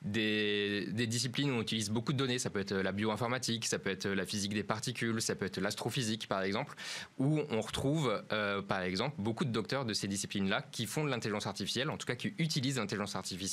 des, 0.03 0.87
disciplines 1.07 1.51
où 1.51 1.55
on 1.55 1.63
utilise 1.63 1.91
beaucoup 1.91 2.13
de 2.13 2.19
données. 2.19 2.39
Ça 2.39 2.51
peut 2.51 2.61
être 2.61 2.75
la 2.75 2.93
bioinformatique, 2.93 3.67
ça 3.67 3.79
peut 3.79 3.91
être 3.91 4.09
la 4.09 4.27
physique 4.27 4.53
des 4.53 4.65
particules, 4.65 5.23
ça 5.23 5.35
peut 5.35 5.47
être 5.47 5.61
l'astrophysique, 5.61 6.29
par 6.29 6.43
exemple, 6.43 6.75
où 7.19 7.41
on 7.51 7.61
retrouve, 7.61 8.23
par 8.69 8.83
exemple, 8.83 9.15
beaucoup 9.19 9.45
de 9.45 9.51
docteurs 9.51 9.85
de 9.87 9.95
ces 9.95 10.09
disciplines-là 10.09 10.63
qui 10.73 10.87
font 10.87 11.05
de 11.05 11.11
l'intelligence 11.11 11.47
artificielle, 11.47 11.91
en 11.91 11.97
tout 11.97 12.07
cas 12.07 12.17
qui 12.17 12.35
utilisent 12.39 12.77
l'intelligence 12.77 13.17
artificielle 13.17 13.46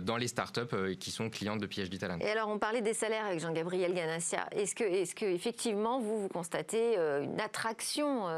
dans 0.00 0.16
les 0.16 0.28
startups 0.28 0.96
qui 0.98 1.10
sont 1.10 1.30
clientes 1.30 1.60
de 1.60 1.66
PhD 1.66 1.98
Talent. 1.98 2.18
Et 2.20 2.30
alors, 2.30 2.48
on 2.48 2.58
parlait 2.58 2.82
des 2.82 2.94
salaires 2.94 3.26
avec 3.26 3.40
Jean-Gabriel 3.40 3.94
Ganassia. 3.94 4.46
Est-ce 4.52 4.74
que, 4.74 4.84
est-ce 4.84 5.14
que, 5.14 5.24
effectivement, 5.24 6.00
vous, 6.00 6.22
vous 6.22 6.28
constatez 6.28 6.96
une 6.96 7.40
attraction 7.40 8.28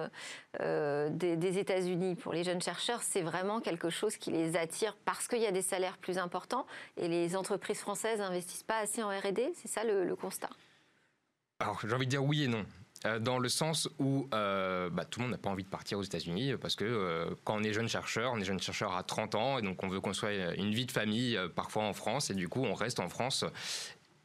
euh, 0.60 1.08
des, 1.10 1.36
des 1.36 1.58
États-Unis 1.58 2.14
pour 2.14 2.32
les 2.32 2.44
jeunes 2.44 2.62
chercheurs? 2.62 3.02
C'est 3.02 3.22
vraiment 3.22 3.60
quelque 3.60 3.90
chose 3.90 4.16
qui 4.16 4.30
les 4.30 4.56
attire 4.56 4.96
parce 5.04 5.28
qu'il 5.28 5.40
y 5.40 5.46
a 5.46 5.52
des 5.52 5.62
salaires 5.62 5.98
plus 5.98 6.18
importants 6.18 6.66
et 6.96 7.08
les 7.08 7.36
entreprises 7.36 7.80
françaises 7.80 8.18
n'investissent 8.18 8.62
pas 8.62 8.78
assez 8.78 9.02
en 9.02 9.08
R&D 9.08 9.52
C'est 9.54 9.68
ça 9.68 9.84
le, 9.84 10.04
le 10.04 10.16
constat? 10.16 10.50
Alors, 11.60 11.80
j'ai 11.86 11.94
envie 11.94 12.06
de 12.06 12.10
dire 12.10 12.24
oui 12.24 12.44
et 12.44 12.48
non 12.48 12.64
dans 13.20 13.38
le 13.38 13.48
sens 13.48 13.88
où 13.98 14.28
euh, 14.32 14.88
bah, 14.90 15.04
tout 15.04 15.20
le 15.20 15.24
monde 15.24 15.32
n'a 15.32 15.38
pas 15.38 15.50
envie 15.50 15.64
de 15.64 15.68
partir 15.68 15.98
aux 15.98 16.02
États-Unis 16.02 16.54
parce 16.60 16.74
que 16.74 16.84
euh, 16.84 17.34
quand 17.44 17.56
on 17.56 17.62
est 17.62 17.72
jeune 17.72 17.88
chercheur, 17.88 18.32
on 18.32 18.40
est 18.40 18.44
jeune 18.44 18.60
chercheur 18.60 18.96
à 18.96 19.02
30 19.02 19.34
ans 19.34 19.58
et 19.58 19.62
donc 19.62 19.82
on 19.82 19.88
veut 19.88 20.00
construire 20.00 20.52
une 20.52 20.72
vie 20.72 20.86
de 20.86 20.92
famille 20.92 21.36
euh, 21.36 21.48
parfois 21.48 21.84
en 21.84 21.92
France 21.92 22.30
et 22.30 22.34
du 22.34 22.48
coup 22.48 22.64
on 22.64 22.74
reste 22.74 23.00
en 23.00 23.08
France. 23.08 23.44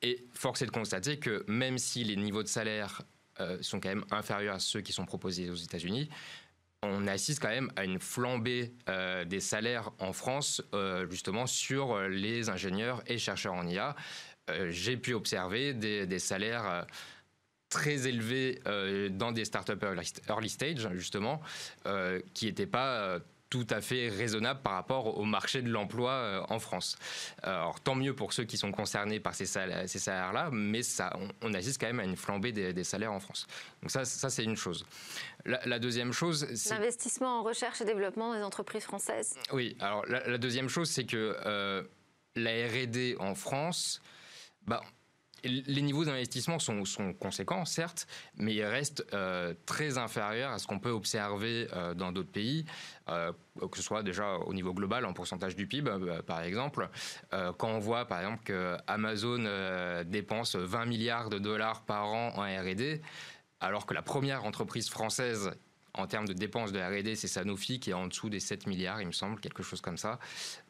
Et 0.01 0.25
force 0.33 0.61
est 0.61 0.65
de 0.65 0.71
constater 0.71 1.19
que 1.19 1.43
même 1.47 1.77
si 1.77 2.05
les 2.05 2.15
niveaux 2.15 2.43
de 2.43 2.47
salaire 2.47 3.01
euh, 3.41 3.57
sont 3.61 3.79
quand 3.79 3.89
même 3.89 4.05
inférieurs 4.11 4.55
à 4.55 4.59
ceux 4.59 4.81
qui 4.81 4.93
sont 4.93 5.05
proposés 5.05 5.49
aux 5.49 5.55
États-Unis, 5.55 6.09
on 6.81 7.05
assiste 7.07 7.41
quand 7.41 7.49
même 7.49 7.71
à 7.75 7.83
une 7.83 7.99
flambée 7.99 8.73
euh, 8.87 9.25
des 9.25 9.41
salaires 9.41 9.91
en 9.99 10.13
France, 10.13 10.61
euh, 10.73 11.05
justement 11.09 11.45
sur 11.45 11.99
les 12.07 12.49
ingénieurs 12.49 13.03
et 13.07 13.17
chercheurs 13.17 13.53
en 13.53 13.67
IA. 13.67 13.95
J'ai 14.69 14.97
pu 14.97 15.13
observer 15.13 15.75
des 15.75 16.17
salaires 16.17 16.87
très 17.69 18.07
élevés 18.07 18.61
euh, 18.67 19.09
dans 19.09 19.31
des 19.31 19.45
startups 19.45 19.73
early 20.27 20.49
stage, 20.49 20.89
justement, 20.93 21.41
euh, 21.85 22.19
qui 22.33 22.45
n'étaient 22.45 22.65
pas 22.65 23.19
tout 23.49 23.65
à 23.69 23.81
fait 23.81 24.09
raisonnable 24.09 24.61
par 24.61 24.73
rapport 24.73 25.17
au 25.17 25.23
marché 25.23 25.61
de 25.61 25.69
l'emploi 25.69 26.11
euh, 26.11 26.41
en 26.49 26.59
France. 26.59 26.97
Alors 27.41 27.79
tant 27.79 27.95
mieux 27.95 28.13
pour 28.13 28.33
ceux 28.33 28.43
qui 28.43 28.57
sont 28.57 28.71
concernés 28.71 29.19
par 29.19 29.33
ces 29.33 29.45
salaires-là, 29.45 30.49
mais 30.51 30.83
ça, 30.83 31.15
on, 31.19 31.47
on, 31.47 31.53
assiste 31.53 31.81
quand 31.81 31.87
même 31.87 31.99
à 31.99 32.03
une 32.03 32.15
flambée 32.15 32.51
des, 32.51 32.73
des 32.73 32.83
salaires 32.83 33.11
en 33.11 33.19
France. 33.19 33.47
Donc 33.81 33.91
ça, 33.91 34.05
ça 34.05 34.29
c'est 34.29 34.43
une 34.43 34.55
chose. 34.55 34.85
La, 35.45 35.59
la 35.65 35.79
deuxième 35.79 36.13
chose, 36.13 36.47
c'est 36.53 36.75
l'investissement 36.75 37.39
en 37.39 37.43
recherche 37.43 37.81
et 37.81 37.85
développement 37.85 38.35
des 38.35 38.43
entreprises 38.43 38.83
françaises. 38.83 39.35
Oui. 39.51 39.75
Alors 39.79 40.05
la, 40.05 40.27
la 40.27 40.37
deuxième 40.37 40.69
chose, 40.69 40.89
c'est 40.89 41.05
que 41.05 41.35
euh, 41.45 41.83
la 42.35 42.51
R&D 42.51 43.15
en 43.19 43.33
France, 43.33 44.01
bah, 44.67 44.83
les 45.43 45.81
niveaux 45.81 46.05
d'investissement 46.05 46.59
sont, 46.59 46.83
conséquents, 47.19 47.65
certes, 47.65 48.07
mais 48.37 48.53
ils 48.53 48.63
restent 48.63 49.05
euh, 49.13 49.53
très 49.65 49.97
inférieurs 49.97 50.51
à 50.51 50.59
ce 50.59 50.67
qu'on 50.67 50.79
peut 50.79 50.91
observer 50.91 51.67
euh, 51.73 51.93
dans 51.93 52.11
d'autres 52.11 52.31
pays, 52.31 52.65
euh, 53.09 53.31
que 53.71 53.77
ce 53.77 53.83
soit 53.83 54.03
déjà 54.03 54.35
au 54.35 54.53
niveau 54.53 54.73
global, 54.73 55.05
en 55.05 55.13
pourcentage 55.13 55.55
du 55.55 55.67
PIB, 55.67 55.91
par 56.25 56.41
exemple. 56.41 56.89
quand 57.57 57.67
on 57.67 57.79
voit, 57.79 58.05
par 58.05 58.19
exemple, 58.19 58.43
que 58.43 58.77
Amazon 58.87 59.43
dépense 60.05 60.55
20 60.55 60.85
milliards 60.85 61.29
de 61.29 61.39
dollars 61.39 61.83
par 61.83 62.07
an 62.07 62.33
en 62.37 62.43
R&D, 62.43 63.01
alors 63.59 63.85
que 63.85 63.93
la 63.93 64.01
première 64.01 64.45
entreprise 64.45 64.89
française 64.89 65.51
en 65.93 66.07
termes 66.07 66.27
de 66.27 66.33
dépenses 66.33 66.71
de 66.71 66.79
R&D, 66.79 67.15
c'est 67.15 67.27
Sanofi 67.27 67.79
qui 67.79 67.91
est 67.91 67.93
en 67.93 68.07
dessous 68.07 68.29
des 68.29 68.39
7 68.39 68.67
milliards, 68.67 69.01
il 69.01 69.07
me 69.07 69.11
semble, 69.11 69.39
quelque 69.39 69.63
chose 69.63 69.81
comme 69.81 69.97
ça. 69.97 70.19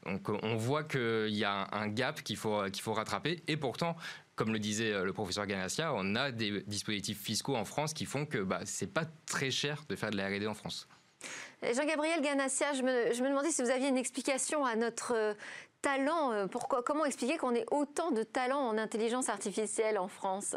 Donc 0.06 0.30
on 0.30 0.56
voit 0.56 0.84
qu'il 0.84 1.36
y 1.36 1.44
a 1.44 1.68
un 1.72 1.88
gap 1.88 2.24
qu'il 2.24 2.38
faut, 2.38 2.64
qu'il 2.72 2.82
faut 2.82 2.94
rattraper. 2.94 3.44
Et 3.48 3.58
pourtant, 3.58 3.96
comme 4.40 4.54
le 4.54 4.60
disait 4.60 4.94
euh, 4.94 5.04
le 5.04 5.12
professeur 5.12 5.46
Ganassia, 5.46 5.92
on 5.94 6.16
a 6.16 6.32
des 6.32 6.62
dispositifs 6.62 7.22
fiscaux 7.22 7.58
en 7.58 7.66
France 7.66 7.94
qui 7.94 8.06
font 8.06 8.26
que 8.26 8.38
bah, 8.38 8.62
c'est 8.64 8.88
pas 8.88 9.04
très 9.26 9.52
cher 9.52 9.84
de 9.90 9.98
faire 9.98 10.12
de 10.12 10.16
la 10.16 10.30
R&D 10.30 10.48
en 10.48 10.54
France. 10.54 10.88
Jean-Gabriel 11.62 12.22
Ganassia, 12.22 12.72
je 12.72 12.82
me, 12.82 13.30
demandais 13.30 13.52
si 13.52 13.62
vous 13.62 13.70
aviez 13.70 13.90
une 13.90 13.98
explication 13.98 14.64
à 14.64 14.78
notre 14.78 15.14
euh, 15.14 15.34
talent. 15.82 16.32
Euh, 16.32 16.48
pourquoi, 16.48 16.84
comment 16.84 17.04
expliquer 17.04 17.36
qu'on 17.36 17.54
ait 17.54 17.66
autant 17.70 18.12
de 18.12 18.24
talent 18.24 18.62
en 18.62 18.78
intelligence 18.78 19.28
artificielle 19.28 19.98
en 19.98 20.08
France? 20.08 20.56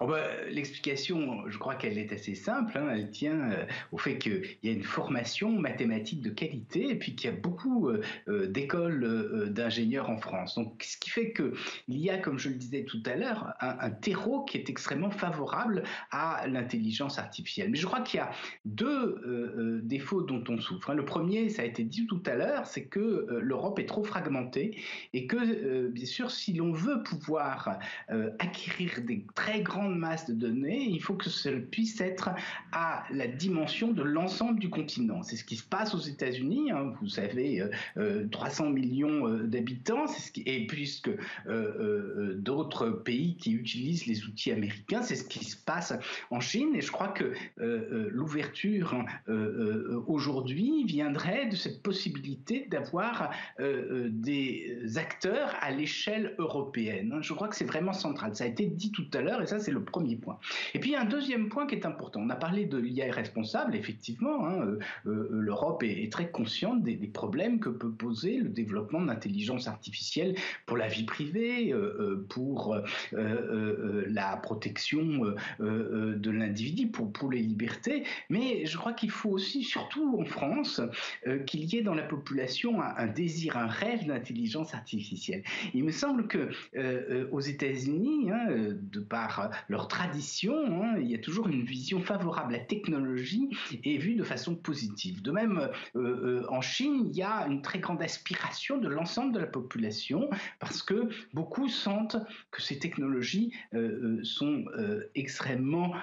Oh 0.00 0.06
bah, 0.06 0.22
l'explication, 0.48 1.48
je 1.48 1.58
crois 1.58 1.74
qu'elle 1.74 1.98
est 1.98 2.12
assez 2.12 2.34
simple. 2.34 2.76
Hein. 2.78 2.88
Elle 2.90 3.10
tient 3.10 3.50
euh, 3.50 3.66
au 3.92 3.98
fait 3.98 4.18
qu'il 4.18 4.42
y 4.62 4.68
a 4.68 4.72
une 4.72 4.82
formation 4.82 5.50
mathématique 5.50 6.22
de 6.22 6.30
qualité 6.30 6.88
et 6.90 6.94
puis 6.94 7.14
qu'il 7.14 7.30
y 7.30 7.32
a 7.32 7.36
beaucoup 7.36 7.88
euh, 7.88 8.00
euh, 8.28 8.46
d'écoles 8.46 9.50
d'ingénieurs 9.52 10.08
en 10.08 10.16
France. 10.16 10.54
Donc, 10.54 10.82
ce 10.82 10.96
qui 10.96 11.10
fait 11.10 11.32
qu'il 11.32 11.52
y 11.88 12.08
a, 12.10 12.18
comme 12.18 12.38
je 12.38 12.48
le 12.48 12.54
disais 12.54 12.84
tout 12.84 13.02
à 13.04 13.16
l'heure, 13.16 13.52
un, 13.60 13.90
terreau 13.90 14.44
qui 14.44 14.56
est 14.56 14.70
extrêmement 14.70 15.10
favorable 15.10 15.82
à 16.10 16.46
l'intelligence 16.46 17.18
artificielle. 17.18 17.70
Mais 17.70 17.76
je 17.76 17.86
crois 17.86 18.00
qu'il 18.00 18.18
y 18.18 18.22
a 18.22 18.30
deux 18.64 19.80
défauts 19.82 20.22
dont 20.22 20.42
on 20.48 20.58
souffre. 20.58 20.90
Hein. 20.90 20.94
Le 20.94 21.04
premier, 21.04 21.48
ça 21.48 21.62
a 21.62 21.64
été 21.64 21.84
dit 21.84 22.06
tout 22.06 22.22
à 22.26 22.34
l'heure, 22.34 22.66
c'est 22.66 22.86
que 22.86 23.26
l'Europe 23.40 23.78
est 23.78 23.86
trop 23.86 24.04
fragmentée 24.04 24.80
et 25.12 25.26
que, 25.26 25.88
bien 25.88 26.06
sûr, 26.06 26.30
si 26.30 26.52
l'on 26.52 26.72
veut 26.72 27.02
pouvoir 27.02 27.78
acquérir 28.38 29.00
des 29.02 29.26
très 29.34 29.49
grande 29.58 29.98
masse 29.98 30.28
de 30.28 30.34
données, 30.34 30.86
il 30.88 31.02
faut 31.02 31.14
que 31.14 31.28
cela 31.28 31.60
puisse 31.60 32.00
être 32.00 32.30
à 32.72 33.04
la 33.10 33.26
dimension 33.26 33.92
de 33.92 34.02
l'ensemble 34.02 34.60
du 34.60 34.70
continent. 34.70 35.22
C'est 35.22 35.36
ce 35.36 35.44
qui 35.44 35.56
se 35.56 35.64
passe 35.64 35.94
aux 35.94 36.00
États-Unis. 36.00 36.70
Hein. 36.70 36.92
vous 37.00 37.08
savez, 37.08 37.62
300 38.30 38.64
euh, 38.64 38.68
euh, 38.68 38.72
millions 38.72 39.28
euh, 39.28 39.42
d'habitants, 39.44 40.06
et 40.36 40.66
puisque 40.66 41.10
d'autres 42.36 42.90
pays 42.90 43.36
qui 43.36 43.52
utilisent 43.52 44.06
les 44.06 44.24
outils 44.24 44.52
américains, 44.52 45.02
c'est 45.02 45.16
ce 45.16 45.24
qui 45.24 45.44
se 45.44 45.56
passe 45.56 45.92
en 46.30 46.40
Chine. 46.40 46.74
Et 46.74 46.80
je 46.80 46.92
crois 46.92 47.08
que 47.08 47.32
l'ouverture 47.58 49.04
aujourd'hui 50.06 50.84
viendrait 50.84 51.46
de 51.46 51.56
cette 51.56 51.82
possibilité 51.82 52.66
d'avoir 52.70 53.30
des 53.58 54.96
acteurs 54.96 55.54
à 55.60 55.70
l'échelle 55.70 56.34
européenne. 56.38 57.18
Je 57.20 57.32
crois 57.32 57.48
que 57.48 57.56
c'est 57.56 57.64
vraiment 57.64 57.92
central. 57.92 58.34
Ça 58.36 58.44
a 58.44 58.46
été 58.46 58.66
dit 58.66 58.92
tout 58.92 59.06
à 59.14 59.20
l'heure 59.20 59.39
et 59.42 59.46
ça 59.46 59.58
c'est 59.58 59.72
le 59.72 59.82
premier 59.82 60.16
point. 60.16 60.38
Et 60.74 60.78
puis 60.78 60.90
il 60.90 60.92
y 60.92 60.96
a 60.96 61.02
un 61.02 61.06
deuxième 61.06 61.48
point 61.48 61.66
qui 61.66 61.74
est 61.74 61.86
important. 61.86 62.20
On 62.20 62.30
a 62.30 62.36
parlé 62.36 62.66
de 62.66 62.78
l'IA 62.78 63.12
responsable, 63.12 63.74
effectivement, 63.76 64.46
hein, 64.46 64.60
euh, 64.60 64.78
euh, 65.06 65.28
l'Europe 65.30 65.82
est, 65.82 66.10
très 66.10 66.30
consciente 66.30 66.82
des, 66.82 66.96
problèmes 67.12 67.60
que 67.60 67.68
peut 67.68 67.90
poser 67.90 68.38
le 68.38 68.48
développement 68.48 69.00
de 69.00 69.06
l'intelligence 69.06 69.68
artificielle 69.68 70.34
pour 70.66 70.76
la 70.76 70.88
vie 70.88 71.04
privée, 71.04 71.72
euh, 71.72 72.24
pour 72.28 72.76
la 73.12 74.36
protection 74.36 75.34
de 75.58 76.30
l'individu, 76.30 76.88
pour, 76.88 77.30
les 77.30 77.42
libertés, 77.42 78.04
mais 78.28 78.64
je 78.66 78.76
crois 78.76 78.92
qu'il 78.92 79.10
faut 79.10 79.30
aussi, 79.30 79.62
surtout 79.62 80.18
en 80.18 80.24
France, 80.24 80.80
qu'il 81.46 81.64
y 81.64 81.76
ait 81.76 81.82
dans 81.82 81.94
la 81.94 82.02
population 82.02 82.80
un, 82.80 82.94
un 82.96 83.06
désir, 83.06 83.56
un 83.56 83.66
rêve 83.66 84.06
d'intelligence 84.06 84.74
artificielle. 84.74 85.42
Il 85.74 85.84
me 85.84 85.92
semble 85.92 86.26
que 86.26 86.50
aux 87.30 87.40
États-Unis, 87.40 88.30
hein, 88.30 88.46
de 88.80 89.00
par 89.00 89.29
leur 89.68 89.88
tradition, 89.88 90.82
hein, 90.82 90.96
il 91.00 91.10
y 91.10 91.14
a 91.14 91.18
toujours 91.18 91.48
une 91.48 91.62
vision 91.62 92.00
favorable. 92.00 92.52
La 92.52 92.58
technologie 92.58 93.50
est 93.84 93.98
vue 93.98 94.14
de 94.14 94.24
façon 94.24 94.54
positive. 94.54 95.22
De 95.22 95.30
même, 95.30 95.68
euh, 95.96 96.00
euh, 96.00 96.46
en 96.48 96.60
Chine, 96.60 97.08
il 97.10 97.16
y 97.16 97.22
a 97.22 97.46
une 97.46 97.62
très 97.62 97.78
grande 97.78 98.02
aspiration 98.02 98.78
de 98.78 98.88
l'ensemble 98.88 99.32
de 99.32 99.38
la 99.38 99.46
population 99.46 100.28
parce 100.58 100.82
que 100.82 101.08
beaucoup 101.32 101.68
sentent 101.68 102.16
que 102.50 102.62
ces 102.62 102.78
technologies 102.78 103.52
euh, 103.74 104.18
sont 104.22 104.64
extrêmement 105.14 105.94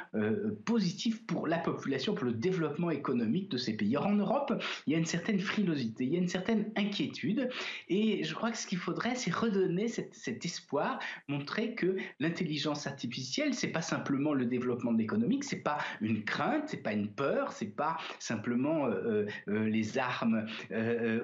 positives 0.66 1.24
pour 1.26 1.48
la 1.48 1.58
population, 1.58 2.14
pour 2.14 2.26
le 2.26 2.34
développement 2.34 2.90
économique 2.92 3.50
de 3.50 3.58
ces 3.58 3.76
pays. 3.76 3.96
Or, 3.98 4.08
en 4.08 4.16
Europe, 4.16 4.54
il 4.86 4.94
y 4.94 4.96
a 4.96 5.00
une 5.00 5.06
certaine 5.06 5.40
frilosité, 5.40 6.06
il 6.06 6.14
y 6.14 6.16
a 6.16 6.20
une 6.20 6.28
certaine 6.28 6.72
inquiétude 6.76 7.50
et 7.90 8.24
je 8.24 8.34
crois 8.34 8.52
que 8.52 8.58
ce 8.58 8.68
qu'il 8.68 8.78
faudrait, 8.78 9.16
c'est 9.16 9.34
redonner 9.34 9.88
cet 9.88 10.46
espoir, 10.46 11.00
montrer 11.28 11.76
que 11.76 11.98
l'intelligence 12.20 12.88
artificielle 12.88 13.17
c'est 13.52 13.68
pas 13.68 13.82
simplement 13.82 14.34
le 14.34 14.46
développement 14.46 14.92
de 14.92 14.98
l'économique, 14.98 15.44
c'est 15.44 15.64
pas 15.64 15.78
une 16.02 16.24
crainte, 16.24 16.64
c'est 16.68 16.84
pas 16.84 16.94
une 16.94 17.08
peur, 17.08 17.52
c'est 17.52 17.76
pas 17.76 17.98
simplement 18.20 18.86
euh, 18.86 18.92
euh, 19.06 19.26
euh, 19.50 19.70
les 19.70 19.98
armes 19.98 20.46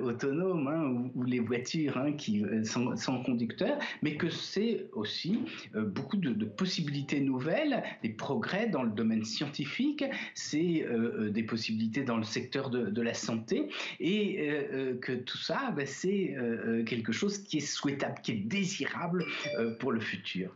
autonomes 0.01 0.67
hein, 0.67 1.11
ou, 1.15 1.23
les 1.23 1.39
voitures 1.39 1.97
hein, 1.97 2.13
qui 2.13 2.43
sont 2.63 2.95
sans 2.95 3.23
conducteur, 3.23 3.77
mais 4.01 4.15
que 4.15 4.29
c'est 4.29 4.87
aussi 4.93 5.39
beaucoup 5.73 6.17
de, 6.17 6.45
possibilités 6.45 7.19
nouvelles, 7.19 7.83
des 8.01 8.09
progrès 8.09 8.67
dans 8.67 8.83
le 8.83 8.91
domaine 8.91 9.23
scientifique, 9.23 10.03
c'est 10.33 10.85
des 11.29 11.43
possibilités 11.43 12.03
dans 12.03 12.17
le 12.17 12.23
secteur 12.23 12.69
de, 12.69 13.01
la 13.01 13.13
santé, 13.13 13.69
et 13.99 14.53
que 15.01 15.13
tout 15.13 15.37
ça, 15.37 15.71
ben, 15.75 15.85
c'est 15.85 16.35
quelque 16.85 17.11
chose 17.11 17.39
qui 17.39 17.57
est 17.57 17.61
souhaitable, 17.61 18.15
qui 18.21 18.31
est 18.31 18.47
désirable 18.47 19.25
pour 19.79 19.91
le 19.91 19.99
futur. 19.99 20.55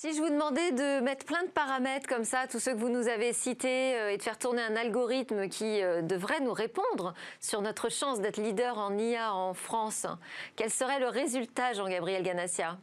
Si 0.00 0.14
je 0.14 0.20
vous 0.20 0.30
demandais 0.30 0.70
de 0.70 1.00
mettre 1.00 1.26
plein 1.26 1.42
de 1.42 1.50
paramètres 1.50 2.08
comme 2.08 2.22
ça, 2.22 2.46
tous 2.46 2.60
ceux 2.60 2.72
que 2.72 2.78
vous 2.78 2.88
nous 2.88 3.08
avez 3.08 3.32
cités, 3.32 3.98
euh, 3.98 4.12
et 4.12 4.16
de 4.16 4.22
faire 4.22 4.38
tourner 4.38 4.62
un 4.62 4.76
algorithme 4.76 5.48
qui 5.48 5.82
euh, 5.82 6.02
devrait 6.02 6.38
nous 6.38 6.52
répondre 6.52 7.14
sur 7.40 7.62
notre 7.62 7.88
chance 7.88 8.20
d'être 8.20 8.36
leader 8.36 8.78
en 8.78 8.96
IA 8.96 9.34
en 9.34 9.54
France, 9.54 10.06
quel 10.54 10.70
serait 10.70 11.00
le 11.00 11.08
résultat, 11.08 11.72
Jean-Gabriel 11.72 12.22
Ganassia? 12.22 12.78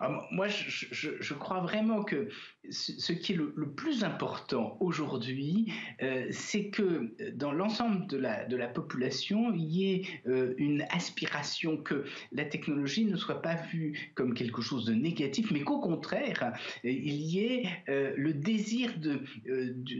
Ah, 0.00 0.08
moi, 0.30 0.48
je, 0.48 1.34
crois 1.34 1.60
vraiment 1.60 2.02
que 2.02 2.30
ce, 2.70 3.12
qui 3.12 3.32
est 3.32 3.36
le, 3.36 3.52
plus 3.74 4.04
important 4.04 4.76
aujourd'hui, 4.80 5.72
euh, 6.02 6.26
c'est 6.30 6.68
que 6.68 7.12
dans 7.34 7.52
l'ensemble 7.52 8.06
de 8.06 8.16
la, 8.16 8.68
population, 8.68 9.52
il 9.54 9.64
y 9.64 9.92
ait 9.92 10.02
euh, 10.26 10.54
une 10.56 10.82
aspiration 10.90 11.76
que 11.76 12.04
la 12.32 12.44
technologie 12.44 13.04
ne 13.04 13.16
soit 13.16 13.42
pas 13.42 13.54
vue 13.54 14.10
comme 14.14 14.34
quelque 14.34 14.62
chose 14.62 14.84
de 14.84 14.94
négatif, 14.94 15.50
mais 15.50 15.60
qu'au 15.60 15.80
contraire, 15.80 16.52
il 16.82 17.14
y 17.14 17.40
ait 17.40 17.64
euh, 17.88 18.12
le 18.16 18.32
désir 18.32 18.92
de, 18.98 19.20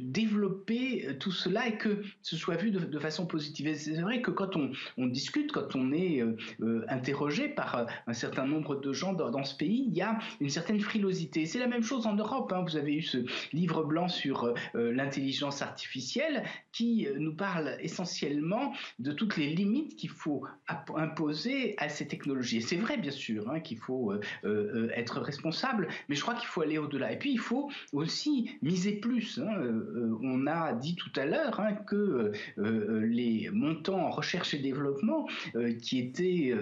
développer 0.02 1.16
tout 1.20 1.32
cela 1.32 1.68
et 1.68 1.76
que 1.76 2.02
ce 2.22 2.36
soit 2.36 2.56
vu 2.56 2.70
de, 2.70 2.98
façon 2.98 3.26
positive. 3.26 3.74
C'est 3.76 4.00
vrai 4.00 4.22
que 4.22 4.30
quand 4.30 4.56
on, 4.56 5.06
discute, 5.06 5.52
quand 5.52 5.76
on 5.76 5.92
est 5.92 6.22
interrogé 6.88 7.48
par 7.48 7.86
un 8.06 8.12
certain 8.12 8.46
nombre 8.46 8.80
de 8.80 8.92
gens 8.92 9.12
dans, 9.12 9.30
dans 9.30 9.44
ce 9.44 9.54
pays, 9.56 9.84
il 9.86 9.94
y 9.94 10.02
a 10.02 10.18
une 10.40 10.48
certaine 10.48 10.80
frilosité. 10.80 11.44
C'est 11.46 11.58
la 11.58 11.66
même 11.66 11.82
chose 11.82 12.06
en 12.06 12.14
Europe. 12.14 12.53
Hein. 12.54 12.62
Vous 12.62 12.76
avez 12.76 12.94
eu 12.94 13.02
ce 13.02 13.18
livre 13.52 13.84
blanc 13.84 14.08
sur 14.08 14.44
euh, 14.44 14.54
euh, 14.74 14.92
l'intelligence 14.92 15.62
artificielle 15.62 16.44
qui 16.72 17.06
euh, 17.06 17.16
nous 17.18 17.34
parle 17.34 17.76
essentiellement 17.80 18.72
de 18.98 19.12
toutes 19.12 19.36
les 19.36 19.48
limites 19.48 19.96
qu'il 19.96 20.10
faut 20.10 20.44
imposer 20.96 21.74
à 21.78 21.88
ces 21.88 22.06
technologies. 22.06 22.62
C'est 22.62 22.76
vrai, 22.76 22.96
bien 22.96 23.10
sûr, 23.10 23.50
hein, 23.50 23.60
qu'il 23.60 23.78
faut 23.78 24.12
être 24.94 25.20
responsable, 25.20 25.88
mais 26.08 26.14
je 26.14 26.22
crois 26.22 26.34
qu'il 26.34 26.46
faut 26.46 26.62
aller 26.62 26.78
au-delà. 26.78 27.12
Et 27.12 27.18
puis, 27.18 27.32
il 27.32 27.38
faut 27.38 27.70
aussi 27.92 28.50
miser 28.62 28.92
plus. 28.92 29.38
Hein. 29.38 29.50
on 30.22 30.46
a 30.46 30.72
dit 30.72 30.94
tout 30.94 31.12
à 31.16 31.26
l'heure 31.26 31.62
que 31.86 32.32
les 32.56 33.50
montants 33.52 34.06
en 34.06 34.10
recherche 34.10 34.54
et 34.54 34.58
développement 34.58 35.26
qui 35.82 35.98
étaient 35.98 36.54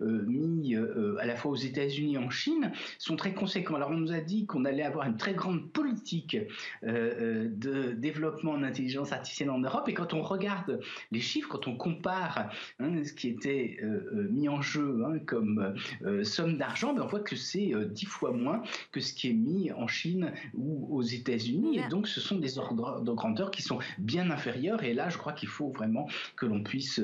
mis 0.00 0.76
à 0.76 1.26
la 1.26 1.36
fois 1.36 1.52
aux 1.52 1.56
États-Unis 1.56 2.14
et 2.14 2.18
en 2.18 2.30
Chine, 2.30 2.72
sont 2.98 3.16
très 3.16 3.34
conséquents. 3.34 3.76
Alors 3.76 3.90
on 3.90 3.96
nous 3.98 4.12
a 4.12 4.20
dit 4.20 4.46
qu'on 4.46 4.64
allait 4.64 4.82
avoir 4.82 5.06
une 5.06 5.16
très 5.16 5.27
grande 5.32 5.70
politique 5.70 6.36
euh, 6.36 6.88
euh, 6.88 7.48
de 7.50 7.92
développement 7.92 8.52
en 8.52 8.62
intelligence 8.62 9.12
artificielle 9.12 9.50
en 9.50 9.58
Europe, 9.58 9.88
et 9.88 9.94
quand 9.94 10.14
on 10.14 10.22
regarde 10.22 10.80
les 11.10 11.20
chiffres, 11.20 11.48
quand 11.48 11.68
on 11.68 11.76
compare 11.76 12.50
hein, 12.80 13.04
ce 13.04 13.12
qui 13.12 13.28
était 13.28 13.78
euh, 13.82 14.28
mis 14.30 14.48
en 14.48 14.60
jeu 14.60 15.04
hein, 15.06 15.18
comme 15.26 15.74
somme 16.22 16.56
d'argent, 16.58 16.94
ben 16.94 17.02
on 17.02 17.06
voit 17.06 17.20
que 17.20 17.36
c'est 17.36 17.72
dix 17.90 18.06
fois 18.06 18.32
moins 18.32 18.62
que 18.92 19.00
ce 19.00 19.12
qui 19.12 19.30
est 19.30 19.34
mis 19.34 19.72
en 19.72 19.86
Chine 19.86 20.32
ou 20.54 20.88
aux 20.94 21.02
États-Unis, 21.02 21.78
et 21.78 21.88
donc 21.88 22.08
ce 22.08 22.20
sont 22.20 22.36
des 22.36 22.58
ordres 22.58 23.00
de 23.00 23.12
grandeur 23.12 23.50
qui 23.50 23.62
sont 23.62 23.78
bien 23.98 24.30
inférieurs, 24.30 24.82
et 24.82 24.94
là 24.94 25.08
je 25.08 25.18
crois 25.18 25.32
qu'il 25.32 25.48
faut 25.48 25.70
vraiment 25.70 26.08
que 26.36 26.46
l'on 26.46 26.62
puisse 26.62 27.00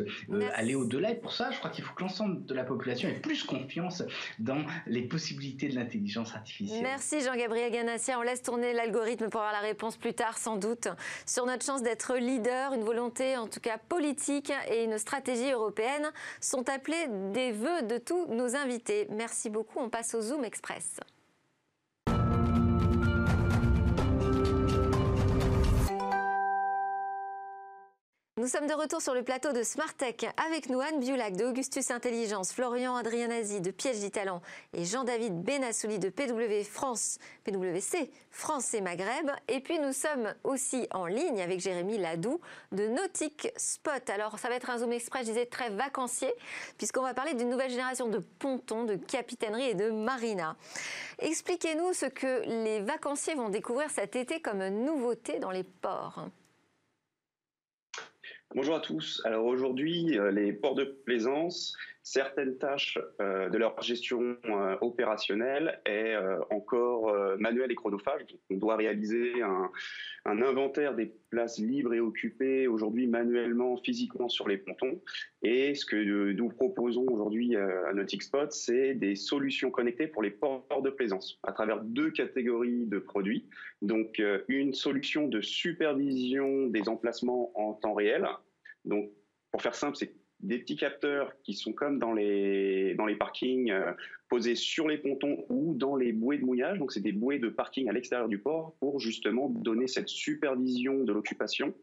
aller 0.55 0.75
au-delà, 0.75 1.13
et 1.13 1.17
pour 1.17 1.33
ça 1.33 1.51
je 1.51 1.59
crois 1.59 1.71
qu'il 1.71 1.85
faut 1.85 1.95
que 1.95 2.03
l'ensemble 2.03 2.45
de 2.47 2.55
la 2.55 2.65
population 2.65 3.09
ait 3.09 3.21
plus 3.21 3.45
confiance 3.45 4.03
dans 4.39 4.65
les 4.87 5.03
possibilités 5.03 5.69
de 5.69 5.75
l'intelligence 5.75 6.35
artificielle. 6.35 6.83
Merci 6.83 7.21
Jean-Gabriel 7.21 7.73
Ganassia. 7.73 8.14
On 8.17 8.23
laisse 8.23 8.43
tourner 8.43 8.73
l'algorithme 8.73 9.29
pour 9.29 9.41
avoir 9.41 9.53
la 9.53 9.67
réponse 9.67 9.97
plus 9.97 10.15
tard, 10.15 10.39
sans 10.39 10.57
doute, 10.57 10.89
sur 11.27 11.47
notre 11.47 11.65
chance 11.65 11.83
d'être 11.83 12.17
leader. 12.17 12.73
Une 12.73 12.85
volonté, 12.85 13.37
en 13.37 13.49
tout 13.49 13.61
cas 13.61 13.79
politique, 13.79 14.53
et 14.69 14.85
une 14.85 14.99
stratégie 14.99 15.51
européenne 15.51 16.11
sont 16.41 16.69
appelés 16.69 17.07
des 17.33 17.53
vœux 17.53 17.83
de 17.83 17.99
tous 17.99 18.27
nos 18.27 18.57
invités. 18.57 19.07
Merci 19.11 19.51
beaucoup. 19.51 19.79
On 19.81 19.91
passe 19.91 20.15
au 20.15 20.21
Zoom 20.21 20.45
Express. 20.45 21.01
Nous 28.45 28.51
sommes 28.51 28.67
de 28.67 28.75
retour 28.75 29.01
sur 29.01 29.15
le 29.15 29.23
plateau 29.23 29.53
de 29.53 29.63
Smartech 29.63 30.27
avec 30.47 30.69
nous 30.69 30.79
Anne 30.79 31.01
Biulac 31.01 31.35
de 31.35 31.47
Augustus 31.47 31.91
Intelligence, 31.91 32.53
Florian 32.53 32.95
Adrianazzi 32.95 33.63
de 33.63 33.71
Piège 33.71 34.11
Talent 34.11 34.43
et 34.75 34.85
Jean-David 34.85 35.41
Benassouli 35.41 35.99
de 35.99 36.11
PW 36.11 36.63
France, 36.63 37.19
PWC 37.45 38.11
France 38.31 38.75
et 38.75 38.83
Maghreb. 38.83 39.31
Et 39.49 39.61
puis 39.61 39.79
nous 39.79 39.95
sommes 39.95 40.35
aussi 40.45 40.87
en 40.91 41.07
ligne 41.07 41.41
avec 41.41 41.61
Jérémy 41.61 41.97
Ladoux 41.97 42.39
de 42.73 42.87
Nautic 42.87 43.49
Spot. 43.57 44.11
Alors 44.11 44.39
ça 44.39 44.51
va 44.51 44.57
être 44.57 44.69
un 44.69 44.77
Zoom 44.77 44.93
Express, 44.93 45.23
je 45.23 45.33
disais, 45.33 45.47
très 45.47 45.71
vacancier 45.71 46.31
puisqu'on 46.77 47.01
va 47.01 47.15
parler 47.15 47.33
d'une 47.33 47.49
nouvelle 47.49 47.71
génération 47.71 48.09
de 48.09 48.19
pontons, 48.19 48.85
de 48.85 48.97
capitainerie 48.97 49.71
et 49.71 49.75
de 49.75 49.89
marina. 49.91 50.55
Expliquez-nous 51.19 51.95
ce 51.95 52.05
que 52.05 52.43
les 52.45 52.81
vacanciers 52.81 53.37
vont 53.37 53.49
découvrir 53.49 53.89
cet 53.89 54.17
été 54.17 54.43
comme 54.43 54.69
nouveauté 54.69 55.39
dans 55.39 55.51
les 55.51 55.65
ports. 55.65 56.29
Bonjour 58.57 58.77
à 58.77 58.81
tous. 58.81 59.21
Alors 59.25 59.47
aujourd'hui, 59.47 60.17
euh, 60.17 60.31
les 60.31 60.53
ports 60.53 60.77
de 60.77 60.85
plaisance, 60.85 61.77
certaines 62.05 62.57
tâches 62.59 62.99
euh, 63.21 63.49
de 63.49 63.59
leur 63.59 63.81
gestion 63.83 64.37
euh, 64.45 64.77
opérationnelle 64.81 65.81
est 65.87 66.15
encore 66.51 67.13
manuelle 67.39 67.73
et 67.73 67.75
chronophage. 67.75 68.27
On 68.51 68.57
doit 68.57 68.77
réaliser 68.77 69.43
un, 69.43 69.71
inventaire 70.25 70.95
des 70.95 71.13
places 71.31 71.59
libres 71.59 71.95
et 71.95 72.01
occupées 72.01 72.69
aujourd'hui 72.69 73.07
manuellement, 73.07 73.77
physiquement 73.79 74.29
sur 74.29 74.47
les 74.47 74.59
pontons. 74.59 75.01
Et 75.43 75.75
ce 75.75 75.85
que 75.85 76.33
nous 76.33 76.49
proposons 76.49 77.07
aujourd'hui 77.09 77.57
à 77.57 77.93
Nautic 77.93 78.23
Spot, 78.23 78.53
c'est 78.53 78.95
des 78.95 79.17
solutions 79.17 79.71
connectées 79.71 80.07
pour 80.07 80.23
les 80.23 80.31
ports 80.31 80.83
de 80.83 80.91
plaisance 80.91 81.39
à 81.43 81.53
travers 81.53 81.81
deux 81.83 82.11
catégories 82.11 82.87
de 82.87 82.99
produits. 82.99 83.49
Donc 83.83 84.23
une 84.49 84.75
solution 84.75 85.27
de 85.27 85.41
supervision 85.41 86.67
des 86.69 86.89
emplacements 86.89 87.51
en 87.59 87.75
temps 87.75 87.95
réel 87.95 88.27
donc, 88.85 89.11
pour 89.51 89.63
faire 89.63 89.75
simple, 89.75 89.97
c'est 89.97 90.15
des 90.41 90.59
petits 90.59 90.77
capteurs 90.77 91.33
qui 91.43 91.55
sont 91.55 91.73
comme 91.73 91.99
dans 91.99 92.13
les, 92.13 92.95
dans 92.95 93.07
les 93.07 93.17
parkings 93.17 93.71
euh, 93.71 93.93
posés 94.29 94.55
sur 94.55 94.89
les 94.89 94.99
pontons 94.99 95.45
ou 95.49 95.75
dans 95.75 95.97
les 95.97 96.13
bouées 96.13 96.39
de 96.39 96.45
mouillage. 96.45 96.79
Donc, 96.79 96.93
c'est 96.93 97.01
des 97.01 97.13
bouées 97.13 97.39
de 97.39 97.49
parking 97.49 97.89
à 97.89 97.93
l'extérieur 97.93 98.29
du 98.29 98.39
port 98.39 98.75
pour 98.81 99.01
justement 99.01 99.49
donner 99.49 99.87
cette 99.87 100.09
supervision 100.09 101.05
de 101.05 101.13
l'occupation 101.13 101.75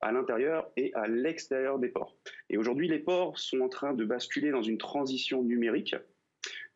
à 0.00 0.12
l'intérieur 0.12 0.70
et 0.76 0.92
à 0.94 1.06
l'extérieur 1.06 1.78
des 1.78 1.88
ports. 1.88 2.16
Et 2.48 2.56
aujourd'hui, 2.56 2.88
les 2.88 2.98
ports 2.98 3.38
sont 3.38 3.60
en 3.60 3.68
train 3.68 3.92
de 3.92 4.04
basculer 4.04 4.50
dans 4.50 4.62
une 4.62 4.78
transition 4.78 5.42
numérique 5.42 5.94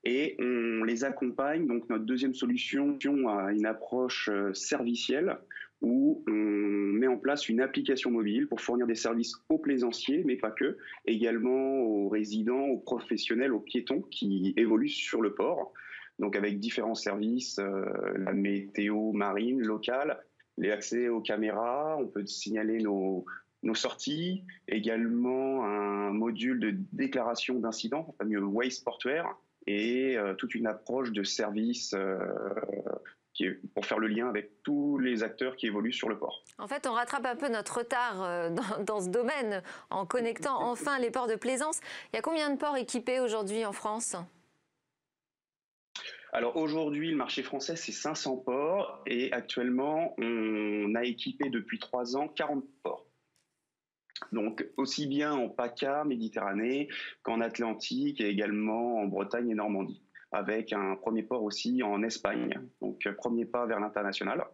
et 0.05 0.37
on 0.39 0.85
les 0.85 1.05
accompagne. 1.05 1.66
Donc, 1.66 1.89
notre 1.89 2.05
deuxième 2.05 2.35
solution 2.35 2.99
a 3.28 3.53
une 3.53 3.66
approche 3.66 4.28
euh, 4.30 4.53
servicielle 4.53 5.39
où 5.85 6.24
on 6.26 6.32
met 6.32 7.07
en 7.07 7.18
place 7.18 7.49
une 7.49 7.61
application 7.61 8.11
mobile 8.11 8.49
pour 8.49 8.61
fournir 8.61 8.87
des 8.87 8.95
services 8.95 9.35
aux 9.49 9.59
plaisanciers, 9.59 10.24
mais 10.24 10.37
pas 10.37 10.51
que, 10.51 10.78
également 11.05 11.82
aux 11.82 12.09
résidents, 12.09 12.64
aux 12.66 12.78
professionnels, 12.78 13.53
aux 13.53 13.61
piétons 13.61 14.01
qui 14.01 14.55
évoluent 14.57 14.89
sur 14.89 15.20
le 15.20 15.35
port. 15.35 15.72
Donc 16.18 16.37
avec 16.37 16.59
différents 16.59 16.95
services, 16.95 17.59
euh, 17.59 17.85
la 18.16 18.32
météo 18.32 19.12
marine 19.12 19.61
locale, 19.61 20.20
les 20.57 20.70
accès 20.70 21.09
aux 21.09 21.20
caméras, 21.20 21.97
on 21.99 22.07
peut 22.07 22.24
signaler 22.26 22.78
nos, 22.78 23.24
sorties, 23.74 24.45
également 24.68 25.64
un 25.64 26.12
module 26.12 26.61
de 26.61 26.74
déclaration 26.93 27.59
d'incidents, 27.59 28.14
le 28.20 28.24
fameux 28.24 28.45
waste 28.45 28.85
portuaire, 28.85 29.26
et 29.66 30.16
euh, 30.16 30.35
toute 30.35 30.55
une 30.55 30.66
approche 30.66 31.12
de 31.12 31.24
service 31.24 31.95
euh, 31.95 32.18
pour 33.74 33.87
faire 33.87 33.99
le 33.99 34.07
lien 34.07 34.28
avec 34.28 34.62
tous 34.62 34.99
les 34.99 35.22
acteurs 35.22 35.57
qui 35.57 35.66
évoluent 35.66 35.93
sur 35.93 36.09
le 36.09 36.18
port. 36.18 36.45
En 36.59 36.68
fait, 36.68 36.87
on 36.87 36.93
rattrape 36.93 37.26
un 37.26 37.37
peu 37.37 37.49
notre 37.49 37.78
retard 37.78 38.22
euh, 38.22 38.51
dans, 38.87 39.01
ce 39.01 39.09
domaine 39.09 39.62
en 39.91 40.07
connectant 40.07 40.61
enfin 40.61 40.99
les 40.99 41.11
ports 41.11 41.28
de 41.28 41.37
plaisance. 41.37 41.80
Il 42.12 42.16
y 42.16 42.18
a 42.18 42.22
combien 42.22 42.51
de 42.51 42.59
ports 42.59 42.76
équipés 42.76 43.20
aujourd'hui 43.20 43.64
en 43.64 43.72
France? 43.72 44.16
Alors 46.32 46.57
aujourd'hui, 46.57 47.11
le 47.11 47.16
marché 47.16 47.45
français, 47.45 47.76
c'est 47.76 47.93
500 47.93 48.39
ports 48.39 49.03
et 49.07 49.32
actuellement, 49.32 50.14
on 50.18 50.95
a 50.97 51.05
équipé 51.05 51.49
depuis 51.49 51.78
trois 51.78 52.16
ans 52.16 52.26
40 52.26 52.64
ports. 52.82 53.07
Donc 54.32 54.66
aussi 54.76 55.07
bien 55.07 55.32
en 55.32 55.49
PACA, 55.49 56.05
Méditerranée, 56.05 56.89
qu'en 57.22 57.41
Atlantique 57.41 58.20
et 58.20 58.28
également 58.28 58.99
en 58.99 59.07
Bretagne 59.07 59.51
et 59.51 59.55
Normandie 59.55 60.03
avec 60.35 60.72
un 60.72 60.97
premier 60.97 61.22
port 61.22 61.43
aussi 61.43 61.82
en 61.82 62.03
Espagne. 62.03 62.61
Donc, 62.80 63.09
premier 63.16 63.45
pas 63.45 63.66
vers 63.66 63.80
l'international. 63.80 64.45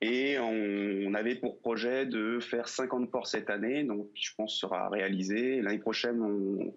Et 0.00 0.38
on, 0.38 1.12
avait 1.14 1.34
pour 1.34 1.58
projet 1.58 2.06
de 2.06 2.38
faire 2.38 2.68
50 2.68 3.10
ports 3.10 3.26
cette 3.26 3.50
année, 3.50 3.82
donc 3.82 4.06
je 4.14 4.30
pense 4.36 4.54
sera 4.54 4.88
réalisé. 4.88 5.60
L'année 5.60 5.78
prochaine, 5.78 6.22
on, 6.22 6.72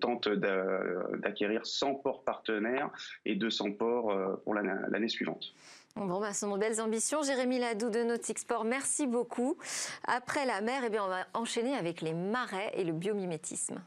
tente 0.00 0.28
d'acquérir 0.28 1.64
100 1.64 1.94
ports 1.96 2.24
partenaires 2.24 2.90
et 3.24 3.36
200 3.36 3.72
ports 3.72 4.10
euh, 4.10 4.36
pour 4.44 4.52
l'année 4.52 5.08
suivante. 5.08 5.54
Bon, 5.96 6.20
bah, 6.20 6.32
ce 6.34 6.40
sont 6.40 6.54
de 6.54 6.60
belles 6.60 6.80
ambitions. 6.80 7.22
Jérémy 7.22 7.58
Ladou 7.58 7.88
de 7.88 8.04
Sport, 8.36 8.64
merci 8.64 9.06
beaucoup. 9.06 9.56
Après 10.06 10.44
la 10.44 10.60
mer, 10.60 10.82
eh 10.84 10.90
bien, 10.90 11.04
on 11.04 11.08
va 11.08 11.26
enchaîner 11.32 11.74
avec 11.74 12.02
les 12.02 12.12
marais 12.12 12.72
et 12.74 12.84
le 12.84 12.92
biomimétisme. 12.92 13.80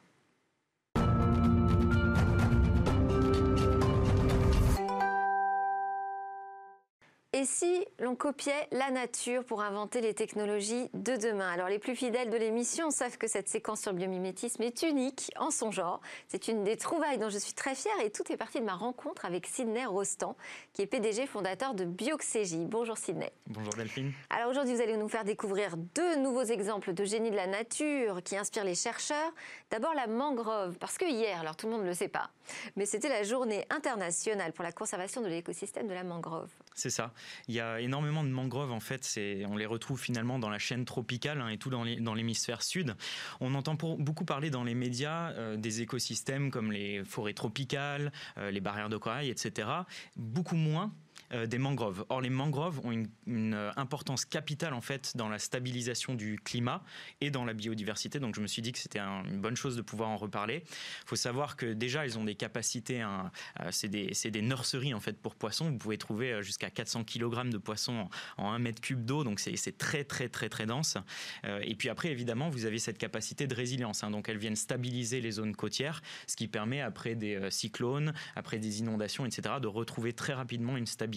Et 7.39 7.45
si 7.45 7.85
l'on 7.99 8.15
copiait 8.15 8.67
la 8.71 8.89
nature 8.89 9.43
pour 9.43 9.61
inventer 9.61 10.01
les 10.01 10.15
technologies 10.15 10.89
de 10.95 11.15
demain? 11.17 11.51
Alors 11.51 11.67
les 11.67 11.77
plus 11.77 11.95
fidèles 11.95 12.31
de 12.31 12.35
l'émission 12.35 12.89
savent 12.89 13.19
que 13.19 13.27
cette 13.27 13.47
séquence 13.47 13.81
sur 13.81 13.91
le 13.91 13.97
biomimétisme 13.99 14.63
est 14.63 14.81
unique 14.81 15.31
en 15.38 15.51
son 15.51 15.69
genre. 15.69 16.01
C'est 16.29 16.47
une 16.47 16.63
des 16.63 16.77
trouvailles 16.77 17.19
dont 17.19 17.29
je 17.29 17.38
suis 17.38 17.53
très 17.53 17.75
fière 17.75 17.93
et 18.03 18.09
tout 18.09 18.23
est 18.31 18.38
parti 18.38 18.59
de 18.59 18.65
ma 18.65 18.73
rencontre 18.73 19.23
avec 19.23 19.45
Sidney 19.45 19.85
Rostand, 19.85 20.35
qui 20.73 20.81
est 20.81 20.88
PDG 20.88 21.27
fondateur 21.27 21.75
de 21.75 21.85
Bioxégie. 21.85 22.65
Bonjour 22.65 22.97
Sidney. 22.97 23.31
Bonjour 23.45 23.75
Delphine. 23.75 24.13
Alors 24.31 24.49
aujourd'hui 24.49 24.73
vous 24.73 24.81
allez 24.81 24.97
nous 24.97 25.07
faire 25.07 25.23
découvrir 25.23 25.77
deux 25.77 26.15
nouveaux 26.15 26.45
exemples 26.45 26.93
de 26.93 27.05
génie 27.05 27.29
de 27.29 27.35
la 27.35 27.45
nature 27.45 28.23
qui 28.23 28.35
inspirent 28.35 28.65
les 28.65 28.73
chercheurs. 28.73 29.31
D'abord 29.69 29.93
la 29.93 30.07
mangrove, 30.07 30.79
parce 30.79 30.97
que 30.97 31.05
hier, 31.05 31.39
alors 31.41 31.55
tout 31.55 31.67
le 31.67 31.73
monde 31.73 31.83
ne 31.83 31.89
le 31.89 31.93
sait 31.93 32.07
pas, 32.07 32.31
mais 32.75 32.88
c'était 32.88 33.09
la 33.09 33.21
journée 33.21 33.63
internationale 33.69 34.53
pour 34.53 34.63
la 34.63 34.71
conservation 34.71 35.21
de 35.21 35.27
l'écosystème 35.27 35.88
de 35.88 35.93
la 35.93 36.03
mangrove. 36.03 36.49
C'est 36.73 36.89
ça. 36.89 37.11
Il 37.47 37.55
y 37.55 37.59
a 37.59 37.80
énormément 37.80 38.23
de 38.23 38.30
mangroves, 38.30 38.71
en 38.71 38.80
fait, 38.80 39.19
on 39.47 39.57
les 39.57 39.65
retrouve 39.65 39.99
finalement 39.99 40.39
dans 40.39 40.49
la 40.49 40.59
chaîne 40.59 40.86
tropicale 40.86 41.41
hein, 41.41 41.49
et 41.49 41.57
tout 41.57 41.69
dans 41.69 42.13
l'hémisphère 42.13 42.63
sud. 42.63 42.95
On 43.39 43.55
entend 43.55 43.75
beaucoup 43.75 44.25
parler 44.25 44.49
dans 44.49 44.63
les 44.63 44.75
médias 44.75 45.32
euh, 45.32 45.57
des 45.57 45.82
écosystèmes 45.82 46.51
comme 46.51 46.71
les 46.71 47.03
forêts 47.03 47.34
tropicales, 47.34 48.11
euh, 48.38 48.51
les 48.51 48.61
barrières 48.61 48.89
de 48.89 48.97
corail, 48.97 49.30
etc. 49.30 49.69
Beaucoup 50.15 50.55
moins 50.55 50.93
des 51.32 51.57
mangroves. 51.57 52.05
Or, 52.09 52.21
les 52.21 52.30
mangroves 52.30 52.80
ont 52.86 52.91
une, 52.91 53.53
euh, 53.53 53.71
importance 53.75 54.23
capitale 54.23 54.73
en 54.73 54.82
fait 54.82 55.17
dans 55.17 55.28
la 55.28 55.39
stabilisation 55.39 56.15
du 56.15 56.39
climat 56.39 56.84
et 57.19 57.32
dans 57.32 57.43
la 57.43 57.53
biodiversité. 57.53 58.19
Donc, 58.19 58.36
je 58.36 58.41
me 58.41 58.47
suis 58.47 58.61
dit 58.61 58.71
que 58.71 58.80
c'était 58.80 58.99
une 58.99 59.41
bonne 59.41 59.57
chose 59.57 59.75
de 59.75 59.82
pouvoir 59.82 60.09
en 60.09 60.17
reparler. 60.17 60.63
Il 60.65 61.07
faut 61.07 61.15
savoir 61.17 61.57
que 61.57 61.73
déjà, 61.73 62.05
elles 62.05 62.17
ont 62.17 62.23
des 62.23 62.36
capacités. 62.36 63.01
Hein, 63.01 63.32
euh, 63.59 63.67
c'est 63.71 63.89
des, 63.89 64.11
des, 64.32 64.41
nurseries 64.41 64.93
en 64.93 65.01
fait 65.01 65.17
pour 65.21 65.36
poissons. 65.36 65.69
Vous 65.69 65.78
pouvez 65.78 65.97
trouver 65.97 66.41
jusqu'à 66.43 66.69
400 66.69 67.03
kg 67.03 67.49
de 67.49 67.57
poissons 67.57 68.07
en 68.38 68.51
1 68.51 68.59
mètre 68.59 68.82
cube 68.82 69.03
d'eau. 69.03 69.23
Donc, 69.23 69.39
c'est 69.39 69.78
très 69.78 70.05
très 70.05 70.30
très 70.30 70.47
très 70.47 70.65
dense. 70.65 70.97
et 71.43 71.75
puis 71.75 71.89
après, 71.89 72.09
évidemment, 72.09 72.49
vous 72.49 72.65
avez 72.65 72.80
cette 72.80 72.97
capacité 72.97 73.47
de 73.47 73.55
résilience. 73.55 74.03
Hein. 74.03 74.11
donc, 74.11 74.30
elles 74.30 74.38
viennent 74.38 74.55
stabiliser 74.55 75.19
les 75.19 75.32
zones 75.32 75.55
côtières, 75.55 76.01
ce 76.25 76.36
qui 76.36 76.47
permet 76.47 76.82
après 76.82 77.15
des 77.15 77.39
cyclones, 77.51 78.13
après 78.36 78.59
des 78.59 78.80
inondations, 78.80 79.25
etc., 79.25 79.55
de 79.61 79.67
retrouver 79.67 80.13
très 80.13 80.34
rapidement 80.34 80.78
une 80.78 80.86
stabilité 80.86 81.16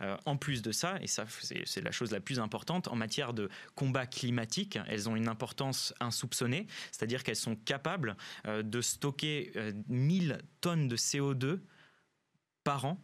euh, 0.00 0.16
en 0.24 0.36
plus 0.36 0.62
de 0.62 0.72
ça, 0.72 0.98
et 1.00 1.06
ça 1.06 1.26
c'est 1.64 1.80
la 1.80 1.90
chose 1.90 2.10
la 2.12 2.20
plus 2.20 2.40
importante, 2.40 2.88
en 2.88 2.96
matière 2.96 3.32
de 3.32 3.48
combat 3.74 4.06
climatique, 4.06 4.78
elles 4.88 5.08
ont 5.08 5.16
une 5.16 5.28
importance 5.28 5.94
insoupçonnée, 6.00 6.66
c'est-à-dire 6.92 7.22
qu'elles 7.22 7.36
sont 7.36 7.56
capables 7.56 8.16
euh, 8.46 8.62
de 8.62 8.80
stocker 8.80 9.52
1000 9.88 10.32
euh, 10.32 10.36
tonnes 10.60 10.88
de 10.88 10.96
CO2 10.96 11.60
par 12.64 12.84
an 12.84 13.02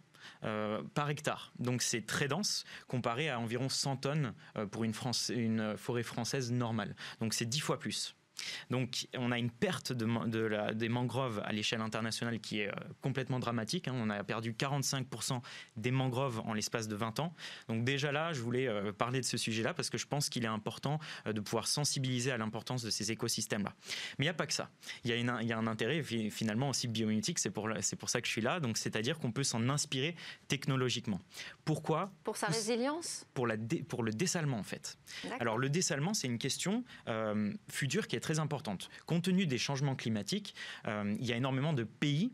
par 0.94 1.10
hectare. 1.10 1.52
Donc 1.58 1.82
c'est 1.82 2.06
très 2.06 2.28
dense 2.28 2.64
comparé 2.88 3.28
à 3.28 3.38
environ 3.38 3.68
100 3.68 3.96
tonnes 3.98 4.34
pour 4.70 4.84
une, 4.84 4.94
une 5.28 5.76
forêt 5.76 6.02
française 6.02 6.50
normale. 6.50 6.96
Donc 7.20 7.34
c'est 7.34 7.44
10 7.44 7.60
fois 7.60 7.78
plus. 7.78 8.16
Donc 8.70 9.06
on 9.16 9.32
a 9.32 9.38
une 9.38 9.50
perte 9.50 9.92
de, 9.92 10.38
la, 10.38 10.74
des 10.74 10.88
mangroves 10.88 11.42
à 11.44 11.52
l'échelle 11.52 11.80
internationale 11.80 12.40
qui 12.40 12.60
est 12.60 12.70
complètement 13.00 13.38
dramatique. 13.38 13.88
Hein. 13.88 13.94
On 13.96 14.10
a 14.10 14.22
perdu 14.24 14.52
45% 14.52 15.40
des 15.76 15.90
mangroves 15.90 16.40
en 16.40 16.54
l'espace 16.54 16.88
de 16.88 16.96
20 16.96 17.20
ans. 17.20 17.34
Donc 17.68 17.84
déjà 17.84 18.12
là, 18.12 18.32
je 18.32 18.40
voulais 18.40 18.68
parler 18.92 19.20
de 19.20 19.24
ce 19.24 19.36
sujet-là 19.36 19.74
parce 19.74 19.90
que 19.90 19.98
je 19.98 20.06
pense 20.06 20.28
qu'il 20.28 20.44
est 20.44 20.48
important 20.48 20.98
de 21.26 21.40
pouvoir 21.40 21.66
sensibiliser 21.66 22.30
à 22.30 22.38
l'importance 22.38 22.82
de 22.82 22.90
ces 22.90 23.12
écosystèmes-là. 23.12 23.74
Mais 24.18 24.24
il 24.24 24.28
n'y 24.28 24.30
a 24.30 24.34
pas 24.34 24.46
que 24.46 24.52
ça. 24.52 24.70
Il 25.04 25.10
y, 25.10 25.12
a 25.12 25.16
il 25.16 25.48
y 25.48 25.52
a 25.52 25.58
un 25.58 25.66
intérêt 25.66 26.02
finalement 26.02 26.68
aussi 26.70 26.88
biomimétique, 26.88 27.38
c'est 27.38 27.50
pour, 27.50 27.68
pour 27.98 28.10
ça 28.10 28.20
que 28.20 28.26
je 28.26 28.32
suis 28.32 28.40
là. 28.40 28.60
Donc 28.60 28.78
c'est-à-dire 28.78 29.18
qu'on 29.18 29.32
peut 29.32 29.44
s'en 29.44 29.68
inspirer 29.68 30.14
technologiquement. 30.48 31.20
Pourquoi? 31.64 32.12
Pour 32.24 32.36
sa 32.36 32.46
résilience? 32.48 33.26
Pour, 33.34 33.46
la 33.46 33.56
pour 33.88 34.02
le 34.02 34.12
dessalement 34.12 34.58
en 34.58 34.62
fait. 34.62 34.98
Alors 35.40 35.58
le 35.58 35.68
dessalement, 35.68 36.14
c'est 36.14 36.26
une 36.26 36.38
question 36.38 36.84
euh, 37.08 37.52
future 37.70 38.06
qui 38.06 38.16
est 38.16 38.20
très 38.20 38.33
importante. 38.38 38.88
Compte 39.06 39.24
tenu 39.24 39.46
des 39.46 39.58
changements 39.58 39.96
climatiques, 39.96 40.54
euh, 40.86 41.14
il 41.18 41.26
y 41.26 41.32
a 41.32 41.36
énormément 41.36 41.72
de 41.72 41.84
pays 41.84 42.32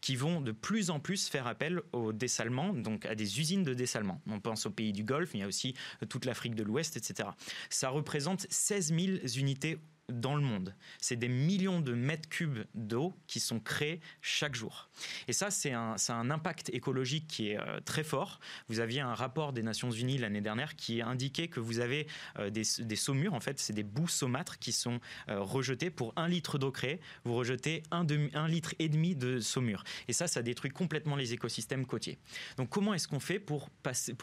qui 0.00 0.16
vont 0.16 0.40
de 0.40 0.52
plus 0.52 0.90
en 0.90 1.00
plus 1.00 1.28
faire 1.28 1.46
appel 1.46 1.80
au 1.92 2.12
dessalement, 2.12 2.72
donc 2.72 3.06
à 3.06 3.14
des 3.14 3.40
usines 3.40 3.62
de 3.62 3.74
dessalement. 3.74 4.20
On 4.26 4.40
pense 4.40 4.66
aux 4.66 4.70
pays 4.70 4.92
du 4.92 5.04
Golfe, 5.04 5.30
mais 5.32 5.40
il 5.40 5.42
y 5.42 5.44
a 5.44 5.48
aussi 5.48 5.74
toute 6.08 6.24
l'Afrique 6.24 6.54
de 6.54 6.62
l'Ouest, 6.62 6.96
etc. 6.96 7.30
Ça 7.68 7.88
représente 7.88 8.46
16 8.50 8.94
000 8.94 9.06
unités 9.36 9.78
dans 10.10 10.34
le 10.34 10.42
monde. 10.42 10.74
C'est 10.98 11.16
des 11.16 11.28
millions 11.28 11.80
de 11.80 11.92
mètres 11.92 12.28
cubes 12.28 12.60
d'eau 12.74 13.14
qui 13.26 13.40
sont 13.40 13.60
créés 13.60 14.00
chaque 14.20 14.54
jour. 14.54 14.90
Et 15.28 15.32
ça, 15.32 15.50
c'est 15.50 15.72
un, 15.72 15.96
impact 16.30 16.70
écologique 16.70 17.26
qui 17.26 17.50
est 17.50 17.58
euh, 17.58 17.80
très 17.80 18.04
fort. 18.04 18.40
Vous 18.68 18.80
aviez 18.80 19.00
un 19.00 19.14
rapport 19.14 19.52
des 19.52 19.62
Nations 19.62 19.90
Unies 19.90 20.18
l'année 20.18 20.40
dernière 20.40 20.76
qui 20.76 21.02
indiquait 21.02 21.48
que 21.48 21.60
vous 21.60 21.80
avez 21.80 22.06
euh, 22.38 22.50
des, 22.50 22.64
saumures, 22.96 23.34
en 23.34 23.40
fait, 23.40 23.58
c'est 23.58 23.72
des 23.72 23.82
bouts 23.82 24.08
saumâtres 24.08 24.58
qui 24.58 24.72
sont 24.72 25.00
euh, 25.28 25.40
rejetés 25.40 25.90
pour 25.90 26.12
un 26.16 26.28
litre 26.28 26.58
d'eau 26.58 26.70
créée. 26.70 27.00
Vous 27.24 27.34
rejetez 27.34 27.82
un, 27.90 28.04
litre 28.48 28.74
et 28.78 28.88
demi 28.88 29.16
de 29.16 29.40
saumure. 29.40 29.84
Et 30.08 30.12
ça, 30.12 30.28
ça 30.28 30.42
détruit 30.42 30.70
complètement 30.70 31.16
les 31.16 31.32
écosystèmes 31.32 31.86
côtiers. 31.86 32.18
Donc, 32.56 32.68
comment 32.68 32.94
est-ce 32.94 33.08
qu'on 33.08 33.20
fait 33.20 33.40
pour 33.40 33.70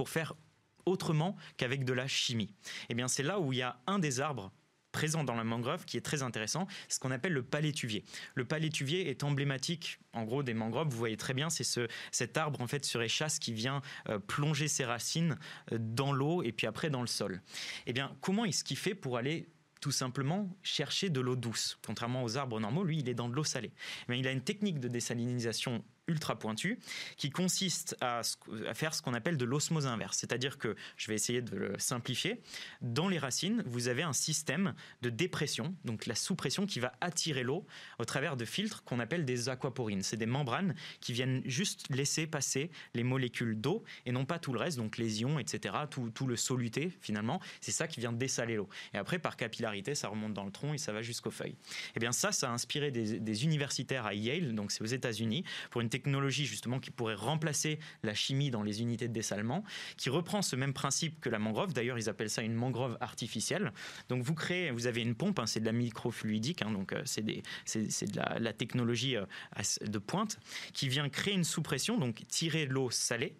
faire 0.09 0.33
autrement 0.85 1.35
qu'avec 1.57 1.83
de 1.83 1.93
la 1.93 2.07
chimie? 2.07 2.53
Eh 2.89 2.93
bien, 2.93 3.07
c'est 3.07 3.23
là 3.23 3.39
où 3.39 3.53
il 3.53 3.59
y 3.59 3.61
a 3.61 3.79
un 3.88 3.99
des 3.99 4.19
arbres 4.19 4.51
présent 4.97 5.23
dans 5.23 5.35
la 5.35 5.43
mangrove 5.43 5.85
qui 5.85 5.95
est 5.95 6.01
très 6.01 6.23
intéressant, 6.23 6.65
ce 6.89 6.97
qu'on 6.97 7.11
appelle 7.11 7.33
le 7.33 7.43
palétuvier. 7.43 8.03
Le 8.33 8.45
palétuvier 8.45 9.11
est 9.11 9.23
emblématique, 9.23 9.99
en 10.13 10.23
gros, 10.23 10.41
des 10.41 10.55
mangroves. 10.55 10.87
Vous 10.89 10.97
voyez 10.97 11.17
très 11.17 11.35
bien, 11.35 11.51
c'est 11.51 11.63
ce, 11.63 11.87
cet 12.11 12.35
arbre 12.35 12.61
en 12.61 12.67
fait 12.67 12.83
sur 12.83 13.03
échasse 13.03 13.37
qui 13.37 13.53
vient 13.53 13.83
euh, 14.09 14.17
plonger 14.17 14.67
ses 14.67 14.85
racines 14.85 15.37
euh, 15.71 15.77
dans 15.79 16.13
l'eau 16.13 16.41
et 16.41 16.51
puis 16.51 16.65
après 16.65 16.89
dans 16.89 17.01
le 17.01 17.07
sol. 17.07 17.43
Eh 17.85 17.93
bien, 17.93 18.17
comment 18.21 18.43
est-ce 18.43 18.63
qu'il 18.63 18.75
fait 18.75 18.95
pour 18.95 19.17
aller 19.17 19.47
tout 19.81 19.91
simplement 19.91 20.49
chercher 20.63 21.11
de 21.11 21.21
l'eau 21.21 21.35
douce? 21.35 21.77
Contrairement 21.85 22.23
aux 22.23 22.35
arbres 22.35 22.59
normaux, 22.59 22.83
lui, 22.83 22.97
il 22.97 23.07
est 23.07 23.13
dans 23.13 23.29
de 23.29 23.35
l'eau 23.35 23.43
salée. 23.43 23.73
Mais 24.07 24.17
il 24.17 24.27
a 24.27 24.31
une 24.31 24.41
technique 24.43 24.79
de 24.79 24.87
désalinisation 24.87 25.83
ultra 26.08 26.38
pointu 26.39 26.80
qui 27.18 27.30
consiste 27.30 27.97
à, 28.01 28.22
faire 28.74 28.93
ce 28.93 29.01
qu'on 29.01 29.14
appelle 29.14 29.38
de 29.38 29.45
l'osmose 29.45 29.88
inverse. 29.88 30.18
C'est-à-dire 30.18 30.58
que, 30.58 30.76
je 30.95 31.08
vais 31.08 31.16
essayer 31.16 31.41
de 31.41 31.55
le 31.55 31.80
simplifier, 31.80 32.41
dans 32.82 33.08
les 33.08 33.20
racines, 33.20 33.64
vous 33.66 33.88
avez 33.88 34.03
un 34.03 34.14
système 34.14 34.74
de 35.01 35.10
dépression, 35.10 35.76
donc 35.86 36.05
la 36.05 36.16
sous-pression 36.16 36.66
qui 36.66 36.80
va 36.80 36.93
attirer 37.01 37.43
l'eau 37.43 37.66
au 37.99 38.05
travers 38.05 38.38
de 38.38 38.45
filtres 38.45 38.84
qu'on 38.84 38.99
appelle 38.99 39.26
des 39.26 39.49
aquaporines. 39.49 40.01
C'est 40.01 40.18
des 40.18 40.26
membranes 40.26 40.76
qui 41.01 41.14
viennent 41.14 41.41
juste 41.45 41.86
laisser 41.89 42.28
passer 42.28 42.72
les 42.93 43.03
molécules 43.03 43.60
d'eau 43.60 43.84
et 44.05 44.12
non 44.12 44.26
pas 44.26 44.39
tout 44.39 44.53
le 44.53 44.60
reste, 44.60 44.78
donc 44.78 44.97
les 44.97 45.22
ions, 45.22 45.39
etc., 45.39 45.76
tout, 45.89 46.10
tout 46.10 46.28
le 46.28 46.36
soluté 46.36 46.91
finalement. 47.01 47.41
C'est 47.62 47.72
ça 47.72 47.88
qui 47.88 47.99
vient 47.99 48.14
dessaler 48.14 48.55
l'eau. 48.55 48.70
Et 48.93 48.97
après, 48.97 49.20
par 49.20 49.36
capillarité, 49.36 49.95
ça 49.95 50.08
remonte 50.08 50.34
dans 50.34 50.45
le 50.45 50.51
tronc 50.51 50.74
et 50.74 50.78
ça 50.78 50.93
va 50.93 51.01
jusqu'aux 51.01 51.32
feuilles. 51.32 51.51
Et 51.51 51.97
eh 51.97 51.99
bien 51.99 52.12
ça, 52.12 52.32
ça 52.32 52.49
a 52.49 52.53
inspiré 52.53 52.91
des, 52.91 53.20
des 53.20 53.43
universitaires 53.43 54.05
à 54.05 54.14
Yale, 54.14 54.55
donc 54.55 54.72
c'est 54.72 54.82
aux 54.82 54.86
États-Unis, 54.86 55.43
pour 55.70 55.82
une 55.82 55.89
technologie 55.97 56.45
justement 56.45 56.79
qui 56.79 56.91
pourrait 56.91 57.15
remplacer 57.15 57.79
la 58.03 58.13
chimie 58.13 58.51
dans 58.51 58.61
les 58.61 58.81
unités 58.81 59.07
de 59.07 59.13
dessalement, 59.13 59.63
qui 59.97 60.09
reprend 60.09 60.41
ce 60.41 60.55
même 60.55 60.73
principe 60.73 61.19
que 61.19 61.29
la 61.29 61.39
mangrove. 61.39 61.73
D'ailleurs, 61.73 61.97
ils 61.97 62.09
appellent 62.09 62.29
ça 62.29 62.43
une 62.43 62.53
mangrove 62.53 62.97
artificielle. 63.01 63.71
Donc 64.09 64.21
vous 64.23 64.35
créez, 64.35 64.69
vous 64.71 64.85
avez 64.85 65.01
une 65.01 65.15
pompe, 65.15 65.39
hein, 65.39 65.47
c'est 65.47 65.59
de 65.59 65.65
la 65.65 65.71
microfluidique, 65.71 66.61
hein, 66.61 66.71
donc 66.71 66.93
euh, 66.93 67.01
c'est 67.05 67.23
de 67.23 68.19
la, 68.39 68.53
technologie 68.53 69.15
euh, 69.15 69.25
de 69.81 69.99
pointe 69.99 70.39
qui 70.73 70.87
vient 70.87 71.09
créer 71.09 71.33
une 71.33 71.43
sous-pression, 71.43 71.97
donc 71.97 72.23
tirer 72.27 72.65
l'eau 72.65 72.91
salée 72.91 73.35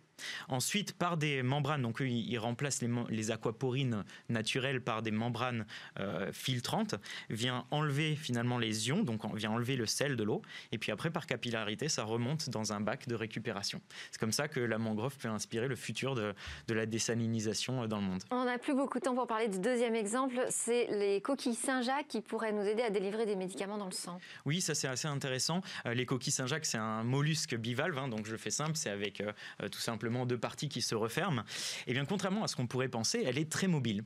Ensuite, 0.50 0.94
par 0.94 1.18
des 1.18 1.44
membranes, 1.44 1.82
donc 1.82 2.00
ils 2.00 2.38
remplacent 2.38 2.82
les, 3.10 3.32
aquaporines 3.32 4.04
naturelles 4.30 4.82
par 4.82 5.02
des 5.02 5.12
membranes 5.12 5.66
euh, 6.00 6.32
filtrantes, 6.32 6.96
vient 7.30 7.66
enlever 7.72 8.16
finalement 8.16 8.58
les 8.58 8.88
ions, 8.88 9.04
donc 9.04 9.22
vient 9.36 9.52
enlever 9.52 9.76
le 9.76 9.86
sel 9.86 10.16
de 10.16 10.24
l'eau, 10.24 10.42
et 10.72 10.78
puis 10.78 10.92
après, 10.92 11.12
par 11.12 11.26
capillarité, 11.26 11.90
ça 11.90 12.04
remonte 12.04 12.50
dans 12.50 12.74
un 12.74 12.80
bac 12.80 13.08
de 13.08 13.16
récupération. 13.16 13.82
C'est 14.12 14.20
comme 14.20 14.32
ça 14.32 14.48
que 14.48 14.60
la 14.60 14.78
mangrove 14.78 15.16
peut 15.18 15.28
inspirer 15.28 15.68
le 15.68 15.76
futur 15.76 16.16
de, 16.16 16.34
la 16.70 16.86
désalinisation 16.86 17.84
euh, 17.84 17.88
dans 17.88 17.98
le 17.98 18.04
monde. 18.04 18.24
On 18.32 18.46
n'a 18.46 18.58
plus 18.58 18.74
beaucoup 18.74 19.00
de 19.00 19.04
temps 19.04 19.16
pour 19.16 19.28
parler 19.28 19.48
du 19.48 19.60
deuxième 19.60 19.96
exemple, 19.96 20.46
c'est 20.50 20.88
les 20.92 21.22
coquilles 21.22 21.56
Saint-Jacques 21.56 22.08
qui 22.08 22.22
pourraient 22.22 22.54
nous 22.54 22.64
aider 22.64 22.84
à 22.84 22.90
délivrer 22.90 23.26
des 23.26 23.36
médicaments 23.36 23.78
dans 23.78 23.86
le 23.86 23.92
sang. 23.92 24.20
Oui, 24.46 24.62
ça 24.62 24.76
c'est 24.76 24.88
assez 24.88 25.08
intéressant. 25.08 25.62
Euh, 25.86 25.94
les 25.94 26.06
coquilles 26.06 26.32
Saint-Jacques, 26.32 26.66
c'est 26.66 26.78
un 26.78 27.04
mollusque 27.04 27.56
bivalve, 27.56 27.98
hein, 27.98 28.08
donc 28.08 28.26
je 28.26 28.36
fais 28.36 28.52
simple, 28.52 28.76
c'est 28.76 28.90
avec 28.90 29.24
tout 29.72 29.80
simplement 29.80 30.07
deux 30.26 30.38
parties 30.38 30.70
qui 30.70 30.82
se 30.82 30.96
referment, 30.96 31.42
et 31.42 31.92
eh 31.92 31.94
bien 31.94 32.06
contrairement 32.06 32.44
à 32.44 32.48
ce 32.48 32.56
qu'on 32.56 32.68
pourrait 32.68 32.90
penser, 32.90 33.24
elle 33.26 33.38
est 33.38 33.52
très 33.52 33.68
mobile. 33.68 34.04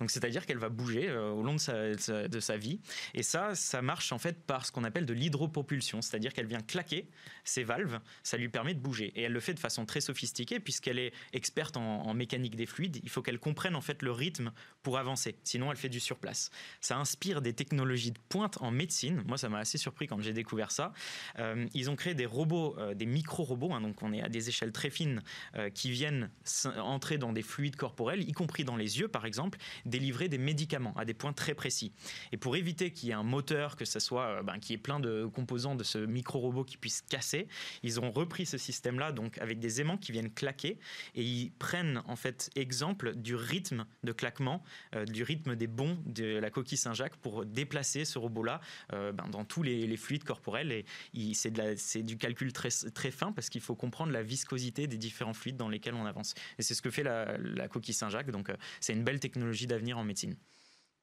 Donc 0.00 0.10
c'est-à-dire 0.10 0.46
qu'elle 0.46 0.58
va 0.58 0.68
bouger 0.68 1.08
euh, 1.08 1.30
au 1.30 1.42
long 1.42 1.54
de 1.54 2.40
sa, 2.40 2.56
vie. 2.56 2.80
Et 3.14 3.22
ça, 3.22 3.54
ça 3.54 3.82
marche 3.82 4.12
en 4.12 4.18
fait 4.18 4.42
par 4.44 4.66
ce 4.66 4.72
qu'on 4.72 4.84
appelle 4.84 5.06
de 5.06 5.12
l'hydropropulsion, 5.12 6.02
c'est-à-dire 6.02 6.32
qu'elle 6.32 6.46
vient 6.46 6.60
claquer 6.60 7.08
ses 7.44 7.64
valves, 7.64 8.00
ça 8.22 8.36
lui 8.36 8.48
permet 8.48 8.74
de 8.74 8.80
bouger. 8.80 9.12
Et 9.16 9.22
elle 9.22 9.32
le 9.32 9.40
fait 9.40 9.54
de 9.54 9.60
façon 9.60 9.84
très 9.86 10.00
sophistiquée 10.00 10.60
puisqu'elle 10.60 10.98
est 10.98 11.12
experte 11.32 11.76
en, 11.76 12.14
mécanique 12.14 12.54
des 12.54 12.66
fluides. 12.66 13.00
Il 13.02 13.10
faut 13.10 13.22
qu'elle 13.22 13.40
comprenne 13.40 13.74
en 13.74 13.80
fait 13.80 14.02
le 14.02 14.12
rythme 14.12 14.52
pour 14.82 14.98
avancer, 14.98 15.36
sinon 15.42 15.70
elle 15.72 15.76
fait 15.76 15.88
du 15.88 15.98
surplace. 15.98 16.50
Ça 16.80 16.96
inspire 16.96 17.42
des 17.42 17.52
technologies 17.52 18.12
de 18.12 18.18
pointe 18.28 18.58
en 18.60 18.70
médecine. 18.70 19.24
Moi, 19.26 19.36
ça 19.36 19.48
m'a 19.48 19.58
assez 19.58 19.78
surpris 19.78 20.06
quand 20.06 20.20
j'ai 20.20 20.32
découvert 20.32 20.70
ça. 20.70 20.92
Euh, 21.38 21.66
ils 21.74 21.90
ont 21.90 21.96
créé 21.96 22.14
des 22.14 22.26
robots, 22.26 22.76
euh, 22.78 22.94
des 22.94 23.06
micro-robots, 23.06 23.72
hein, 23.72 23.80
donc 23.80 24.00
on 24.02 24.12
est 24.12 24.22
à 24.22 24.28
des 24.28 24.48
échelles 24.48 24.72
très 24.72 24.90
fines, 24.90 25.22
qui 25.74 25.90
viennent 25.90 26.30
entrer 26.76 27.18
dans 27.18 27.32
des 27.32 27.42
fluides 27.42 27.76
corporels, 27.76 28.28
y 28.28 28.32
compris 28.32 28.64
dans 28.64 28.76
les 28.76 28.98
yeux 28.98 29.08
par 29.08 29.26
exemple 29.26 29.58
délivrer 29.84 30.28
des 30.28 30.38
médicaments 30.38 30.94
à 30.96 31.04
des 31.04 31.14
points 31.14 31.32
très 31.32 31.54
précis. 31.54 31.92
Et 32.32 32.36
pour 32.36 32.56
éviter 32.56 32.90
qu'il 32.90 33.08
y 33.08 33.12
ait 33.12 33.14
un 33.14 33.22
moteur, 33.22 33.76
que 33.76 33.84
ce 33.84 33.98
soit, 33.98 34.26
euh, 34.26 34.42
ben, 34.42 34.58
qu'il 34.58 34.72
y 34.72 34.74
ait 34.74 34.82
plein 34.82 35.00
de 35.00 35.26
composants 35.26 35.74
de 35.74 35.84
ce 35.84 35.98
micro-robot 35.98 36.64
qui 36.64 36.76
puisse 36.76 37.02
casser, 37.02 37.48
ils 37.82 38.00
ont 38.00 38.10
repris 38.10 38.46
ce 38.46 38.58
système-là, 38.58 39.12
donc 39.12 39.38
avec 39.38 39.58
des 39.58 39.80
aimants 39.80 39.96
qui 39.96 40.12
viennent 40.12 40.32
claquer, 40.32 40.78
et 41.14 41.22
ils 41.22 41.50
prennent 41.52 42.02
en 42.06 42.16
fait 42.16 42.50
exemple 42.56 43.14
du 43.14 43.34
rythme 43.34 43.86
de 44.02 44.12
claquement, 44.12 44.62
euh, 44.94 45.04
du 45.04 45.22
rythme 45.22 45.56
des 45.56 45.66
bonds 45.66 45.98
de 46.06 46.38
la 46.38 46.50
coquille 46.50 46.78
Saint-Jacques 46.78 47.16
pour 47.16 47.44
déplacer 47.44 48.04
ce 48.04 48.18
robot-là 48.18 48.60
euh, 48.92 49.12
ben, 49.12 49.28
dans 49.28 49.44
tous 49.44 49.62
les, 49.62 49.94
fluides 49.96 50.24
corporels. 50.24 50.72
Et 50.72 50.84
c'est 51.34 52.02
du 52.02 52.16
calcul 52.16 52.52
très, 52.52 52.70
très 52.94 53.12
fin 53.12 53.32
parce 53.32 53.48
qu'il 53.48 53.60
faut 53.60 53.76
comprendre 53.76 54.12
la 54.12 54.22
viscosité 54.22 54.86
des 54.88 54.96
différents 54.96 55.34
fluides 55.34 55.56
dans 55.56 55.68
lesquels 55.68 55.94
on 55.94 56.04
avance. 56.04 56.34
Et 56.58 56.62
c'est 56.62 56.74
ce 56.74 56.82
que 56.82 56.90
fait 56.90 57.04
la, 57.04 57.38
la 57.38 57.68
coquille 57.68 57.94
Saint-Jacques. 57.94 58.30
Donc 58.30 58.50
c'est 58.80 58.92
une 58.92 59.04
belle 59.04 59.20
technologie 59.20 59.53
d'avenir 59.66 59.98
en 59.98 60.04
médecine. 60.04 60.36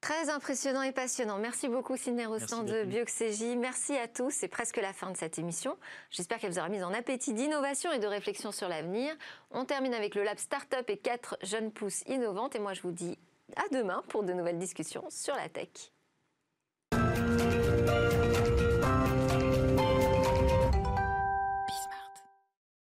Très 0.01 0.31
impressionnant 0.31 0.81
et 0.81 0.91
passionnant. 0.91 1.37
Merci 1.37 1.67
beaucoup, 1.67 1.95
Sidney 1.95 2.25
Rostand 2.25 2.63
de 2.63 2.83
Bioxégie. 2.85 3.55
Merci 3.55 3.95
à 3.95 4.07
tous. 4.07 4.31
C'est 4.31 4.47
presque 4.47 4.77
la 4.77 4.93
fin 4.93 5.11
de 5.11 5.17
cette 5.17 5.37
émission. 5.37 5.77
J'espère 6.09 6.39
qu'elle 6.39 6.51
vous 6.51 6.57
aura 6.57 6.69
mis 6.69 6.81
en 6.81 6.91
appétit 6.91 7.33
d'innovation 7.33 7.91
et 7.91 7.99
de 7.99 8.07
réflexion 8.07 8.51
sur 8.51 8.67
l'avenir. 8.67 9.13
On 9.51 9.63
termine 9.63 9.93
avec 9.93 10.15
le 10.15 10.23
Lab 10.23 10.39
Startup 10.39 10.89
et 10.89 10.97
quatre 10.97 11.37
jeunes 11.43 11.71
pousses 11.71 12.01
innovantes. 12.07 12.55
Et 12.55 12.59
moi, 12.59 12.73
je 12.73 12.81
vous 12.81 12.91
dis 12.91 13.19
à 13.55 13.69
demain 13.71 14.01
pour 14.07 14.23
de 14.23 14.33
nouvelles 14.33 14.57
discussions 14.57 15.05
sur 15.11 15.35
la 15.35 15.49
tech. 15.49 15.69